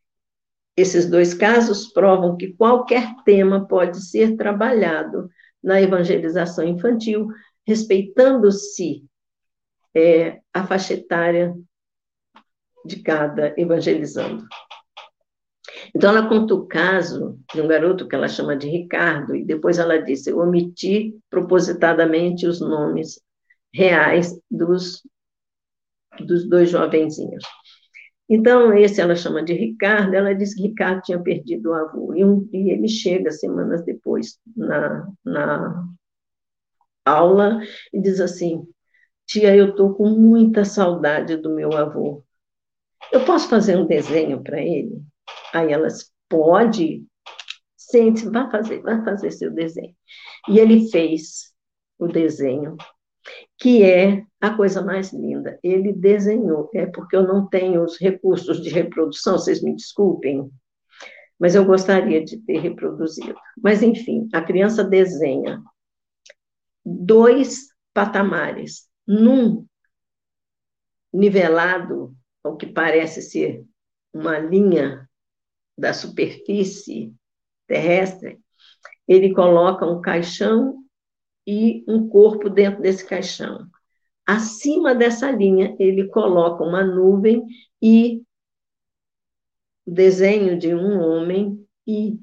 esses 0.77 1.09
dois 1.09 1.33
casos 1.33 1.91
provam 1.91 2.37
que 2.37 2.53
qualquer 2.53 3.15
tema 3.25 3.67
pode 3.67 4.05
ser 4.05 4.37
trabalhado 4.37 5.31
na 5.63 5.81
evangelização 5.81 6.63
infantil, 6.63 7.27
respeitando-se 7.65 9.03
é, 9.95 10.41
a 10.53 10.63
faixa 10.63 10.93
etária 10.93 11.55
de 12.85 13.01
cada 13.01 13.59
evangelizando. 13.59 14.45
Então, 15.95 16.09
ela 16.09 16.27
conta 16.27 16.53
o 16.53 16.65
caso 16.65 17.37
de 17.53 17.61
um 17.61 17.67
garoto 17.67 18.07
que 18.07 18.15
ela 18.15 18.27
chama 18.27 18.55
de 18.55 18.67
Ricardo, 18.69 19.35
e 19.35 19.43
depois 19.43 19.77
ela 19.77 19.97
disse: 19.97 20.29
Eu 20.29 20.39
omiti 20.39 21.17
propositadamente 21.29 22.47
os 22.47 22.61
nomes 22.61 23.21
reais 23.73 24.39
dos, 24.49 25.01
dos 26.19 26.47
dois 26.47 26.69
jovenzinhos. 26.69 27.43
Então, 28.29 28.73
esse 28.77 29.01
ela 29.01 29.13
chama 29.15 29.43
de 29.43 29.51
Ricardo, 29.53 30.13
ela 30.13 30.33
disse 30.33 30.55
que 30.55 30.63
Ricardo 30.63 31.01
tinha 31.01 31.21
perdido 31.21 31.71
o 31.71 31.73
avô, 31.73 32.13
e, 32.15 32.23
um, 32.23 32.47
e 32.53 32.69
ele 32.71 32.87
chega 32.87 33.29
semanas 33.29 33.83
depois 33.83 34.39
na, 34.55 35.05
na 35.25 35.85
aula 37.05 37.59
e 37.93 38.01
diz 38.01 38.21
assim, 38.21 38.65
tia, 39.25 39.53
eu 39.55 39.71
estou 39.71 39.93
com 39.93 40.09
muita 40.09 40.63
saudade 40.63 41.35
do 41.37 41.49
meu 41.53 41.73
avô, 41.73 42.23
eu 43.11 43.25
posso 43.25 43.49
fazer 43.49 43.77
um 43.77 43.85
desenho 43.85 44.41
para 44.41 44.61
ele? 44.61 45.01
Aí 45.53 45.71
elas, 45.71 46.11
pode, 46.29 47.05
sente, 47.75 48.27
vai 48.29 48.49
fazer, 48.49 48.81
vai 48.81 49.03
fazer 49.03 49.31
seu 49.31 49.51
desenho. 49.51 49.95
E 50.49 50.59
ele 50.59 50.89
fez 50.89 51.53
o 51.99 52.07
desenho 52.07 52.77
que 53.57 53.83
é 53.83 54.25
a 54.39 54.55
coisa 54.55 54.81
mais 54.81 55.13
linda. 55.13 55.59
Ele 55.63 55.93
desenhou, 55.93 56.69
é 56.73 56.87
porque 56.87 57.15
eu 57.15 57.27
não 57.27 57.47
tenho 57.47 57.83
os 57.83 57.99
recursos 57.99 58.61
de 58.61 58.69
reprodução, 58.69 59.37
vocês 59.37 59.61
me 59.61 59.75
desculpem, 59.75 60.49
mas 61.39 61.53
eu 61.53 61.65
gostaria 61.65 62.23
de 62.23 62.37
ter 62.37 62.59
reproduzido. 62.59 63.35
Mas, 63.61 63.83
enfim, 63.83 64.27
a 64.33 64.41
criança 64.41 64.83
desenha 64.83 65.61
dois 66.83 67.67
patamares, 67.93 68.87
num 69.07 69.65
nivelado, 71.13 72.15
ao 72.43 72.57
que 72.57 72.65
parece 72.65 73.21
ser 73.21 73.63
uma 74.13 74.39
linha 74.39 75.07
da 75.81 75.93
superfície 75.93 77.13
terrestre, 77.67 78.39
ele 79.07 79.33
coloca 79.33 79.85
um 79.85 79.99
caixão 79.99 80.85
e 81.45 81.83
um 81.87 82.07
corpo 82.07 82.49
dentro 82.49 82.81
desse 82.81 83.03
caixão. 83.05 83.67
Acima 84.25 84.93
dessa 84.93 85.31
linha, 85.31 85.75
ele 85.79 86.07
coloca 86.07 86.63
uma 86.63 86.83
nuvem 86.83 87.43
e 87.81 88.21
o 89.85 89.91
desenho 89.91 90.57
de 90.57 90.73
um 90.73 91.01
homem 91.01 91.67
e 91.87 92.19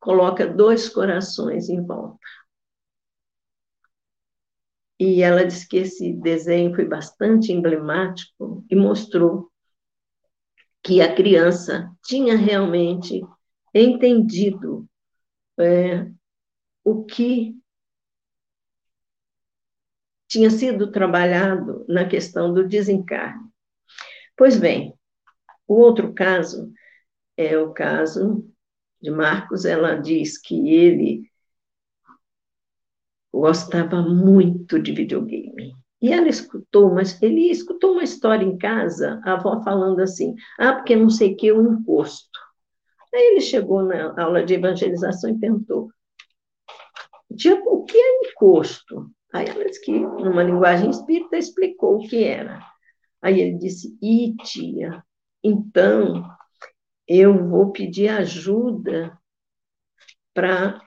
coloca 0.00 0.46
dois 0.46 0.88
corações 0.88 1.68
em 1.68 1.84
volta. 1.84 2.18
E 4.98 5.22
ela 5.22 5.44
disse 5.44 5.68
que 5.68 5.76
esse 5.76 6.12
desenho 6.14 6.74
foi 6.74 6.86
bastante 6.86 7.52
emblemático 7.52 8.64
e 8.70 8.74
mostrou 8.74 9.52
que 10.84 11.00
a 11.00 11.14
criança 11.14 11.90
tinha 12.04 12.36
realmente 12.36 13.22
entendido 13.72 14.86
é, 15.58 16.06
o 16.84 17.04
que 17.06 17.56
tinha 20.28 20.50
sido 20.50 20.92
trabalhado 20.92 21.86
na 21.88 22.06
questão 22.06 22.52
do 22.52 22.68
desencarne. 22.68 23.48
Pois 24.36 24.58
bem, 24.58 24.92
o 25.66 25.74
outro 25.74 26.12
caso 26.12 26.70
é 27.36 27.56
o 27.56 27.72
caso 27.72 28.46
de 29.00 29.10
Marcos, 29.10 29.64
ela 29.64 29.94
diz 29.94 30.38
que 30.38 30.68
ele 30.68 31.30
gostava 33.32 34.02
muito 34.02 34.78
de 34.78 34.92
videogame. 34.92 35.74
E 36.04 36.12
ela 36.12 36.28
escutou, 36.28 36.92
mas 36.92 37.22
ele 37.22 37.50
escutou 37.50 37.92
uma 37.92 38.04
história 38.04 38.44
em 38.44 38.58
casa, 38.58 39.22
a 39.24 39.32
avó 39.32 39.62
falando 39.62 40.00
assim: 40.00 40.34
ah, 40.58 40.74
porque 40.74 40.94
não 40.94 41.08
sei 41.08 41.32
o 41.32 41.36
que, 41.38 41.50
o 41.50 41.72
encosto. 41.72 42.38
Aí 43.14 43.22
ele 43.28 43.40
chegou 43.40 43.82
na 43.82 44.12
aula 44.22 44.44
de 44.44 44.52
evangelização 44.52 45.30
e 45.30 45.38
perguntou: 45.38 45.90
o 47.30 47.84
que 47.84 47.96
é 47.96 48.28
encosto? 48.28 49.10
Aí 49.32 49.48
ela 49.48 49.64
disse 49.64 49.80
que, 49.80 49.98
numa 49.98 50.42
linguagem 50.42 50.90
espírita, 50.90 51.38
explicou 51.38 51.96
o 51.96 52.06
que 52.06 52.22
era. 52.22 52.62
Aí 53.22 53.40
ele 53.40 53.56
disse, 53.56 53.96
e 54.02 54.34
tia, 54.44 55.02
então, 55.42 56.22
eu 57.08 57.48
vou 57.48 57.72
pedir 57.72 58.08
ajuda 58.08 59.18
para 60.34 60.82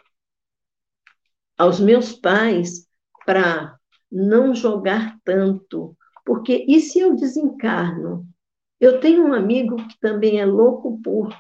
aos 1.57 1.80
meus 1.80 2.13
pais 2.13 2.88
para 3.26 3.76
não 4.12 4.55
jogar 4.55 5.18
tanto, 5.24 5.95
porque 6.26 6.66
e 6.68 6.80
se 6.80 6.99
eu 6.99 7.16
desencarno? 7.16 8.28
Eu 8.80 8.99
tenho 8.99 9.26
um 9.26 9.34
amigo 9.34 9.76
que 9.76 9.99
também 9.99 10.39
é 10.39 10.45
louco 10.45 11.01
por 11.01 11.36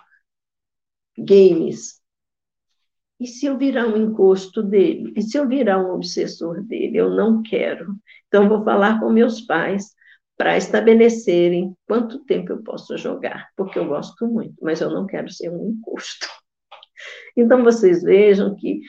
games. 1.17 2.01
E 3.19 3.25
se 3.25 3.47
eu 3.47 3.57
virar 3.57 3.87
um 3.87 3.97
encosto 3.97 4.61
dele? 4.61 5.13
E 5.15 5.21
se 5.21 5.37
eu 5.37 5.47
virar 5.47 5.79
um 5.79 5.91
obsessor 5.91 6.63
dele? 6.63 6.97
Eu 6.97 7.09
não 7.09 7.41
quero. 7.41 7.95
Então, 8.27 8.47
vou 8.47 8.63
falar 8.63 8.99
com 8.99 9.09
meus 9.09 9.41
pais 9.41 9.95
para 10.37 10.55
estabelecerem 10.55 11.75
quanto 11.87 12.23
tempo 12.25 12.51
eu 12.51 12.61
posso 12.61 12.95
jogar, 12.95 13.49
porque 13.55 13.79
eu 13.79 13.87
gosto 13.87 14.27
muito, 14.27 14.53
mas 14.61 14.81
eu 14.81 14.91
não 14.91 15.07
quero 15.07 15.31
ser 15.31 15.49
um 15.49 15.71
encosto. 15.71 16.27
Então, 17.35 17.63
vocês 17.63 18.03
vejam 18.03 18.55
que 18.55 18.81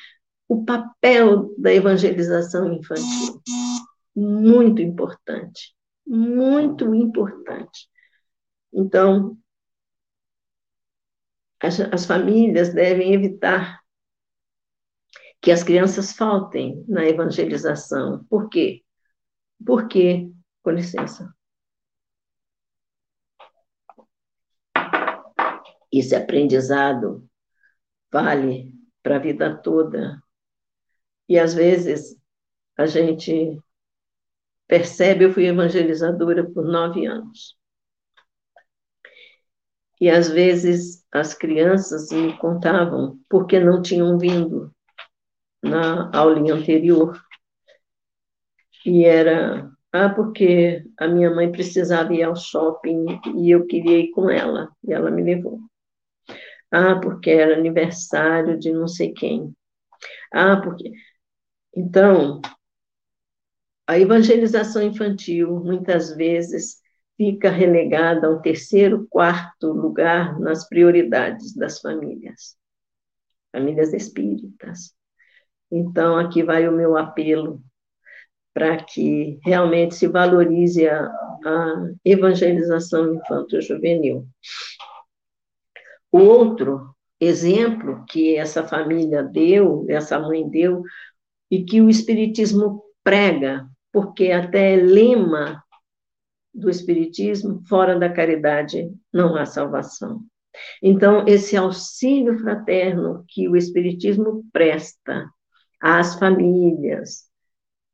o 0.47 0.65
papel 0.65 1.55
da 1.59 1.73
evangelização 1.73 2.73
infantil, 2.73 3.41
muito 4.19 4.83
importante, 4.83 5.75
muito 6.07 6.95
importante. 6.95 7.89
Então, 8.73 9.39
as, 11.61 11.81
as 11.81 12.05
famílias 12.05 12.73
devem 12.73 13.15
evitar 13.15 13.81
que 15.41 15.53
as 15.53 15.63
crianças 15.63 16.13
faltem 16.13 16.85
na 16.89 17.05
evangelização. 17.05 18.25
Por 18.25 18.49
quê? 18.49 18.85
Porque, 19.65 20.31
com 20.63 20.71
licença. 20.71 21.33
Esse 25.93 26.15
aprendizado 26.15 27.29
vale 28.11 28.75
para 29.03 29.17
a 29.17 29.21
vida 29.21 29.57
toda. 29.63 30.21
E 31.29 31.39
às 31.39 31.55
vezes 31.55 32.17
a 32.77 32.87
gente 32.87 33.61
percebe, 34.69 35.25
eu 35.25 35.33
fui 35.33 35.47
evangelizadora 35.47 36.49
por 36.49 36.65
nove 36.65 37.07
anos. 37.07 37.57
E 40.01 40.09
às 40.09 40.29
vezes 40.29 41.05
as 41.13 41.35
crianças 41.35 42.11
me 42.11 42.37
contavam 42.39 43.19
porque 43.29 43.59
não 43.59 43.83
tinham 43.83 44.17
vindo 44.19 44.71
na 45.63 46.11
aulinha 46.17 46.55
anterior. 46.55 47.21
E 48.85 49.05
era, 49.05 49.71
ah, 49.93 50.09
porque 50.11 50.85
a 50.99 51.07
minha 51.09 51.31
mãe 51.31 51.51
precisava 51.51 52.15
ir 52.15 52.23
ao 52.23 52.37
shopping 52.37 53.21
e 53.37 53.51
eu 53.51 53.67
queria 53.67 53.99
ir 53.99 54.11
com 54.11 54.31
ela, 54.31 54.71
e 54.85 54.93
ela 54.93 55.11
me 55.11 55.23
levou. 55.23 55.61
Ah, 56.71 56.99
porque 57.01 57.31
era 57.31 57.55
aniversário 57.57 58.59
de 58.59 58.73
não 58.73 58.87
sei 58.89 59.13
quem. 59.13 59.55
Ah, 60.33 60.61
porque. 60.63 60.93
Então, 61.77 62.41
a 63.89 63.99
evangelização 63.99 64.83
infantil, 64.83 65.61
muitas 65.65 66.15
vezes, 66.15 66.83
fica 67.17 67.49
relegada 67.51 68.27
ao 68.27 68.43
terceiro, 68.43 69.07
quarto 69.09 69.73
lugar 69.73 70.39
nas 70.39 70.69
prioridades 70.69 71.55
das 71.57 71.81
famílias, 71.81 72.55
famílias 73.51 73.95
espíritas. 73.95 74.95
Então, 75.71 76.19
aqui 76.19 76.43
vai 76.43 76.69
o 76.69 76.73
meu 76.73 76.99
apelo 76.99 77.63
para 78.53 78.77
que 78.85 79.39
realmente 79.43 79.95
se 79.95 80.07
valorize 80.07 80.87
a, 80.87 81.07
a 81.07 81.91
evangelização 82.05 83.15
infanto-juvenil. 83.15 84.29
O 86.13 86.19
outro 86.19 86.95
exemplo 87.19 88.05
que 88.07 88.37
essa 88.37 88.67
família 88.67 89.23
deu, 89.23 89.87
essa 89.89 90.19
mãe 90.19 90.47
deu, 90.47 90.83
e 91.51 91.65
que 91.65 91.81
o 91.81 91.89
Espiritismo 91.89 92.83
prega, 93.03 93.67
porque 93.93 94.31
até 94.31 94.75
é 94.75 94.77
lema 94.77 95.63
do 96.53 96.69
Espiritismo, 96.69 97.63
fora 97.69 97.99
da 97.99 98.13
caridade 98.13 98.91
não 99.13 99.37
há 99.37 99.47
salvação. 99.47 100.23
Então, 100.83 101.25
esse 101.27 101.57
auxílio 101.57 102.39
fraterno 102.39 103.25
que 103.29 103.49
o 103.49 103.57
Espiritismo 103.57 104.45
presta 104.53 105.29
às 105.81 106.19
famílias 106.19 107.29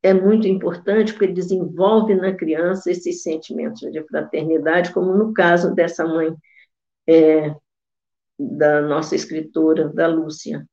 é 0.02 0.12
muito 0.12 0.46
importante, 0.46 1.12
porque 1.12 1.32
desenvolve 1.32 2.14
na 2.14 2.34
criança 2.34 2.90
esses 2.90 3.22
sentimentos 3.22 3.80
de 3.90 4.02
fraternidade, 4.06 4.92
como 4.92 5.14
no 5.14 5.32
caso 5.32 5.74
dessa 5.74 6.06
mãe 6.06 6.34
é, 7.06 7.54
da 8.38 8.82
nossa 8.82 9.14
escritora, 9.14 9.88
da 9.88 10.06
Lúcia. 10.06 10.66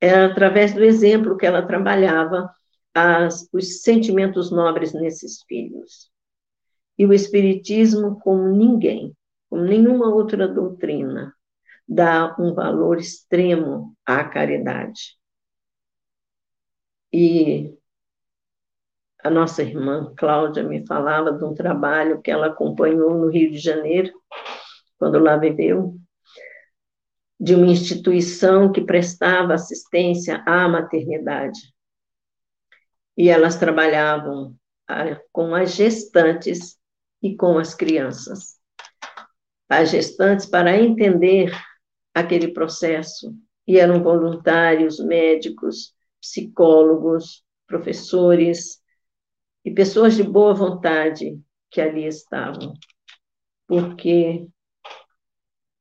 Era 0.00 0.26
através 0.26 0.72
do 0.72 0.82
exemplo 0.82 1.36
que 1.36 1.44
ela 1.44 1.66
trabalhava 1.66 2.50
as, 2.94 3.48
os 3.52 3.82
sentimentos 3.82 4.50
nobres 4.50 4.92
nesses 4.92 5.42
filhos. 5.44 6.10
E 6.98 7.06
o 7.06 7.12
Espiritismo, 7.12 8.18
como 8.20 8.48
ninguém, 8.48 9.16
como 9.48 9.62
nenhuma 9.62 10.12
outra 10.12 10.46
doutrina, 10.46 11.34
dá 11.88 12.36
um 12.38 12.54
valor 12.54 12.98
extremo 12.98 13.96
à 14.06 14.22
caridade. 14.24 15.18
E 17.12 17.74
a 19.22 19.28
nossa 19.30 19.62
irmã 19.62 20.12
Cláudia 20.16 20.62
me 20.62 20.86
falava 20.86 21.32
de 21.32 21.44
um 21.44 21.54
trabalho 21.54 22.22
que 22.22 22.30
ela 22.30 22.46
acompanhou 22.46 23.18
no 23.18 23.28
Rio 23.28 23.50
de 23.50 23.58
Janeiro, 23.58 24.12
quando 24.98 25.18
lá 25.18 25.36
viveu, 25.36 25.96
de 27.38 27.54
uma 27.54 27.66
instituição 27.66 28.70
que 28.70 28.82
prestava 28.82 29.54
assistência 29.54 30.42
à 30.46 30.68
maternidade. 30.68 31.58
E 33.16 33.28
elas 33.28 33.56
trabalhavam 33.56 34.56
com 35.32 35.54
as 35.54 35.74
gestantes 35.74 36.78
e 37.22 37.36
com 37.36 37.58
as 37.58 37.74
crianças. 37.74 38.58
As 39.68 39.90
gestantes, 39.90 40.46
para 40.46 40.76
entender 40.76 41.52
aquele 42.14 42.52
processo, 42.52 43.34
e 43.66 43.78
eram 43.78 44.02
voluntários, 44.02 44.98
médicos, 44.98 45.94
psicólogos, 46.20 47.44
professores 47.66 48.80
e 49.64 49.70
pessoas 49.70 50.16
de 50.16 50.24
boa 50.24 50.52
vontade 50.52 51.40
que 51.70 51.80
ali 51.80 52.04
estavam. 52.04 52.74
Porque 53.68 54.48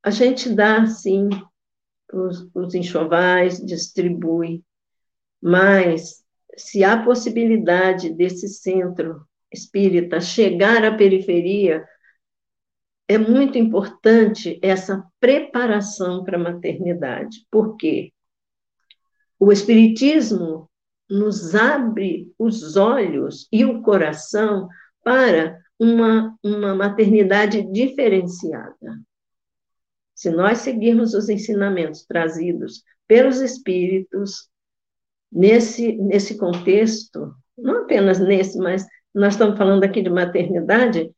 a 0.03 0.11
gente 0.11 0.53
dá, 0.53 0.85
sim, 0.85 1.29
os, 2.13 2.47
os 2.53 2.75
enxovais, 2.75 3.57
distribui, 3.65 4.63
mas 5.41 6.23
se 6.59 6.83
há 6.83 7.03
possibilidade 7.03 8.13
desse 8.13 8.47
centro 8.47 9.25
espírita 9.51 10.21
chegar 10.21 10.83
à 10.85 10.95
periferia, 10.95 11.83
é 13.07 13.17
muito 13.17 13.57
importante 13.57 14.59
essa 14.61 15.03
preparação 15.19 16.23
para 16.23 16.37
a 16.37 16.43
maternidade. 16.43 17.45
Por 17.49 17.75
quê? 17.75 18.13
O 19.39 19.51
Espiritismo 19.51 20.69
nos 21.09 21.55
abre 21.55 22.31
os 22.37 22.75
olhos 22.75 23.47
e 23.51 23.65
o 23.65 23.81
coração 23.81 24.67
para 25.03 25.59
uma, 25.79 26.37
uma 26.43 26.75
maternidade 26.75 27.63
diferenciada. 27.71 28.99
Se 30.13 30.29
nós 30.29 30.59
seguirmos 30.59 31.13
os 31.13 31.29
ensinamentos 31.29 32.05
trazidos 32.05 32.83
pelos 33.07 33.39
espíritos, 33.39 34.49
nesse, 35.31 35.93
nesse 35.93 36.37
contexto, 36.37 37.33
não 37.57 37.83
apenas 37.83 38.19
nesse, 38.19 38.57
mas 38.57 38.85
nós 39.13 39.33
estamos 39.33 39.57
falando 39.57 39.83
aqui 39.83 40.01
de 40.01 40.09
maternidade, 40.09 41.13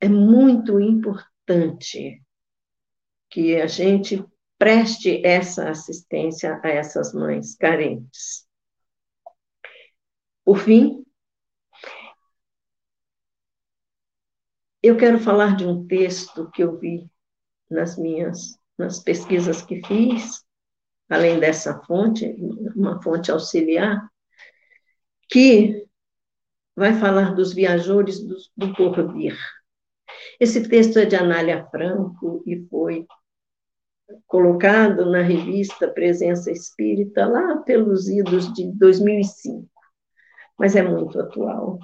é 0.00 0.08
muito 0.08 0.80
importante 0.80 2.22
que 3.30 3.56
a 3.56 3.66
gente 3.66 4.24
preste 4.58 5.24
essa 5.24 5.68
assistência 5.68 6.60
a 6.62 6.68
essas 6.68 7.12
mães 7.12 7.54
carentes. 7.56 8.46
Por 10.44 10.58
fim, 10.58 11.04
eu 14.82 14.96
quero 14.96 15.18
falar 15.18 15.56
de 15.56 15.66
um 15.66 15.86
texto 15.86 16.50
que 16.50 16.62
eu 16.62 16.78
vi 16.78 17.10
nas 17.68 17.98
minhas 17.98 18.58
nas 18.78 19.00
pesquisas 19.00 19.62
que 19.62 19.80
fiz, 19.86 20.44
além 21.08 21.38
dessa 21.38 21.80
fonte, 21.84 22.26
uma 22.74 23.00
fonte 23.02 23.30
auxiliar, 23.30 24.08
que 25.28 25.86
vai 26.74 26.94
falar 26.94 27.34
dos 27.34 27.52
viajores 27.52 28.20
do, 28.22 28.36
do 28.56 28.74
porvir. 28.74 29.36
Esse 30.38 30.68
texto 30.68 30.98
é 30.98 31.04
de 31.04 31.16
Anália 31.16 31.66
Franco 31.70 32.42
e 32.46 32.66
foi 32.68 33.06
colocado 34.26 35.10
na 35.10 35.22
revista 35.22 35.88
Presença 35.88 36.50
Espírita 36.50 37.26
lá 37.26 37.58
pelos 37.58 38.08
idos 38.08 38.52
de 38.52 38.70
2005, 38.72 39.68
mas 40.58 40.76
é 40.76 40.82
muito 40.82 41.18
atual. 41.18 41.78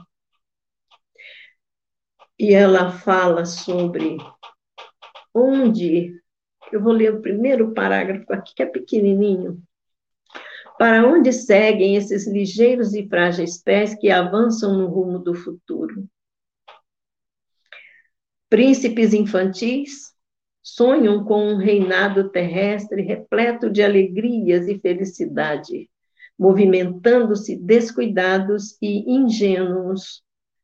E 2.39 2.55
ela 2.55 2.91
fala 2.91 3.45
sobre 3.45 4.16
onde 5.35 6.22
Eu 6.73 6.83
vou 6.83 6.93
ler 6.93 7.14
o 7.14 7.20
primeiro 7.20 7.75
parágrafo 7.75 8.33
aqui, 8.33 8.55
que 8.55 8.62
é 8.62 8.66
pequenininho. 8.66 9.62
Para 10.79 11.07
onde 11.07 11.33
seguem 11.33 11.97
esses 11.97 12.27
ligeiros 12.27 12.95
e 12.95 13.07
frágeis 13.07 13.62
pés 13.62 13.95
que 13.95 14.11
avançam 14.11 14.77
no 14.79 14.87
rumo 14.87 15.18
do 15.18 15.35
futuro? 15.35 16.09
Príncipes 18.49 19.12
infantis 19.12 20.12
sonham 20.62 21.25
com 21.25 21.47
um 21.47 21.57
reinado 21.57 22.31
terrestre 22.31 23.03
repleto 23.03 23.68
de 23.68 23.83
alegrias 23.83 24.66
e 24.66 24.79
felicidade, 24.79 25.91
movimentando-se 26.39 27.57
descuidados 27.57 28.79
e 28.81 29.12
ingênuos, 29.12 30.23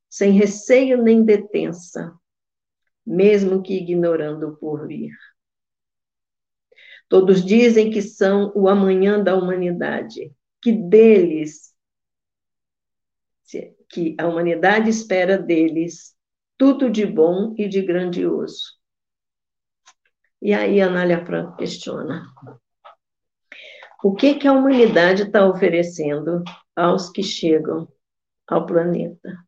sem 0.08 0.32
receio 0.32 1.02
nem 1.02 1.22
detença, 1.22 2.12
mesmo 3.04 3.62
que 3.62 3.74
ignorando 3.74 4.48
o 4.48 4.56
porvir. 4.56 5.12
Todos 7.08 7.44
dizem 7.44 7.90
que 7.90 8.02
são 8.02 8.52
o 8.54 8.68
amanhã 8.68 9.22
da 9.22 9.34
humanidade, 9.34 10.32
que 10.60 10.72
deles, 10.72 11.74
que 13.90 14.14
a 14.18 14.26
humanidade 14.26 14.90
espera 14.90 15.38
deles 15.38 16.14
tudo 16.58 16.90
de 16.90 17.06
bom 17.06 17.54
e 17.56 17.68
de 17.68 17.80
grandioso. 17.80 18.76
E 20.42 20.52
aí 20.52 20.80
Anália 20.80 21.24
Franco 21.24 21.56
questiona: 21.56 22.26
o 24.04 24.14
que, 24.14 24.34
que 24.34 24.46
a 24.46 24.52
humanidade 24.52 25.22
está 25.22 25.48
oferecendo 25.48 26.42
aos 26.76 27.10
que 27.10 27.22
chegam 27.22 27.88
ao 28.46 28.66
planeta? 28.66 29.47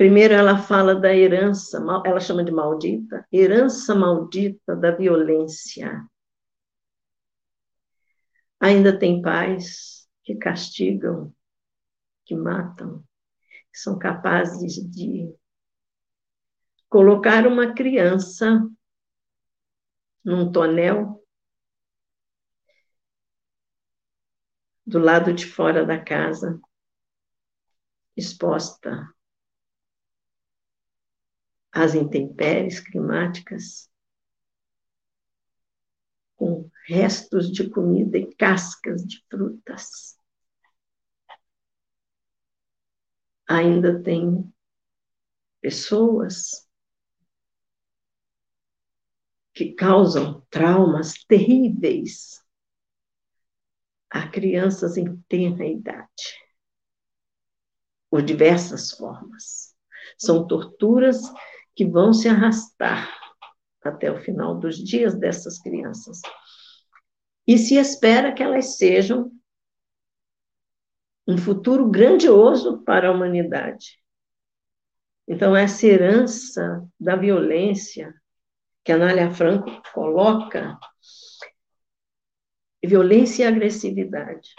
Primeiro, 0.00 0.32
ela 0.32 0.56
fala 0.56 0.94
da 0.94 1.14
herança, 1.14 1.76
ela 2.06 2.20
chama 2.20 2.42
de 2.42 2.50
maldita, 2.50 3.28
herança 3.30 3.94
maldita 3.94 4.74
da 4.74 4.92
violência. 4.92 6.08
Ainda 8.58 8.98
tem 8.98 9.20
pais 9.20 10.08
que 10.24 10.36
castigam, 10.36 11.34
que 12.24 12.34
matam, 12.34 13.04
que 13.70 13.78
são 13.78 13.98
capazes 13.98 14.76
de 14.90 15.36
colocar 16.88 17.46
uma 17.46 17.74
criança 17.74 18.66
num 20.24 20.50
tonel 20.50 21.22
do 24.86 24.98
lado 24.98 25.34
de 25.34 25.44
fora 25.44 25.84
da 25.84 26.02
casa, 26.02 26.58
exposta 28.16 29.06
às 31.72 31.94
intempéries 31.94 32.80
climáticas, 32.80 33.88
com 36.36 36.70
restos 36.86 37.50
de 37.52 37.68
comida 37.68 38.18
e 38.18 38.34
cascas 38.34 39.06
de 39.06 39.22
frutas. 39.30 40.16
Ainda 43.48 44.02
tem 44.02 44.50
pessoas 45.60 46.66
que 49.52 49.74
causam 49.74 50.40
traumas 50.50 51.12
terríveis 51.28 52.40
a 54.10 54.26
crianças 54.28 54.96
em 54.96 55.16
tenra 55.28 55.66
idade, 55.66 56.40
por 58.10 58.22
diversas 58.22 58.90
formas. 58.90 59.74
São 60.18 60.46
torturas 60.46 61.20
que 61.80 61.86
vão 61.86 62.12
se 62.12 62.28
arrastar 62.28 63.10
até 63.82 64.12
o 64.12 64.20
final 64.20 64.54
dos 64.54 64.76
dias 64.76 65.18
dessas 65.18 65.58
crianças. 65.58 66.20
E 67.46 67.56
se 67.56 67.76
espera 67.76 68.34
que 68.34 68.42
elas 68.42 68.76
sejam 68.76 69.32
um 71.26 71.38
futuro 71.38 71.90
grandioso 71.90 72.84
para 72.84 73.08
a 73.08 73.12
humanidade. 73.12 73.98
Então, 75.26 75.56
essa 75.56 75.86
herança 75.86 76.86
da 77.00 77.16
violência 77.16 78.12
que 78.84 78.92
a 78.92 78.96
Anália 78.96 79.30
Franco 79.30 79.70
coloca, 79.94 80.78
violência 82.84 83.44
e 83.44 83.46
agressividade. 83.46 84.50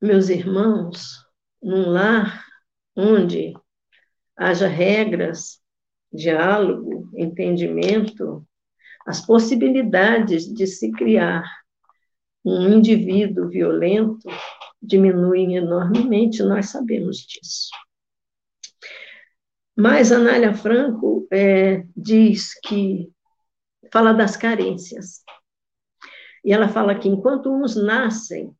Meus 0.00 0.28
irmãos, 0.28 1.26
num 1.60 1.90
lar 1.90 2.45
onde 2.96 3.52
haja 4.36 4.66
regras, 4.66 5.60
diálogo, 6.12 7.10
entendimento, 7.14 8.46
as 9.06 9.24
possibilidades 9.24 10.52
de 10.52 10.66
se 10.66 10.90
criar 10.90 11.44
um 12.44 12.68
indivíduo 12.68 13.48
violento 13.48 14.28
diminuem 14.80 15.56
enormemente, 15.56 16.42
nós 16.42 16.70
sabemos 16.70 17.18
disso. 17.18 17.70
Mas 19.76 20.10
Anália 20.10 20.54
Franco 20.54 21.26
é, 21.30 21.84
diz 21.94 22.58
que 22.60 23.12
fala 23.92 24.12
das 24.12 24.36
carências. 24.36 25.22
E 26.44 26.52
ela 26.52 26.68
fala 26.68 26.98
que 26.98 27.08
enquanto 27.08 27.50
uns 27.50 27.76
nascem 27.76 28.54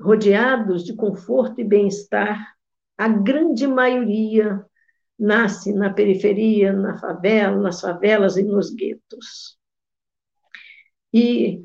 rodeados 0.00 0.84
de 0.84 0.94
conforto 0.94 1.60
e 1.60 1.64
bem-estar, 1.64 2.55
a 2.96 3.08
grande 3.08 3.66
maioria 3.66 4.64
nasce 5.18 5.72
na 5.72 5.92
periferia, 5.92 6.72
na 6.72 6.98
favela, 6.98 7.56
nas 7.60 7.80
favelas 7.80 8.36
e 8.36 8.42
nos 8.42 8.74
guetos. 8.74 9.58
E 11.12 11.64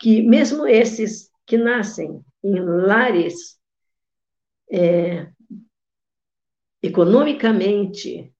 que 0.00 0.22
mesmo 0.22 0.66
esses 0.66 1.30
que 1.46 1.58
nascem 1.58 2.24
em 2.42 2.58
lares 2.60 3.58
é, 4.70 5.30
economicamente 6.82 8.32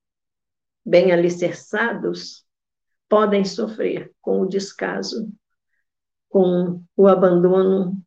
bem 0.84 1.12
alicerçados, 1.12 2.46
podem 3.08 3.44
sofrer 3.44 4.12
com 4.20 4.40
o 4.40 4.48
descaso, 4.48 5.30
com 6.28 6.82
o 6.96 7.08
abandono, 7.08 8.00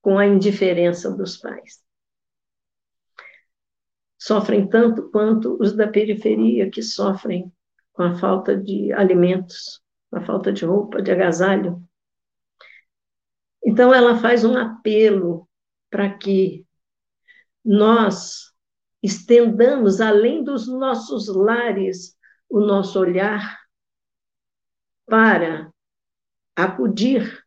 com 0.00 0.18
a 0.18 0.26
indiferença 0.26 1.10
dos 1.10 1.36
pais. 1.36 1.80
Sofrem 4.24 4.68
tanto 4.68 5.10
quanto 5.10 5.56
os 5.60 5.72
da 5.72 5.88
periferia, 5.88 6.70
que 6.70 6.80
sofrem 6.80 7.52
com 7.92 8.04
a 8.04 8.14
falta 8.14 8.56
de 8.56 8.92
alimentos, 8.92 9.82
com 10.08 10.18
a 10.18 10.24
falta 10.24 10.52
de 10.52 10.64
roupa, 10.64 11.02
de 11.02 11.10
agasalho. 11.10 11.82
Então, 13.64 13.92
ela 13.92 14.16
faz 14.16 14.44
um 14.44 14.56
apelo 14.56 15.48
para 15.90 16.08
que 16.16 16.64
nós 17.64 18.52
estendamos 19.02 20.00
além 20.00 20.44
dos 20.44 20.68
nossos 20.68 21.26
lares 21.26 22.16
o 22.48 22.60
nosso 22.60 23.00
olhar 23.00 23.58
para 25.04 25.68
acudir 26.54 27.42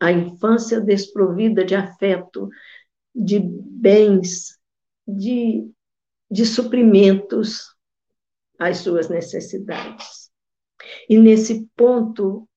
à 0.00 0.10
infância 0.10 0.80
desprovida 0.80 1.64
de 1.64 1.76
afeto, 1.76 2.48
de 3.14 3.38
bens, 3.38 4.58
de, 5.06 5.70
de 6.30 6.44
suprimentos 6.44 7.74
às 8.58 8.78
suas 8.78 9.08
necessidades. 9.08 10.30
E 11.08 11.18
nesse 11.18 11.66
ponto, 11.76 12.48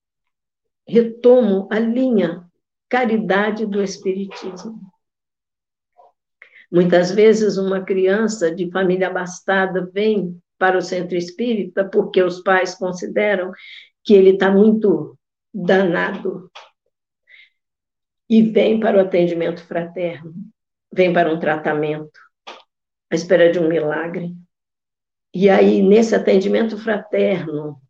retomo 0.86 1.68
a 1.70 1.78
linha 1.78 2.46
caridade 2.88 3.64
do 3.66 3.82
Espiritismo. 3.82 4.80
Muitas 6.70 7.10
vezes, 7.10 7.56
uma 7.56 7.82
criança 7.84 8.54
de 8.54 8.70
família 8.70 9.08
abastada 9.08 9.90
vem 9.92 10.40
para 10.58 10.78
o 10.78 10.82
centro 10.82 11.16
espírita 11.16 11.88
porque 11.88 12.22
os 12.22 12.40
pais 12.40 12.74
consideram 12.74 13.52
que 14.04 14.14
ele 14.14 14.30
está 14.30 14.50
muito 14.50 15.18
danado 15.52 16.50
e 18.28 18.42
vem 18.42 18.80
para 18.80 18.96
o 18.96 19.00
atendimento 19.00 19.62
fraterno, 19.64 20.32
vem 20.92 21.12
para 21.12 21.32
um 21.32 21.38
tratamento, 21.38 22.18
à 23.12 23.14
espera 23.14 23.52
de 23.52 23.60
um 23.60 23.68
milagre. 23.68 24.34
E 25.32 25.48
aí, 25.48 25.82
nesse 25.82 26.14
atendimento 26.14 26.76
fraterno, 26.76 27.80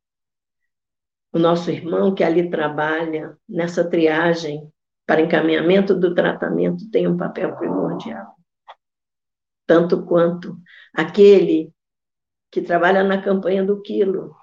o 1.33 1.39
nosso 1.39 1.71
irmão 1.71 2.15
que 2.15 2.23
ali 2.23 2.51
trabalha, 2.51 3.39
nessa 3.49 3.89
triagem 3.89 4.71
para 5.07 5.23
encaminhamento 5.23 5.95
do 5.95 6.15
tratamento, 6.15 6.91
tem 6.91 7.09
um 7.09 7.17
papel 7.17 7.57
primordial 7.57 8.37
tanto 9.73 10.05
quanto 10.05 10.61
aquele 10.93 11.73
que 12.51 12.61
trabalha 12.61 13.03
na 13.03 13.23
campanha 13.23 13.65
do 13.65 13.81
quilo, 13.81 14.37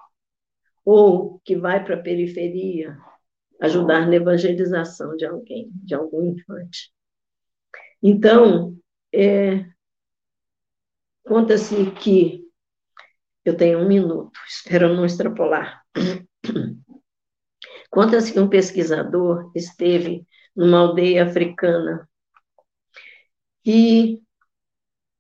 ou 0.84 1.40
que 1.46 1.56
vai 1.56 1.84
para 1.84 1.96
a 1.96 2.02
periferia 2.02 2.98
ajudar 3.62 4.08
na 4.08 4.16
evangelização 4.16 5.16
de 5.16 5.26
alguém, 5.26 5.70
de 5.72 5.94
algum 5.94 6.24
infante. 6.24 6.92
Então, 8.02 8.76
é, 9.14 9.66
conta-se 11.30 11.92
que 11.92 12.44
Eu 13.46 13.56
tenho 13.56 13.80
um 13.80 13.88
minuto, 13.88 14.38
espero 14.48 14.94
não 14.96 15.06
extrapolar. 15.06 15.82
Conta-se 17.90 18.34
que 18.34 18.40
um 18.40 18.50
pesquisador 18.50 19.52
esteve 19.56 20.26
numa 20.56 20.80
aldeia 20.80 21.24
africana 21.24 22.08
e, 23.66 24.22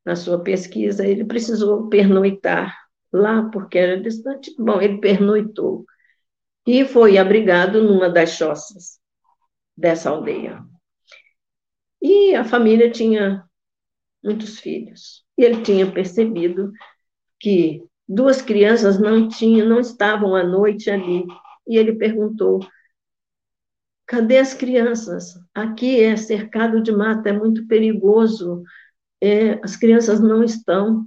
na 0.05 0.15
sua 0.15 0.43
pesquisa, 0.43 1.05
ele 1.07 1.25
precisou 1.25 1.89
pernoitar 1.89 2.77
lá, 3.11 3.49
porque 3.49 3.77
era 3.77 3.99
distante. 3.99 4.53
Bom, 4.59 4.81
ele 4.81 4.99
pernoitou 4.99 5.85
e 6.67 6.85
foi 6.85 7.17
abrigado 7.17 7.81
numa 7.81 8.09
das 8.09 8.31
choças 8.31 8.99
dessa 9.75 10.09
aldeia. 10.09 10.63
E 12.01 12.35
a 12.35 12.43
família 12.43 12.91
tinha 12.91 13.43
muitos 14.23 14.59
filhos. 14.59 15.25
E 15.39 15.43
ele 15.45 15.61
tinha 15.61 15.89
percebido 15.89 16.73
que 17.39 17.81
duas 18.05 18.41
crianças 18.41 18.99
não 18.99 19.29
tinham, 19.29 19.69
não 19.69 19.79
estavam 19.79 20.35
à 20.35 20.43
noite 20.43 20.91
ali. 20.91 21.25
E 21.65 21.77
ele 21.77 21.95
perguntou: 21.95 22.59
Cadê 24.05 24.37
as 24.37 24.53
crianças? 24.53 25.35
Aqui 25.53 26.01
é 26.03 26.17
cercado 26.17 26.83
de 26.83 26.91
mata, 26.91 27.29
é 27.29 27.31
muito 27.31 27.65
perigoso. 27.67 28.63
É, 29.21 29.53
as 29.63 29.77
crianças 29.77 30.19
não 30.19 30.43
estão. 30.43 31.05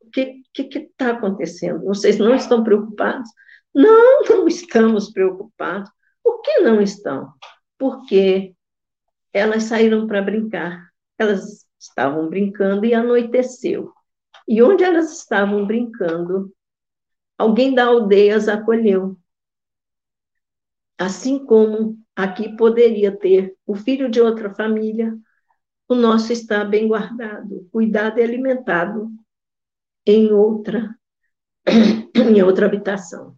O 0.00 0.10
que 0.10 0.44
está 0.54 1.10
acontecendo? 1.10 1.82
Vocês 1.82 2.16
não 2.16 2.32
estão 2.32 2.62
preocupados? 2.62 3.28
Não, 3.74 4.22
não 4.22 4.46
estamos 4.46 5.10
preocupados. 5.10 5.90
Por 6.22 6.42
que 6.42 6.60
não 6.60 6.80
estão? 6.80 7.32
Porque 7.76 8.54
elas 9.32 9.64
saíram 9.64 10.06
para 10.06 10.22
brincar. 10.22 10.88
Elas 11.18 11.63
estavam 11.84 12.28
brincando 12.28 12.84
e 12.84 12.94
anoiteceu. 12.94 13.92
E 14.46 14.62
onde 14.62 14.84
elas 14.84 15.18
estavam 15.18 15.66
brincando, 15.66 16.52
alguém 17.38 17.74
da 17.74 17.86
aldeia 17.86 18.36
as 18.36 18.48
acolheu. 18.48 19.16
Assim 20.98 21.44
como 21.44 21.98
aqui 22.14 22.56
poderia 22.56 23.16
ter 23.16 23.56
o 23.66 23.74
filho 23.74 24.10
de 24.10 24.20
outra 24.20 24.54
família, 24.54 25.16
o 25.88 25.94
nosso 25.94 26.32
está 26.32 26.64
bem 26.64 26.88
guardado, 26.88 27.68
cuidado 27.72 28.18
e 28.18 28.22
alimentado 28.22 29.10
em 30.06 30.32
outra 30.32 30.96
em 32.14 32.42
outra 32.42 32.66
habitação. 32.66 33.36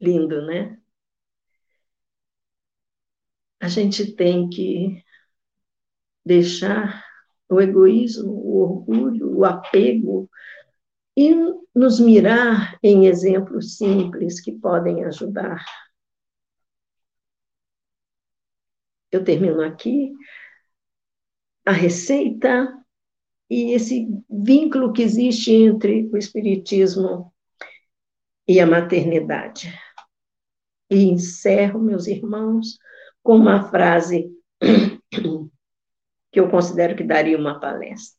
Lindo, 0.00 0.42
né? 0.46 0.81
A 3.62 3.68
gente 3.68 4.12
tem 4.16 4.48
que 4.50 5.04
deixar 6.26 7.04
o 7.48 7.60
egoísmo, 7.60 8.32
o 8.32 8.56
orgulho, 8.56 9.38
o 9.38 9.44
apego 9.44 10.28
e 11.16 11.32
nos 11.72 12.00
mirar 12.00 12.76
em 12.82 13.06
exemplos 13.06 13.76
simples 13.76 14.40
que 14.40 14.50
podem 14.50 15.04
ajudar. 15.04 15.64
Eu 19.12 19.22
termino 19.22 19.62
aqui 19.62 20.12
a 21.64 21.70
receita 21.70 22.66
e 23.48 23.74
esse 23.74 24.08
vínculo 24.28 24.92
que 24.92 25.02
existe 25.02 25.52
entre 25.52 26.10
o 26.12 26.16
Espiritismo 26.16 27.32
e 28.48 28.58
a 28.58 28.66
maternidade. 28.66 29.72
E 30.90 31.04
encerro, 31.04 31.78
meus 31.78 32.08
irmãos, 32.08 32.76
com 33.22 33.36
uma 33.36 33.70
frase 33.70 34.30
que 36.30 36.40
eu 36.40 36.50
considero 36.50 36.96
que 36.96 37.04
daria 37.04 37.38
uma 37.38 37.60
palestra, 37.60 38.18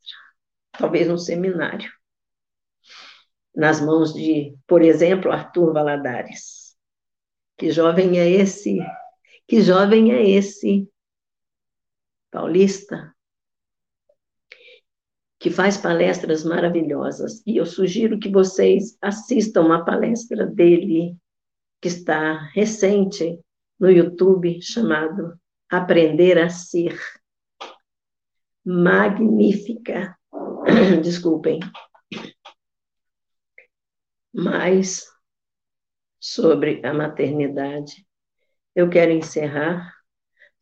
talvez 0.72 1.10
um 1.10 1.18
seminário, 1.18 1.92
nas 3.56 3.82
mãos 3.82 4.14
de, 4.14 4.56
por 4.68 4.82
exemplo, 4.82 5.32
Arthur 5.32 5.74
Valadares. 5.74 6.76
Que 7.58 7.72
jovem 7.72 8.20
é 8.20 8.30
esse? 8.30 8.80
Que 9.48 9.62
jovem 9.62 10.12
é 10.12 10.28
esse? 10.28 10.90
Paulista, 12.32 13.14
que 15.40 15.52
faz 15.52 15.78
palestras 15.78 16.44
maravilhosas. 16.44 17.44
E 17.46 17.58
eu 17.58 17.66
sugiro 17.66 18.18
que 18.18 18.30
vocês 18.30 18.98
assistam 19.02 19.62
uma 19.62 19.86
palestra 19.86 20.48
dele 20.48 21.16
que 21.82 21.90
está 21.90 22.50
recente 22.54 23.40
no 23.84 23.92
YouTube, 23.92 24.62
chamado 24.62 25.38
Aprender 25.70 26.38
a 26.38 26.48
Ser. 26.48 26.98
Magnífica. 28.64 30.18
Desculpem. 31.04 31.60
Mais 34.34 35.06
sobre 36.18 36.80
a 36.86 36.94
maternidade. 36.94 38.08
Eu 38.74 38.90
quero 38.90 39.12
encerrar 39.12 39.94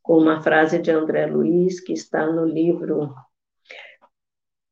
com 0.01 0.17
uma 0.17 0.41
frase 0.41 0.81
de 0.81 0.89
André 0.89 1.27
Luiz, 1.27 1.79
que 1.79 1.93
está 1.93 2.25
no 2.25 2.43
livro 2.43 3.13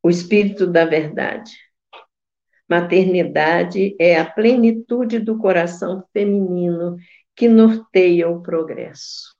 O 0.02 0.10
Espírito 0.10 0.66
da 0.66 0.86
Verdade. 0.86 1.52
Maternidade 2.68 3.96
é 4.00 4.18
a 4.18 4.26
plenitude 4.26 5.20
do 5.20 5.38
coração 5.38 6.04
feminino 6.12 6.98
que 7.40 7.48
norteia 7.48 8.28
o 8.28 8.42
progresso. 8.44 9.34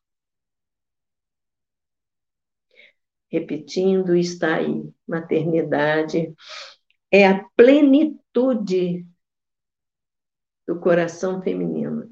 Repetindo, 3.30 4.16
está 4.16 4.56
aí. 4.56 4.90
Maternidade 5.06 6.34
é 7.12 7.28
a 7.28 7.44
plenitude 7.58 9.06
do 10.66 10.80
coração 10.80 11.42
feminino. 11.42 12.10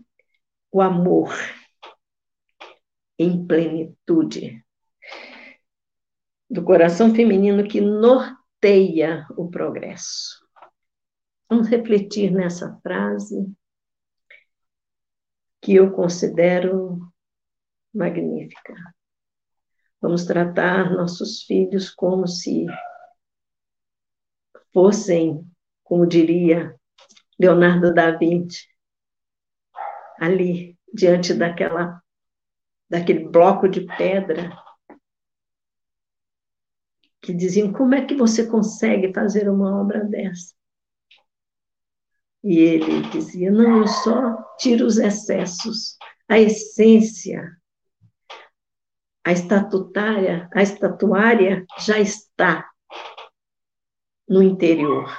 O 0.69 0.81
amor 0.81 1.33
em 3.17 3.47
plenitude 3.47 4.61
do 6.49 6.65
coração 6.65 7.15
feminino 7.15 7.65
que 7.65 7.79
norteia 7.79 9.25
o 9.37 9.49
progresso. 9.49 10.45
Vamos 11.49 11.69
refletir 11.69 12.29
nessa 12.29 12.77
frase 12.83 13.49
que 15.67 15.75
eu 15.75 15.91
considero 15.91 16.97
magnífica. 17.93 18.73
Vamos 19.99 20.23
tratar 20.23 20.93
nossos 20.93 21.43
filhos 21.43 21.89
como 21.89 22.25
se 22.25 22.65
fossem, 24.71 25.45
como 25.83 26.07
diria 26.07 26.73
Leonardo 27.37 27.93
da 27.93 28.11
Vinci, 28.11 28.65
ali 30.21 30.79
diante 30.93 31.33
daquela 31.33 32.01
daquele 32.89 33.27
bloco 33.27 33.67
de 33.67 33.85
pedra 33.97 34.57
que 37.21 37.33
diziam 37.33 37.73
como 37.73 37.93
é 37.93 38.05
que 38.05 38.15
você 38.15 38.47
consegue 38.47 39.13
fazer 39.13 39.49
uma 39.49 39.81
obra 39.81 40.05
dessa? 40.05 40.56
E 42.43 42.59
ele 42.59 43.01
dizia: 43.09 43.51
não, 43.51 43.79
eu 43.79 43.87
só 43.87 44.37
tiro 44.57 44.85
os 44.85 44.97
excessos, 44.97 45.97
a 46.27 46.39
essência, 46.39 47.57
a 49.23 49.31
estatutária, 49.31 50.49
a 50.53 50.61
estatuária 50.61 51.65
já 51.79 51.99
está 51.99 52.69
no 54.27 54.41
interior. 54.41 55.09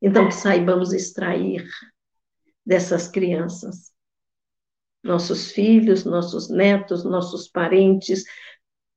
Então, 0.00 0.28
que 0.28 0.34
saibamos 0.34 0.92
extrair 0.92 1.68
dessas 2.64 3.08
crianças, 3.08 3.92
nossos 5.02 5.50
filhos, 5.50 6.04
nossos 6.04 6.48
netos, 6.48 7.04
nossos 7.04 7.48
parentes, 7.48 8.24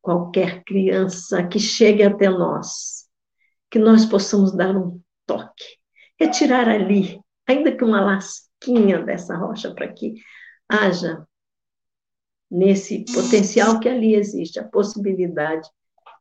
qualquer 0.01 0.63
criança 0.63 1.47
que 1.47 1.59
chegue 1.59 2.03
até 2.03 2.29
nós, 2.29 3.07
que 3.71 3.79
nós 3.79 4.05
possamos 4.05 4.55
dar 4.55 4.75
um 4.75 5.01
toque, 5.25 5.79
retirar 6.19 6.67
ali 6.67 7.22
ainda 7.47 7.71
que 7.71 7.83
uma 7.83 8.01
lasquinha 8.01 9.01
dessa 9.01 9.35
rocha 9.35 9.73
para 9.73 9.87
que 9.87 10.15
haja 10.67 11.25
nesse 12.49 13.03
potencial 13.13 13.79
que 13.79 13.89
ali 13.89 14.15
existe, 14.15 14.59
a 14.59 14.63
possibilidade 14.63 15.67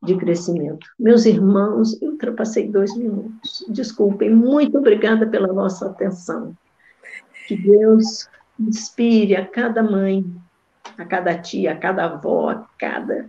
de 0.02 0.16
crescimento. 0.16 0.86
Meus 0.98 1.26
irmãos, 1.26 2.00
eu 2.00 2.12
ultrapassei 2.12 2.68
dois 2.68 2.96
minutos. 2.96 3.64
Desculpem, 3.68 4.34
muito 4.34 4.78
obrigada 4.78 5.26
pela 5.26 5.52
vossa 5.52 5.86
atenção. 5.86 6.56
Que 7.46 7.56
Deus 7.56 8.28
inspire 8.58 9.36
a 9.36 9.46
cada 9.46 9.82
mãe, 9.82 10.24
a 10.98 11.04
cada 11.04 11.38
tia, 11.38 11.72
a 11.72 11.76
cada 11.76 12.06
avó, 12.06 12.50
a 12.50 12.66
cada 12.78 13.28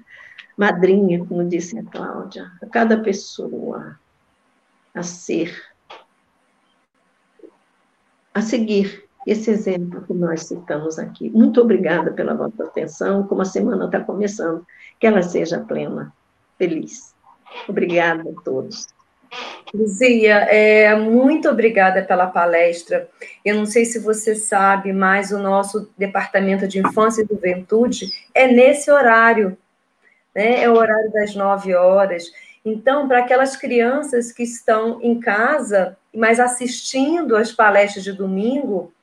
madrinha, 0.58 1.24
como 1.26 1.48
disse 1.48 1.78
a 1.78 1.84
Cláudia, 1.84 2.52
a 2.62 2.66
cada 2.68 3.02
pessoa 3.02 4.00
a 4.94 5.04
ser 5.04 5.73
a 8.34 8.42
seguir 8.42 9.04
esse 9.26 9.50
exemplo 9.50 10.04
que 10.06 10.14
nós 10.14 10.44
citamos 10.44 11.00
aqui. 11.00 11.30
Muito 11.30 11.62
obrigada 11.62 12.12
pela 12.12 12.34
vossa 12.34 12.64
atenção. 12.64 13.26
Como 13.28 13.42
a 13.42 13.46
semana 13.46 13.86
está 13.86 14.00
começando, 14.00 14.66
que 15.00 15.08
ela 15.08 15.22
seja 15.22 15.60
plena, 15.60 16.14
feliz. 16.58 17.14
Obrigada 17.68 18.22
a 18.30 18.42
todos. 18.44 18.88
Luzia, 19.74 20.36
é, 20.50 20.96
muito 20.96 21.50
obrigada 21.50 22.04
pela 22.04 22.28
palestra. 22.28 23.10
Eu 23.44 23.56
não 23.56 23.66
sei 23.66 23.86
se 23.86 23.98
você 24.00 24.36
sabe, 24.36 24.94
mas 24.94 25.32
o 25.32 25.40
nosso 25.40 25.90
Departamento 25.98 26.68
de 26.68 26.80
Infância 26.80 27.24
e 27.24 27.28
Juventude 27.28 28.08
é 28.36 28.46
nesse 28.48 28.92
horário, 28.92 29.58
né? 30.36 30.62
É 30.62 30.70
o 30.70 30.76
horário 30.76 31.12
das 31.12 31.34
nove 31.34 31.74
horas. 31.74 32.26
Então, 32.66 33.08
para 33.08 33.20
aquelas 33.20 33.56
crianças 33.56 34.32
que 34.32 34.44
estão 34.44 35.00
em 35.02 35.20
casa, 35.20 35.98
mas 36.14 36.40
assistindo 36.40 37.36
às 37.36 37.52
palestras 37.52 38.04
de 38.04 38.14
domingo, 38.14 38.94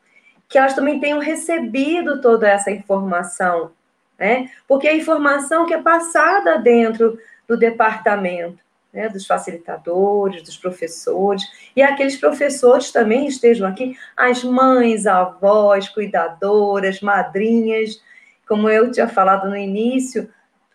que 0.48 0.58
elas 0.58 0.74
também 0.74 0.98
tenham 0.98 1.18
recebido 1.18 2.20
toda 2.20 2.48
essa 2.48 2.70
informação, 2.70 3.72
né? 4.18 4.50
Porque 4.66 4.88
a 4.88 4.94
informação 4.94 5.66
que 5.66 5.74
é 5.74 5.82
passada 5.82 6.58
dentro 6.58 7.18
do 7.46 7.56
departamento 7.56 8.58
né, 8.92 9.08
dos 9.08 9.26
facilitadores, 9.26 10.42
dos 10.42 10.56
professores, 10.56 11.44
e 11.74 11.82
aqueles 11.82 12.16
professores 12.16 12.90
também 12.90 13.26
estejam 13.26 13.68
aqui, 13.68 13.96
as 14.16 14.42
mães, 14.42 15.06
avós, 15.06 15.88
cuidadoras, 15.88 17.00
madrinhas, 17.00 18.02
como 18.48 18.68
eu 18.68 18.90
tinha 18.90 19.08
falado 19.08 19.48
no 19.48 19.56
início, 19.56 20.28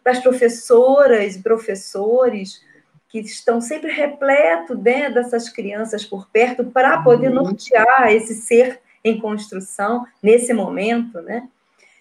as 0.06 0.20
professoras 0.20 1.36
e 1.36 1.42
professores 1.42 2.62
que 3.22 3.30
estão 3.30 3.62
sempre 3.62 3.92
repleto 3.92 4.76
né, 4.78 5.10
dessas 5.10 5.48
crianças 5.50 6.04
por 6.04 6.28
perto 6.30 6.66
para 6.66 7.02
poder 7.02 7.30
uhum. 7.30 7.44
nortear 7.44 8.12
esse 8.12 8.36
ser 8.36 8.82
em 9.04 9.20
construção 9.20 10.06
nesse 10.22 10.54
momento, 10.54 11.22
né? 11.22 11.48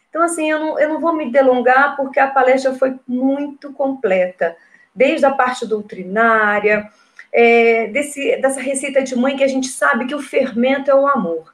Então, 0.08 0.22
assim, 0.22 0.50
eu 0.50 0.58
não, 0.58 0.78
eu 0.78 0.88
não 0.88 1.00
vou 1.00 1.14
me 1.14 1.30
delongar 1.30 1.96
porque 1.96 2.18
a 2.18 2.30
palestra 2.30 2.74
foi 2.74 2.98
muito 3.06 3.72
completa 3.72 4.56
desde 4.94 5.26
a 5.26 5.30
parte 5.30 5.66
doutrinária, 5.66 6.88
é, 7.32 7.88
desse, 7.88 8.36
dessa 8.36 8.60
receita 8.60 9.02
de 9.02 9.16
mãe 9.16 9.36
que 9.36 9.44
a 9.44 9.48
gente 9.48 9.66
sabe 9.66 10.06
que 10.06 10.14
o 10.14 10.22
fermento 10.22 10.90
é 10.90 10.94
o 10.94 11.06
amor. 11.06 11.52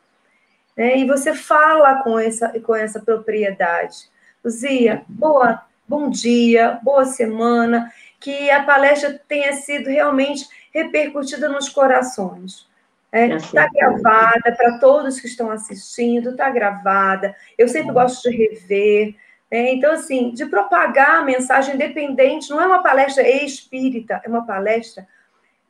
Né? 0.77 0.99
E 0.99 1.07
você 1.07 1.35
fala 1.35 2.03
com 2.03 2.19
essa, 2.19 2.49
com 2.61 2.75
essa 2.75 3.01
propriedade. 3.01 3.97
Luzia, 4.45 5.03
boa, 5.09 5.63
bom 5.89 6.11
dia, 6.11 6.79
boa 6.83 7.07
semana, 7.07 7.91
que 8.21 8.51
a 8.51 8.62
palestra 8.62 9.21
tenha 9.27 9.55
sido 9.55 9.89
realmente 9.89 10.47
repercutida 10.73 11.49
nos 11.49 11.68
corações. 11.68 12.68
Está 13.12 13.62
é, 13.62 13.66
tá 13.66 13.71
gravada 13.73 14.55
para 14.57 14.79
todos 14.79 15.18
que 15.18 15.27
estão 15.27 15.51
assistindo, 15.51 16.31
está 16.31 16.49
gravada. 16.49 17.35
Eu 17.59 17.66
sempre 17.66 17.93
gosto 17.93 18.31
de 18.31 18.37
rever. 18.37 19.16
É, 19.51 19.73
então, 19.73 19.93
assim, 19.93 20.31
de 20.31 20.47
propagar 20.47 21.16
a 21.16 21.25
mensagem 21.25 21.75
independente, 21.75 22.51
não 22.51 22.61
é 22.61 22.66
uma 22.66 22.83
palestra 22.83 23.29
espírita, 23.29 24.21
é 24.25 24.29
uma 24.29 24.47
palestra 24.47 25.09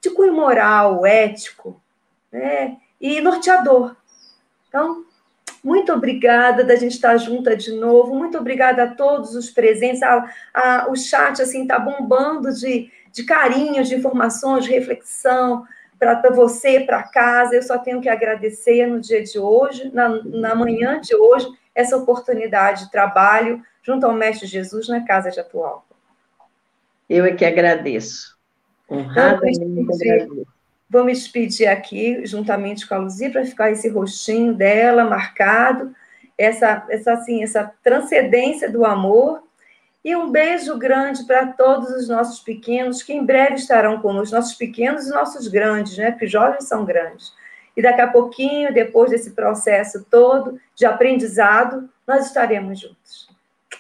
de 0.03 0.11
cunho 0.11 0.34
moral, 0.34 1.07
ético, 1.07 1.80
né? 2.30 2.76
e 3.01 3.20
norteador. 3.20 3.96
Então, 4.68 5.05
muito 5.62 5.92
obrigada 5.92 6.64
da 6.64 6.74
gente 6.76 6.92
estar 6.92 7.16
junta 7.18 7.54
de 7.54 7.72
novo, 7.72 8.14
muito 8.14 8.38
obrigada 8.38 8.84
a 8.84 8.94
todos 8.94 9.34
os 9.34 9.50
presentes. 9.50 10.02
A, 10.02 10.24
a, 10.54 10.86
o 10.90 10.96
chat 10.96 11.40
assim 11.42 11.62
está 11.62 11.78
bombando 11.78 12.52
de, 12.52 12.90
de 13.12 13.24
carinho, 13.24 13.84
de 13.84 13.94
informações, 13.94 14.64
de 14.64 14.70
reflexão 14.70 15.64
para 15.98 16.30
você, 16.30 16.80
para 16.80 17.02
casa. 17.02 17.54
Eu 17.54 17.62
só 17.62 17.78
tenho 17.78 18.00
que 18.00 18.08
agradecer 18.08 18.86
no 18.86 19.00
dia 19.00 19.22
de 19.22 19.38
hoje, 19.38 19.90
na, 19.92 20.08
na 20.24 20.54
manhã 20.54 20.98
de 21.00 21.14
hoje, 21.14 21.46
essa 21.74 21.96
oportunidade 21.96 22.84
de 22.84 22.90
trabalho 22.90 23.62
junto 23.82 24.06
ao 24.06 24.14
Mestre 24.14 24.46
Jesus 24.46 24.88
na 24.88 25.04
casa 25.04 25.30
de 25.30 25.40
Atual. 25.40 25.86
Eu 27.08 27.24
é 27.24 27.32
que 27.32 27.44
agradeço. 27.44 28.38
Honradamente 28.88 29.61
agradeço. 29.61 30.46
Vou 30.91 31.05
me 31.05 31.12
despedir 31.12 31.68
aqui, 31.68 32.26
juntamente 32.26 32.84
com 32.84 32.97
a 32.97 32.99
Luzia, 32.99 33.30
para 33.30 33.45
ficar 33.45 33.70
esse 33.70 33.88
rostinho 33.88 34.53
dela 34.53 35.05
marcado, 35.05 35.95
essa, 36.36 36.84
essa, 36.91 37.12
assim, 37.12 37.45
essa 37.45 37.72
transcendência 37.80 38.68
do 38.68 38.84
amor. 38.84 39.41
E 40.05 40.16
um 40.16 40.32
beijo 40.32 40.76
grande 40.76 41.24
para 41.24 41.47
todos 41.47 41.91
os 41.91 42.09
nossos 42.09 42.41
pequenos, 42.41 43.05
que 43.05 43.12
em 43.12 43.24
breve 43.24 43.55
estarão 43.55 44.01
conosco, 44.01 44.34
nossos 44.34 44.55
pequenos 44.55 45.07
e 45.07 45.11
nossos 45.11 45.47
grandes, 45.47 45.97
né? 45.97 46.11
Porque 46.11 46.26
jovens 46.26 46.64
são 46.64 46.84
grandes. 46.84 47.32
E 47.76 47.82
daqui 47.82 48.01
a 48.01 48.09
pouquinho, 48.09 48.74
depois 48.74 49.11
desse 49.11 49.30
processo 49.30 50.05
todo 50.11 50.59
de 50.74 50.84
aprendizado, 50.84 51.88
nós 52.05 52.26
estaremos 52.26 52.80
juntos. 52.80 53.28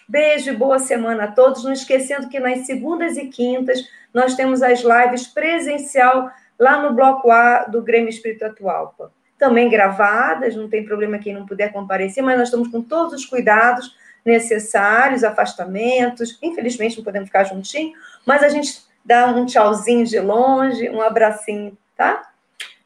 Beijo 0.08 0.50
e 0.50 0.56
boa 0.56 0.78
semana 0.78 1.24
a 1.24 1.32
todos. 1.32 1.64
Não 1.64 1.72
esquecendo 1.72 2.28
que 2.28 2.38
nas 2.38 2.66
segundas 2.66 3.16
e 3.16 3.26
quintas 3.26 3.84
nós 4.14 4.36
temos 4.36 4.62
as 4.62 4.80
lives 4.80 5.26
presencial 5.26 6.30
lá 6.60 6.82
no 6.82 6.94
bloco 6.94 7.30
A 7.30 7.64
do 7.64 7.82
Grêmio 7.82 8.10
Espírito 8.10 8.44
Atual. 8.44 8.94
Também 9.38 9.70
gravadas, 9.70 10.54
não 10.54 10.68
tem 10.68 10.84
problema 10.84 11.18
quem 11.18 11.32
não 11.32 11.46
puder 11.46 11.72
comparecer, 11.72 12.22
mas 12.22 12.38
nós 12.38 12.48
estamos 12.48 12.68
com 12.68 12.82
todos 12.82 13.14
os 13.14 13.24
cuidados 13.24 13.96
necessários, 14.22 15.24
afastamentos. 15.24 16.38
Infelizmente 16.42 16.98
não 16.98 17.04
podemos 17.04 17.28
ficar 17.28 17.44
juntinho, 17.44 17.94
mas 18.26 18.42
a 18.42 18.50
gente 18.50 18.82
dá 19.02 19.26
um 19.28 19.46
tchauzinho 19.46 20.04
de 20.04 20.20
longe, 20.20 20.90
um 20.90 21.00
abracinho, 21.00 21.76
tá? 21.96 22.30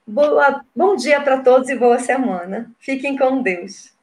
Boa, 0.06 0.64
bom 0.76 0.94
dia 0.94 1.20
para 1.20 1.40
todos 1.40 1.68
e 1.68 1.74
boa 1.74 1.98
semana. 1.98 2.70
Fiquem 2.78 3.16
com 3.16 3.42
Deus. 3.42 3.93